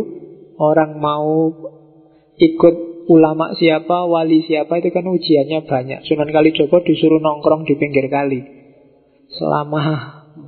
[0.61, 1.49] orang mau
[2.38, 2.76] ikut
[3.12, 5.99] ulama siapa, wali siapa itu kan ujiannya banyak.
[6.08, 8.40] Sunan Kalijogo disuruh nongkrong di pinggir kali
[9.32, 9.80] selama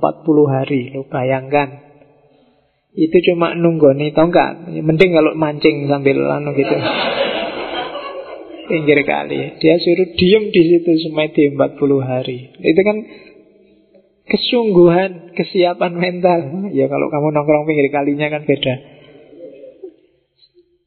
[0.48, 0.80] hari.
[0.94, 1.82] Lo bayangkan.
[2.94, 4.70] Itu cuma nunggu nih, tau nggak?
[4.70, 6.72] Mending kalau mancing sambil anu gitu.
[8.70, 9.58] pinggir kali.
[9.58, 12.54] Dia suruh diem di situ semedi 40 hari.
[12.62, 12.96] Itu kan
[14.30, 16.70] kesungguhan, kesiapan mental.
[16.70, 18.93] Ya kalau kamu nongkrong pinggir kalinya kan beda.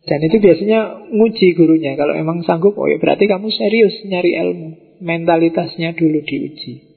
[0.08, 2.00] Dan itu biasanya nguji gurunya.
[2.00, 4.70] Kalau emang sanggup, oh ya berarti kamu serius nyari ilmu.
[5.04, 6.88] Mentalitasnya dulu diuji.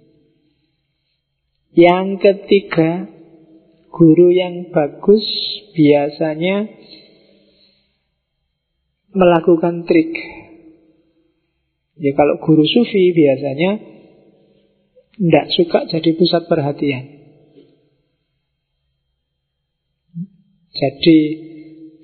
[1.74, 3.10] Yang ketiga,
[3.90, 5.26] guru yang bagus
[5.74, 6.70] biasanya
[9.10, 10.14] melakukan trik.
[11.98, 13.82] Ya kalau guru sufi biasanya
[15.18, 17.04] tidak suka jadi pusat perhatian.
[20.70, 21.49] Jadi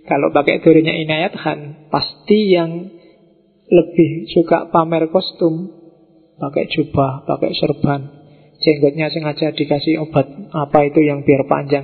[0.07, 2.91] kalau pakai teorinya Inayat Khan, pasti yang
[3.67, 5.75] lebih suka pamer kostum,
[6.39, 8.17] pakai jubah, pakai serban,
[8.63, 11.83] jenggotnya sengaja dikasih obat apa itu yang biar panjang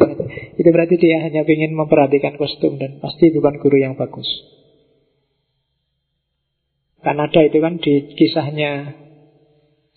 [0.56, 0.68] itu.
[0.70, 4.26] Berarti dia hanya ingin memperhatikan kostum dan pasti bukan guru yang bagus.
[7.02, 8.94] Kan ada itu kan di kisahnya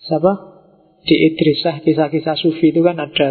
[0.02, 0.58] siapa?
[1.06, 3.30] Di Idrisah, kisah-kisah Sufi itu kan ada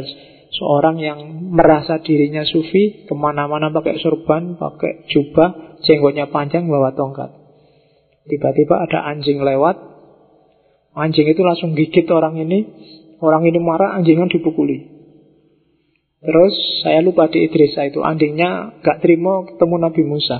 [0.55, 1.19] Seorang yang
[1.51, 7.29] merasa dirinya sufi Ke mana-mana pakai surban Pakai jubah Jenggotnya panjang bawa tongkat.
[8.25, 9.77] Tiba-tiba ada anjing lewat.
[10.97, 12.65] Anjing itu langsung gigit orang ini.
[13.21, 14.95] Orang ini marah anjingnya dipukuli.
[16.25, 20.37] Terus saya lupa di Idrisa itu Anjingnya gak terima ketemu Nabi Musa.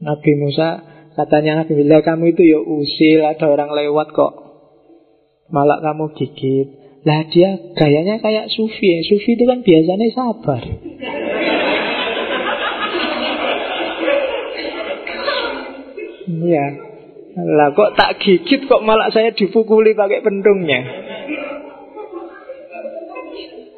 [0.00, 0.68] Nabi Musa
[1.12, 4.32] Katanya Nabi Bila kamu itu ya usil Ada orang lewat kok.
[5.52, 9.02] Malah kamu gigit lah dia gayanya kayak sufi.
[9.02, 10.62] Sufi itu kan biasanya sabar.
[16.30, 16.66] Iya.
[17.32, 20.80] Lah kok tak gigit kok malah saya dipukuli pakai pendungnya.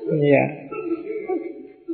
[0.04, 0.44] Iya.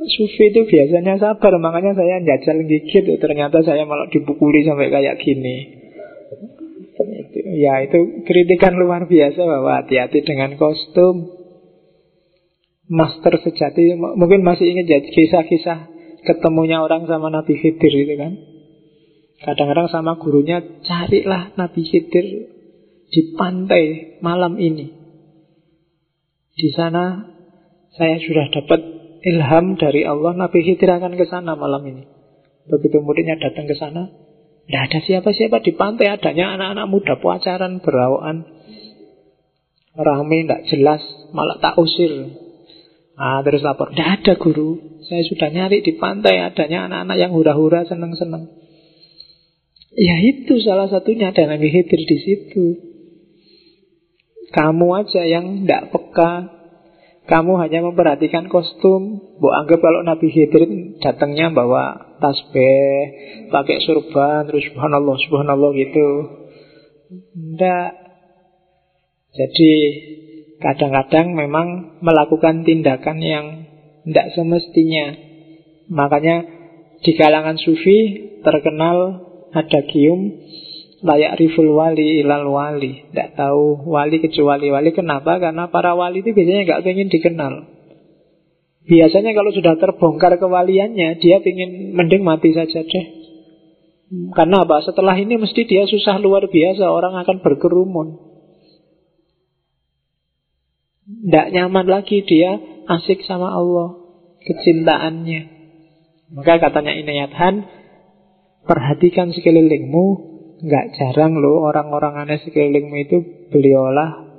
[0.01, 5.80] Sufi itu biasanya sabar, makanya saya jajal gigit, ternyata saya malah dipukuli sampai kayak gini.
[7.51, 11.43] Ya itu kritikan luar biasa bahwa hati-hati dengan kostum.
[12.91, 15.87] Master sejati, mungkin masih ingat kisah-kisah
[16.27, 18.35] ketemunya orang sama Nabi Khidir itu kan.
[19.41, 22.25] Kadang-kadang sama gurunya carilah Nabi Khidir
[23.11, 24.91] di pantai malam ini.
[26.51, 27.31] Di sana
[27.95, 28.79] saya sudah dapat
[29.23, 32.03] ilham dari Allah Nabi Khidir akan ke sana malam ini.
[32.69, 34.11] Begitu muridnya datang ke sana,
[34.71, 38.47] tidak ada siapa-siapa di pantai, adanya anak-anak muda pacaran, berawaan.
[39.91, 41.03] Rame, tidak jelas,
[41.35, 42.31] malah tak usir.
[43.19, 45.03] Ah, terus lapor, tidak ada guru.
[45.11, 48.47] Saya sudah nyari di pantai, adanya anak-anak yang hura-hura, senang-senang.
[49.91, 52.65] Ya itu salah satunya ada Nabi Khidir di situ.
[54.55, 56.60] Kamu aja yang tidak peka.
[57.29, 59.21] Kamu hanya memperhatikan kostum.
[59.37, 63.01] Bu anggap kalau Nabi Khidir datangnya bawa tasbih,
[63.53, 66.07] pakai surban, terus subhanallah, subhanallah gitu.
[67.11, 67.89] Tidak.
[69.31, 69.73] Jadi
[70.59, 73.45] kadang-kadang memang melakukan tindakan yang
[74.05, 75.15] tidak semestinya.
[75.91, 76.45] Makanya
[77.01, 77.99] di kalangan sufi
[78.41, 80.41] terkenal ada gium
[81.01, 83.09] layak riful wali ilal wali.
[83.09, 84.89] Tidak tahu wali kecuali wali.
[84.93, 85.41] Kenapa?
[85.41, 87.53] Karena para wali itu biasanya nggak pengen dikenal.
[88.81, 93.05] Biasanya kalau sudah terbongkar kewaliannya, dia ingin mending mati saja deh.
[94.33, 94.81] Karena apa?
[94.83, 98.07] Setelah ini mesti dia susah luar biasa, orang akan berkerumun.
[101.05, 102.57] Tidak nyaman lagi dia
[102.89, 104.01] asik sama Allah,
[104.43, 105.41] kecintaannya.
[106.31, 107.55] Maka katanya Inayat Han,
[108.65, 110.30] perhatikan sekelilingmu,
[110.61, 113.17] nggak jarang loh orang-orang aneh sekelilingmu itu
[113.49, 114.29] beliaulah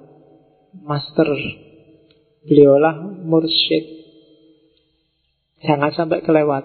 [0.82, 1.28] master,
[2.46, 4.02] beliaulah mursyid,
[5.62, 6.64] Jangan sampai kelewat.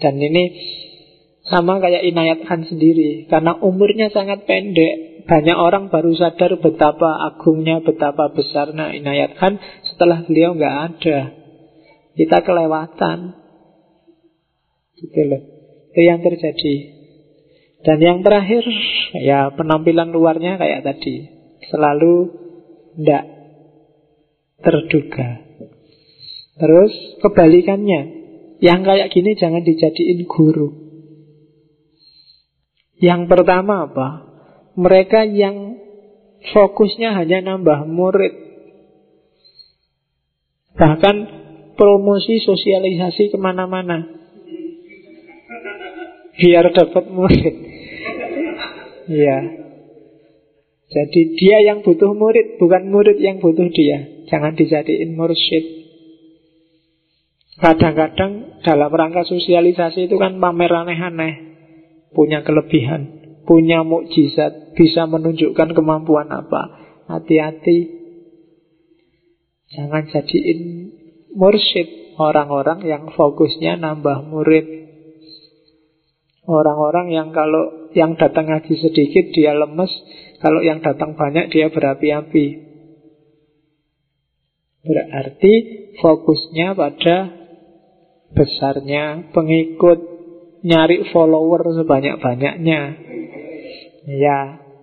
[0.00, 0.44] Dan ini
[1.46, 3.28] sama kayak Inayat Khan sendiri.
[3.28, 5.12] Karena umurnya sangat pendek.
[5.22, 11.18] Banyak orang baru sadar betapa agungnya, betapa besarnya Inayat Khan setelah beliau nggak ada.
[12.16, 13.18] Kita kelewatan.
[14.96, 15.42] Gitu loh.
[15.92, 16.74] Itu yang terjadi.
[17.82, 18.62] Dan yang terakhir,
[19.18, 21.26] ya penampilan luarnya kayak tadi.
[21.66, 22.30] Selalu
[22.94, 23.24] tidak
[24.62, 25.28] terduga.
[26.62, 26.92] Terus
[27.26, 28.00] kebalikannya,
[28.62, 30.70] yang kayak gini jangan dijadiin guru.
[33.02, 34.08] Yang pertama apa?
[34.78, 35.82] Mereka yang
[36.54, 38.34] fokusnya hanya nambah murid.
[40.78, 41.16] Bahkan
[41.74, 44.06] promosi sosialisasi ke mana-mana.
[46.38, 47.71] Biar dapat murid.
[49.12, 49.38] Ya.
[50.92, 54.24] Jadi dia yang butuh murid, bukan murid yang butuh dia.
[54.28, 55.64] Jangan dijadiin mursyid.
[57.60, 61.34] Kadang-kadang dalam rangka sosialisasi itu kan pamer aneh-aneh.
[62.12, 63.08] Punya kelebihan,
[63.48, 66.80] punya mukjizat, bisa menunjukkan kemampuan apa.
[67.08, 68.00] Hati-hati.
[69.72, 70.60] Jangan jadiin
[71.32, 74.66] mursyid orang-orang yang fokusnya nambah murid.
[76.44, 79.92] Orang-orang yang kalau yang datang ngaji sedikit dia lemes,
[80.42, 82.46] kalau yang datang banyak dia berapi-api.
[84.82, 85.54] Berarti
[86.02, 87.16] fokusnya pada
[88.34, 89.98] besarnya pengikut,
[90.66, 92.80] nyari follower sebanyak-banyaknya.
[94.02, 94.38] Ya,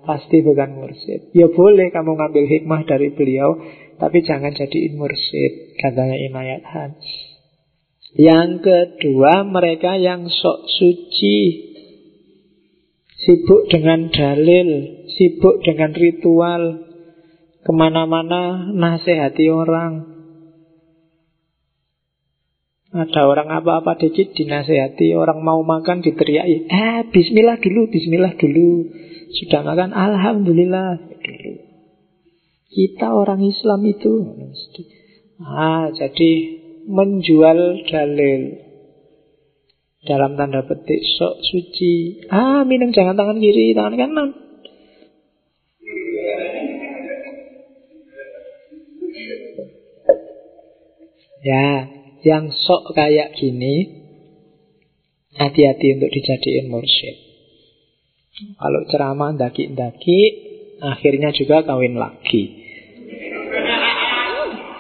[0.08, 1.36] pasti bukan mursyid.
[1.36, 3.60] Ya boleh kamu ngambil hikmah dari beliau,
[4.00, 6.92] tapi jangan jadiin mursyid, katanya Inayat Han.
[8.18, 11.69] Yang kedua, mereka yang sok suci,
[13.26, 14.70] sibuk dengan dalil,
[15.16, 16.88] sibuk dengan ritual,
[17.60, 20.20] ke mana-mana nasihati orang,
[22.90, 28.90] ada orang apa-apa dikit dinasehati, orang mau makan diteriaki, eh bismillah dulu, bismillah dulu.
[29.30, 31.54] Sudah makan, alhamdulillah dulu.
[32.70, 34.14] Kita orang Islam itu
[35.40, 36.32] Ah, jadi
[36.90, 38.69] menjual dalil
[40.04, 42.24] dalam tanda petik sok suci.
[42.32, 44.30] Ah, minum jangan tangan kiri, tangan kanan.
[51.40, 51.88] Ya,
[52.28, 54.00] yang sok kayak gini
[55.40, 57.16] hati-hati untuk dijadiin mursyid.
[58.60, 60.20] Kalau ceramah daki-daki,
[60.84, 62.44] akhirnya juga kawin lagi.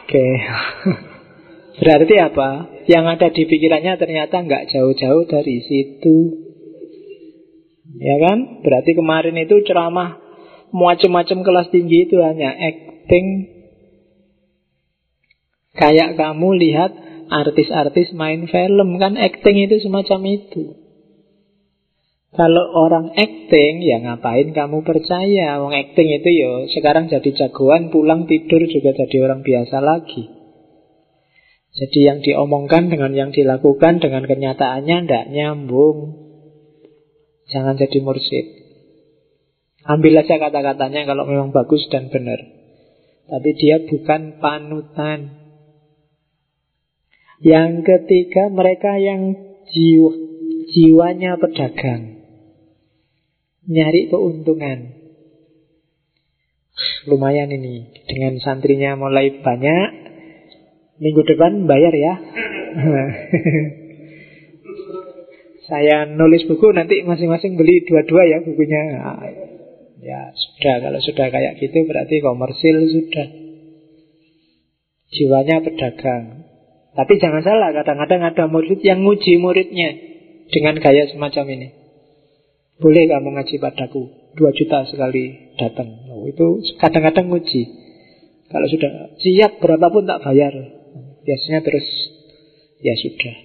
[0.03, 0.27] Oke.
[1.79, 2.49] Berarti apa?
[2.91, 6.17] Yang ada di pikirannya ternyata nggak jauh-jauh dari situ.
[7.99, 8.63] Ya kan?
[8.63, 10.19] Berarti kemarin itu ceramah
[10.75, 13.27] macam-macam kelas tinggi itu hanya acting.
[15.73, 16.91] Kayak kamu lihat
[17.29, 20.63] artis-artis main film kan acting itu semacam itu.
[22.29, 25.57] Kalau orang acting, ya ngapain kamu percaya?
[25.65, 30.38] Wong acting itu yo sekarang jadi jagoan, pulang tidur juga jadi orang biasa lagi.
[31.79, 35.97] Jadi yang diomongkan dengan yang dilakukan dengan kenyataannya tidak nyambung.
[37.47, 38.45] Jangan jadi mursid.
[39.87, 42.37] Ambil aja kata-katanya kalau memang bagus dan benar.
[43.31, 45.39] Tapi dia bukan panutan.
[47.39, 49.39] Yang ketiga mereka yang
[49.71, 50.11] jiwa,
[50.75, 52.19] jiwanya pedagang
[53.69, 54.97] nyari keuntungan.
[57.05, 59.89] Lumayan ini dengan santrinya mulai banyak.
[60.99, 62.13] Minggu depan bayar ya.
[65.69, 68.83] Saya nulis buku nanti masing-masing beli dua-dua ya bukunya.
[70.03, 73.27] Ya sudah kalau sudah kayak gitu berarti komersil sudah.
[75.09, 76.45] Jiwanya pedagang.
[76.93, 79.93] Tapi jangan salah, kadang-kadang ada murid yang nguji muridnya
[80.51, 81.79] dengan gaya semacam ini.
[82.79, 84.07] Boleh kamu ngaji padaku
[84.39, 87.67] Dua juta sekali datang oh, Itu kadang-kadang nguji
[88.47, 90.78] Kalau sudah siap berapapun tak bayar
[91.23, 91.87] Biasanya terus
[92.79, 93.35] Ya sudah.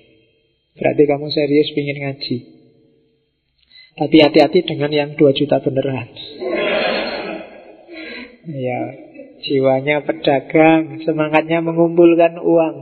[0.78, 2.36] Berarti kamu serius ingin ngaji?
[3.94, 6.10] Tapi hati-hati dengan yang dua juta beneran.
[8.46, 8.80] Ya
[9.44, 12.76] Jiwanya pedagang Semangatnya mengumpulkan uang.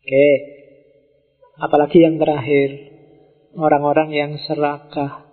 [0.00, 0.28] Oke.
[1.58, 2.70] Apalagi yang terakhir?
[3.54, 5.28] Orang-orang yang serakah.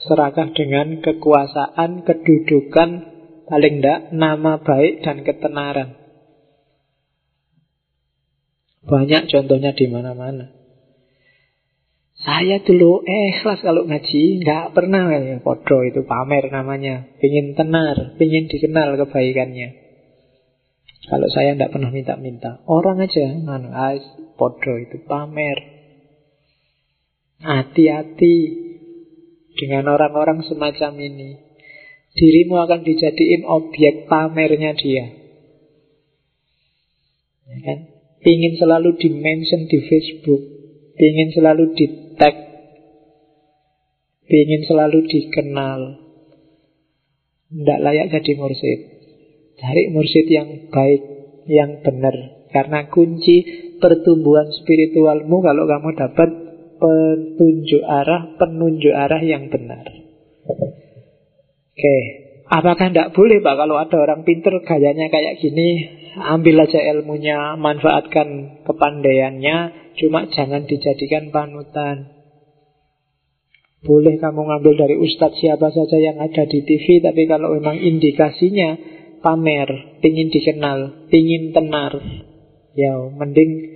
[0.00, 2.90] Serakah dengan kekuasaan, kedudukan,
[3.50, 5.98] paling tidak nama baik dan ketenaran.
[8.86, 10.56] Banyak contohnya di mana-mana.
[12.20, 17.08] Saya dulu ikhlas kalau ngaji, nggak pernah ya podo itu pamer namanya.
[17.16, 19.68] Pingin tenar, pingin dikenal kebaikannya.
[21.08, 23.72] Kalau saya tidak pernah minta-minta, orang aja, anu,
[24.36, 25.58] podo itu pamer.
[27.40, 28.36] Hati-hati
[29.56, 31.49] dengan orang-orang semacam ini.
[32.10, 35.06] Dirimu akan dijadiin objek pamernya dia.
[37.50, 37.78] Ya kan?
[38.20, 40.42] Ingin selalu dimention di Facebook,
[40.98, 41.86] ingin selalu di
[42.20, 42.36] tag,
[44.28, 45.80] ingin selalu dikenal.
[47.50, 48.80] Tidak layak jadi mursid.
[49.58, 51.02] Cari mursid yang baik,
[51.50, 52.14] yang benar.
[52.50, 53.42] Karena kunci
[53.78, 56.30] pertumbuhan spiritualmu kalau kamu dapat
[56.78, 59.86] petunjuk arah, penunjuk arah yang benar.
[61.80, 61.96] Oke,
[62.44, 68.60] apakah tidak boleh Pak kalau ada orang pinter gayanya kayak gini, ambil aja ilmunya, manfaatkan
[68.68, 69.56] kepandaiannya,
[69.96, 72.20] cuma jangan dijadikan panutan.
[73.80, 78.76] Boleh kamu ngambil dari ustadz siapa saja yang ada di TV, tapi kalau memang indikasinya
[79.24, 81.96] pamer, ingin dikenal, ingin tenar,
[82.76, 83.72] ya mending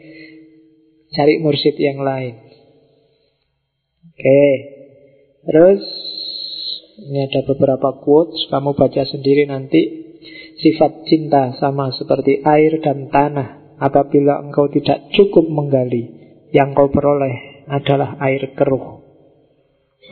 [1.08, 2.36] cari mursyid yang lain.
[4.12, 4.44] Oke.
[5.48, 5.80] Terus
[7.04, 10.04] ini ada beberapa quotes, kamu baca sendiri nanti.
[10.54, 13.76] Sifat cinta sama seperti air dan tanah.
[13.76, 16.08] Apabila engkau tidak cukup menggali,
[16.54, 19.02] yang kau peroleh adalah air keruh.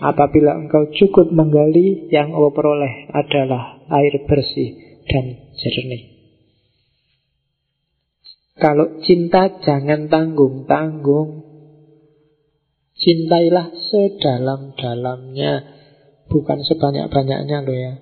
[0.02, 5.24] Apabila engkau cukup menggali, yang kau peroleh adalah air bersih dan
[5.56, 6.12] jernih.
[8.58, 11.52] Kalau cinta jangan tanggung-tanggung
[13.02, 15.81] Cintailah sedalam-dalamnya
[16.32, 17.94] Bukan sebanyak-banyaknya loh ya?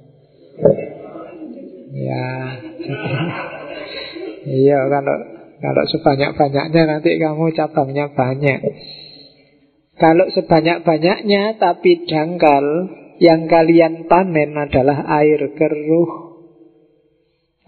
[1.90, 2.26] Ya.
[4.40, 5.16] Iya kalau
[5.60, 8.56] kalau sebanyak-banyaknya nanti kamu cabangnya banyak.
[10.00, 12.64] Kalau sebanyak-banyaknya tapi dangkal
[13.20, 16.40] Yang kalian panen adalah air keruh.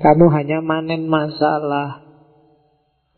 [0.00, 2.00] Kamu hanya manen masalah.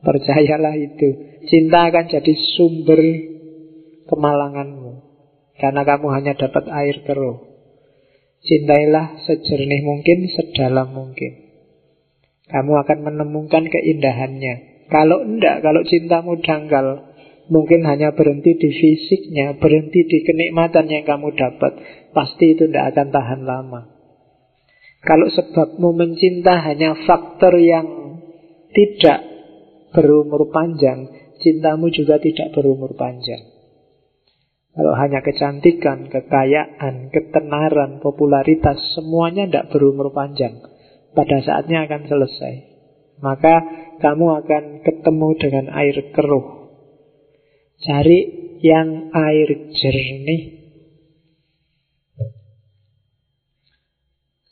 [0.02, 1.38] Percayalah itu.
[1.46, 2.98] Cinta akan jadi sumber
[4.10, 4.83] kemalanganmu
[5.64, 7.40] Karena kamu hanya dapat air keruh.
[8.44, 11.32] Cintailah sejernih mungkin, sedalam mungkin.
[12.52, 14.84] Kamu akan menemukan keindahannya.
[14.92, 21.32] Kalau enggak, kalau cintamu dangkal Mungkin hanya berhenti di fisiknya Berhenti di kenikmatan yang kamu
[21.32, 21.80] dapat.
[22.12, 23.80] Pasti itu tidak akan tahan lama.
[25.00, 28.20] Kalau sebabmu mencinta hanya faktor yang
[28.76, 29.24] tidak
[29.96, 31.08] berumur panjang
[31.40, 33.53] Cintamu juga tidak berumur panjang
[34.74, 40.66] kalau hanya kecantikan, kekayaan, ketenaran, popularitas, semuanya tidak berumur panjang.
[41.14, 42.54] Pada saatnya akan selesai.
[43.22, 43.62] Maka
[44.02, 46.74] kamu akan ketemu dengan air keruh.
[47.86, 48.20] Cari
[48.66, 49.48] yang air
[49.78, 50.42] jernih.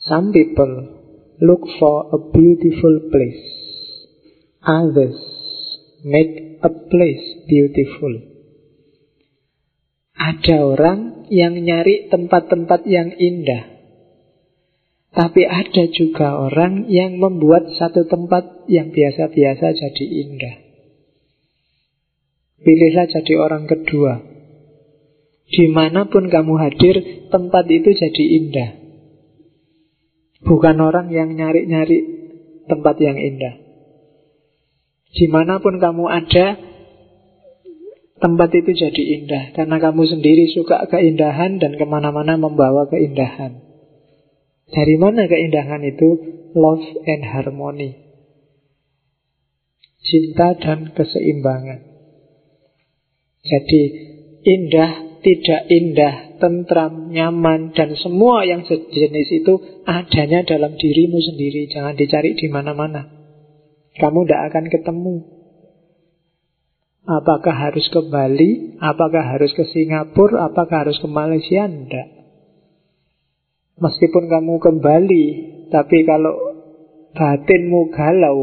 [0.07, 1.03] Some people
[1.43, 3.47] look for a beautiful place.
[4.63, 5.19] Others
[6.07, 8.32] make a place beautiful.
[10.23, 13.75] Ada orang yang nyari tempat-tempat yang indah.
[15.13, 20.57] Tapi ada juga orang yang membuat satu tempat yang biasa-biasa jadi indah.
[22.63, 24.23] Pilihlah jadi orang kedua.
[25.53, 26.97] Di mana pun kamu hadir,
[27.29, 28.71] tempat itu jadi indah.
[30.47, 31.99] Bukan orang yang nyari-nyari
[32.71, 33.59] tempat yang indah.
[35.13, 36.57] Di mana pun kamu ada,
[38.23, 39.45] tempat itu jadi indah.
[39.59, 43.59] Karena kamu sendiri suka keindahan dan ke mana-mana membawa keindahan.
[44.71, 46.09] Dari mana keindahan itu?
[46.55, 47.99] Love and harmony.
[49.99, 51.81] Cinta dan keseimbangan.
[53.43, 53.83] Jadi
[54.47, 59.55] indah tidak indah, tentram, nyaman, dan semua yang sejenis itu
[59.87, 61.71] adanya dalam dirimu sendiri.
[61.71, 63.07] Jangan dicari di mana-mana.
[64.03, 65.17] Kamu tidak akan ketemu.
[67.03, 68.79] Apakah harus ke Bali?
[68.79, 70.47] Apakah harus ke Singapura?
[70.47, 71.67] Apakah harus ke Malaysia?
[71.67, 72.09] Tidak.
[73.83, 75.27] Meskipun kamu ke Bali,
[75.75, 76.55] tapi kalau
[77.11, 78.39] batinmu galau,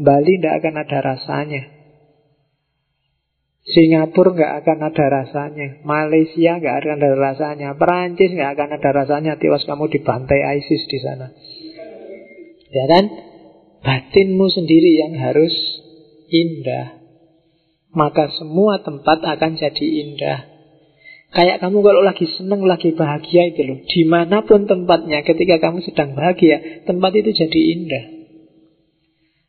[0.00, 1.62] Bali tidak akan ada rasanya.
[3.60, 9.32] Singapura nggak akan ada rasanya, Malaysia nggak akan ada rasanya, Perancis nggak akan ada rasanya.
[9.36, 11.28] Tiwas kamu dibantai ISIS di sana,
[12.72, 13.04] ya kan?
[13.84, 15.52] Batinmu sendiri yang harus
[16.32, 16.99] indah,
[17.90, 20.38] maka semua tempat akan jadi indah.
[21.30, 23.78] Kayak kamu kalau lagi seneng, lagi bahagia itu loh.
[23.86, 28.04] Di mana pun tempatnya, ketika kamu sedang bahagia, tempat itu jadi indah.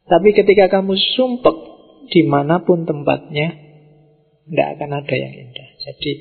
[0.06, 1.58] Tapi ketika kamu sumpek,
[2.14, 3.58] di mana pun tempatnya,
[4.46, 5.70] tidak akan ada yang indah.
[5.82, 6.12] Jadi,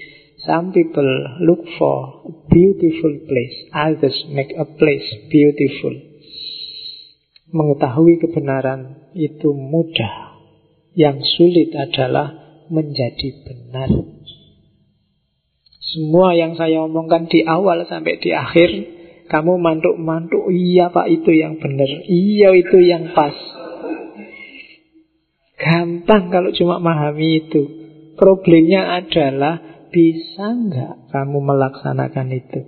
[0.48, 1.10] some people
[1.44, 3.56] look for a beautiful place.
[3.76, 5.92] Others make a place beautiful.
[7.52, 10.29] Mengetahui kebenaran itu mudah.
[10.94, 12.34] Yang sulit adalah
[12.66, 13.90] menjadi benar.
[15.90, 18.70] Semua yang saya omongkan di awal sampai di akhir,
[19.26, 23.34] kamu mantuk-mantuk, iya pak itu yang benar, iya itu yang pas.
[25.60, 27.62] Gampang kalau cuma memahami itu.
[28.16, 32.60] Problemnya adalah bisa nggak kamu melaksanakan itu?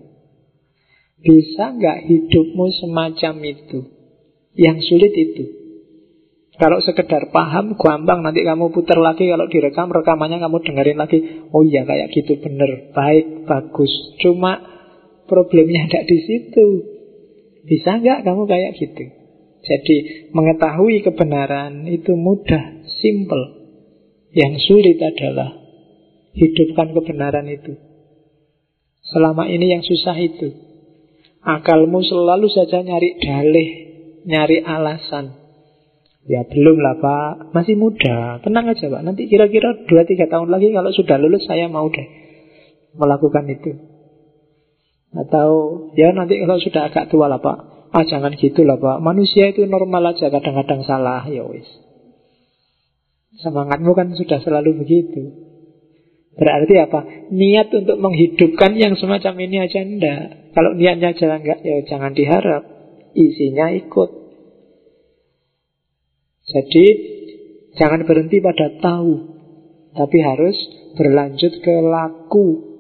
[1.23, 3.78] Bisa nggak hidupmu semacam itu?
[4.59, 5.61] Yang sulit itu.
[6.52, 8.20] Kalau sekedar paham, gampang.
[8.20, 11.18] Nanti kamu putar lagi Kalau direkam, rekamannya kamu dengerin lagi.
[11.48, 12.36] Oh iya kayak gitu.
[12.44, 12.92] Bener.
[12.92, 13.92] Baik, bagus.
[14.20, 14.60] Cuma
[15.24, 16.66] problemnya ada di situ.
[17.64, 19.04] Bisa nggak kamu kayak gitu?
[19.62, 23.62] Jadi mengetahui kebenaran itu mudah, simple.
[24.34, 25.54] Yang sulit adalah
[26.34, 27.78] hidupkan kebenaran itu.
[29.06, 30.50] Selama ini yang susah itu.
[31.42, 33.70] Akalmu selalu saja nyari dalih,
[34.26, 35.41] nyari alasan.
[36.23, 39.03] Ya belum lah pak, masih muda, tenang aja pak.
[39.03, 42.07] Nanti kira-kira 2-3 tahun lagi kalau sudah lulus saya mau deh
[42.94, 43.73] melakukan itu.
[45.12, 45.51] Atau
[45.99, 49.03] ya nanti kalau sudah agak tua lah pak, ah jangan gitu lah pak.
[49.03, 51.66] Manusia itu normal aja, kadang-kadang salah ya wis.
[53.43, 55.23] Semangatmu kan sudah selalu begitu.
[56.32, 57.28] Berarti apa?
[57.35, 60.55] Niat untuk menghidupkan yang semacam ini aja enggak.
[60.55, 62.62] Kalau niatnya jalan enggak, ya jangan diharap.
[63.12, 64.22] Isinya ikut.
[66.52, 66.86] Jadi,
[67.80, 69.12] jangan berhenti pada tahu.
[69.92, 70.56] Tapi harus
[70.96, 72.72] berlanjut ke laku.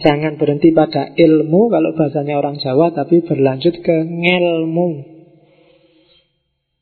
[0.00, 5.20] Jangan berhenti pada ilmu, kalau bahasanya orang Jawa, tapi berlanjut ke ngelmu.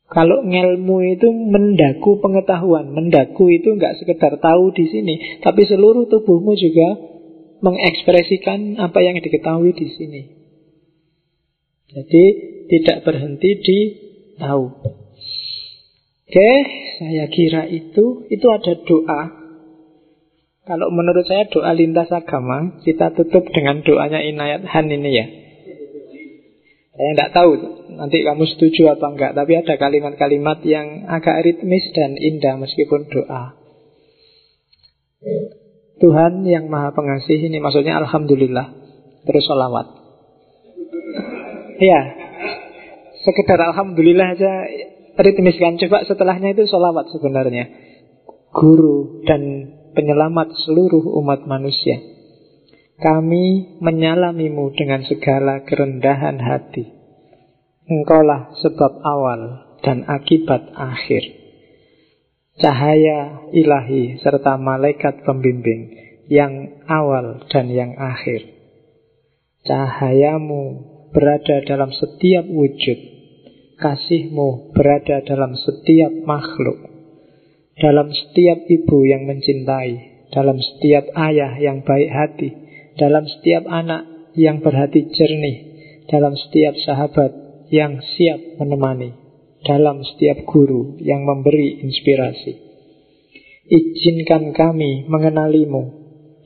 [0.09, 6.57] Kalau ngelmu itu mendaku pengetahuan, mendaku itu nggak sekedar tahu di sini, tapi seluruh tubuhmu
[6.57, 6.97] juga
[7.61, 10.21] mengekspresikan apa yang diketahui di sini.
[11.93, 12.25] Jadi
[12.73, 13.79] tidak berhenti di
[14.41, 14.65] tahu.
[16.29, 16.51] Oke,
[17.01, 19.21] saya kira itu itu ada doa.
[20.69, 25.25] Kalau menurut saya doa lintas agama, kita tutup dengan doanya Inayat Han ini ya.
[26.93, 27.51] Saya tidak tahu
[27.97, 33.57] nanti kamu setuju apa enggak, tapi ada kalimat-kalimat yang agak ritmis dan indah meskipun doa.
[35.97, 38.71] Tuhan yang maha pengasih ini maksudnya Alhamdulillah
[39.27, 39.87] Terus sholawat
[41.75, 42.01] Ya
[43.19, 44.53] Sekedar Alhamdulillah aja
[45.19, 47.67] Ritmiskan Coba setelahnya itu sholawat sebenarnya
[48.55, 49.41] Guru dan
[49.93, 51.99] penyelamat seluruh umat manusia
[52.99, 56.83] kami menyalamimu dengan segala kerendahan hati.
[57.87, 59.41] Engkaulah sebab awal
[59.81, 61.23] dan akibat akhir.
[62.59, 65.95] Cahaya ilahi serta malaikat pembimbing
[66.27, 68.51] yang awal dan yang akhir.
[69.63, 70.63] Cahayamu
[71.15, 72.99] berada dalam setiap wujud.
[73.79, 76.83] Kasihmu berada dalam setiap makhluk.
[77.79, 80.27] Dalam setiap ibu yang mencintai.
[80.35, 82.49] Dalam setiap ayah yang baik hati.
[82.99, 85.57] Dalam setiap anak yang berhati jernih.
[86.11, 87.31] Dalam setiap sahabat
[87.71, 89.15] yang siap menemani.
[89.63, 92.53] Dalam setiap guru yang memberi inspirasi.
[93.69, 95.83] Izinkan kami mengenalimu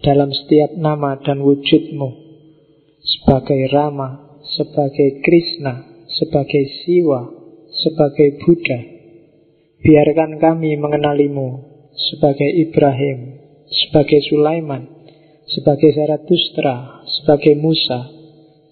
[0.04, 2.24] dalam setiap nama dan wujudmu
[3.04, 7.22] sebagai Rama, sebagai Krishna, sebagai Siwa,
[7.84, 8.80] sebagai Buddha.
[9.84, 11.48] Biarkan kami mengenalimu
[11.94, 14.88] sebagai Ibrahim, sebagai Sulaiman,
[15.50, 18.08] sebagai Zarathustra, sebagai Musa,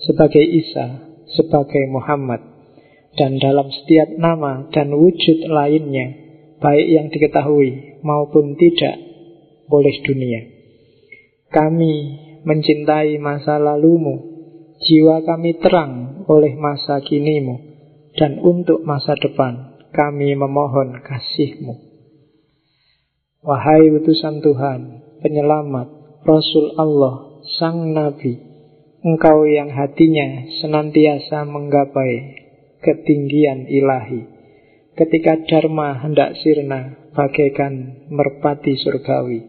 [0.07, 0.87] sebagai Isa,
[1.35, 2.41] sebagai Muhammad.
[3.11, 6.15] Dan dalam setiap nama dan wujud lainnya,
[6.63, 8.95] baik yang diketahui maupun tidak,
[9.67, 10.41] oleh dunia.
[11.51, 11.95] Kami
[12.47, 14.30] mencintai masa lalumu,
[14.81, 17.55] jiwa kami terang oleh masa kinimu,
[18.17, 21.77] dan untuk masa depan kami memohon kasihmu.
[23.41, 24.81] Wahai utusan Tuhan,
[25.25, 25.87] penyelamat,
[26.21, 28.37] Rasul Allah, Sang Nabi,
[29.01, 32.37] Engkau yang hatinya senantiasa menggapai
[32.85, 34.29] ketinggian ilahi.
[34.93, 39.41] Ketika Dharma hendak sirna, bagaikan merpati surgawi.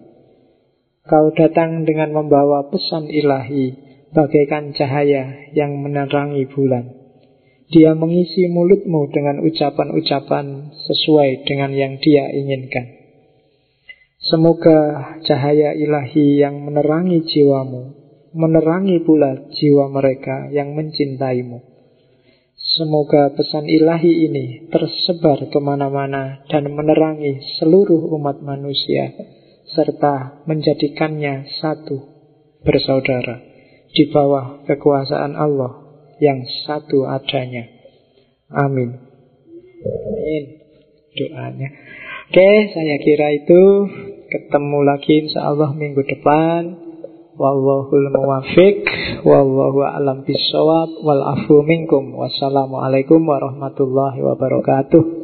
[1.04, 3.74] Kau datang dengan membawa pesan ilahi
[4.12, 6.92] bagaikan cahaya yang menerangi bulan.
[7.72, 13.00] Dia mengisi mulutmu dengan ucapan-ucapan sesuai dengan yang dia inginkan.
[14.20, 17.96] Semoga cahaya ilahi yang menerangi jiwamu,
[18.36, 21.64] menerangi pula jiwa mereka yang mencintaimu.
[22.76, 29.16] Semoga pesan ilahi ini tersebar ke mana-mana dan menerangi seluruh umat manusia
[29.72, 31.98] serta menjadikannya satu
[32.62, 33.51] bersaudara
[33.92, 35.84] di bawah kekuasaan Allah
[36.20, 37.68] yang satu adanya.
[38.52, 38.96] Amin.
[39.84, 40.44] Amin.
[41.12, 41.68] Doanya.
[42.32, 43.60] Oke, saya kira itu
[44.32, 46.82] ketemu lagi insya Allah minggu depan.
[47.32, 48.84] Wallahul muwafiq
[49.24, 55.21] Wallahu a'lam bisawab Wal afu minkum Wassalamualaikum warahmatullahi wabarakatuh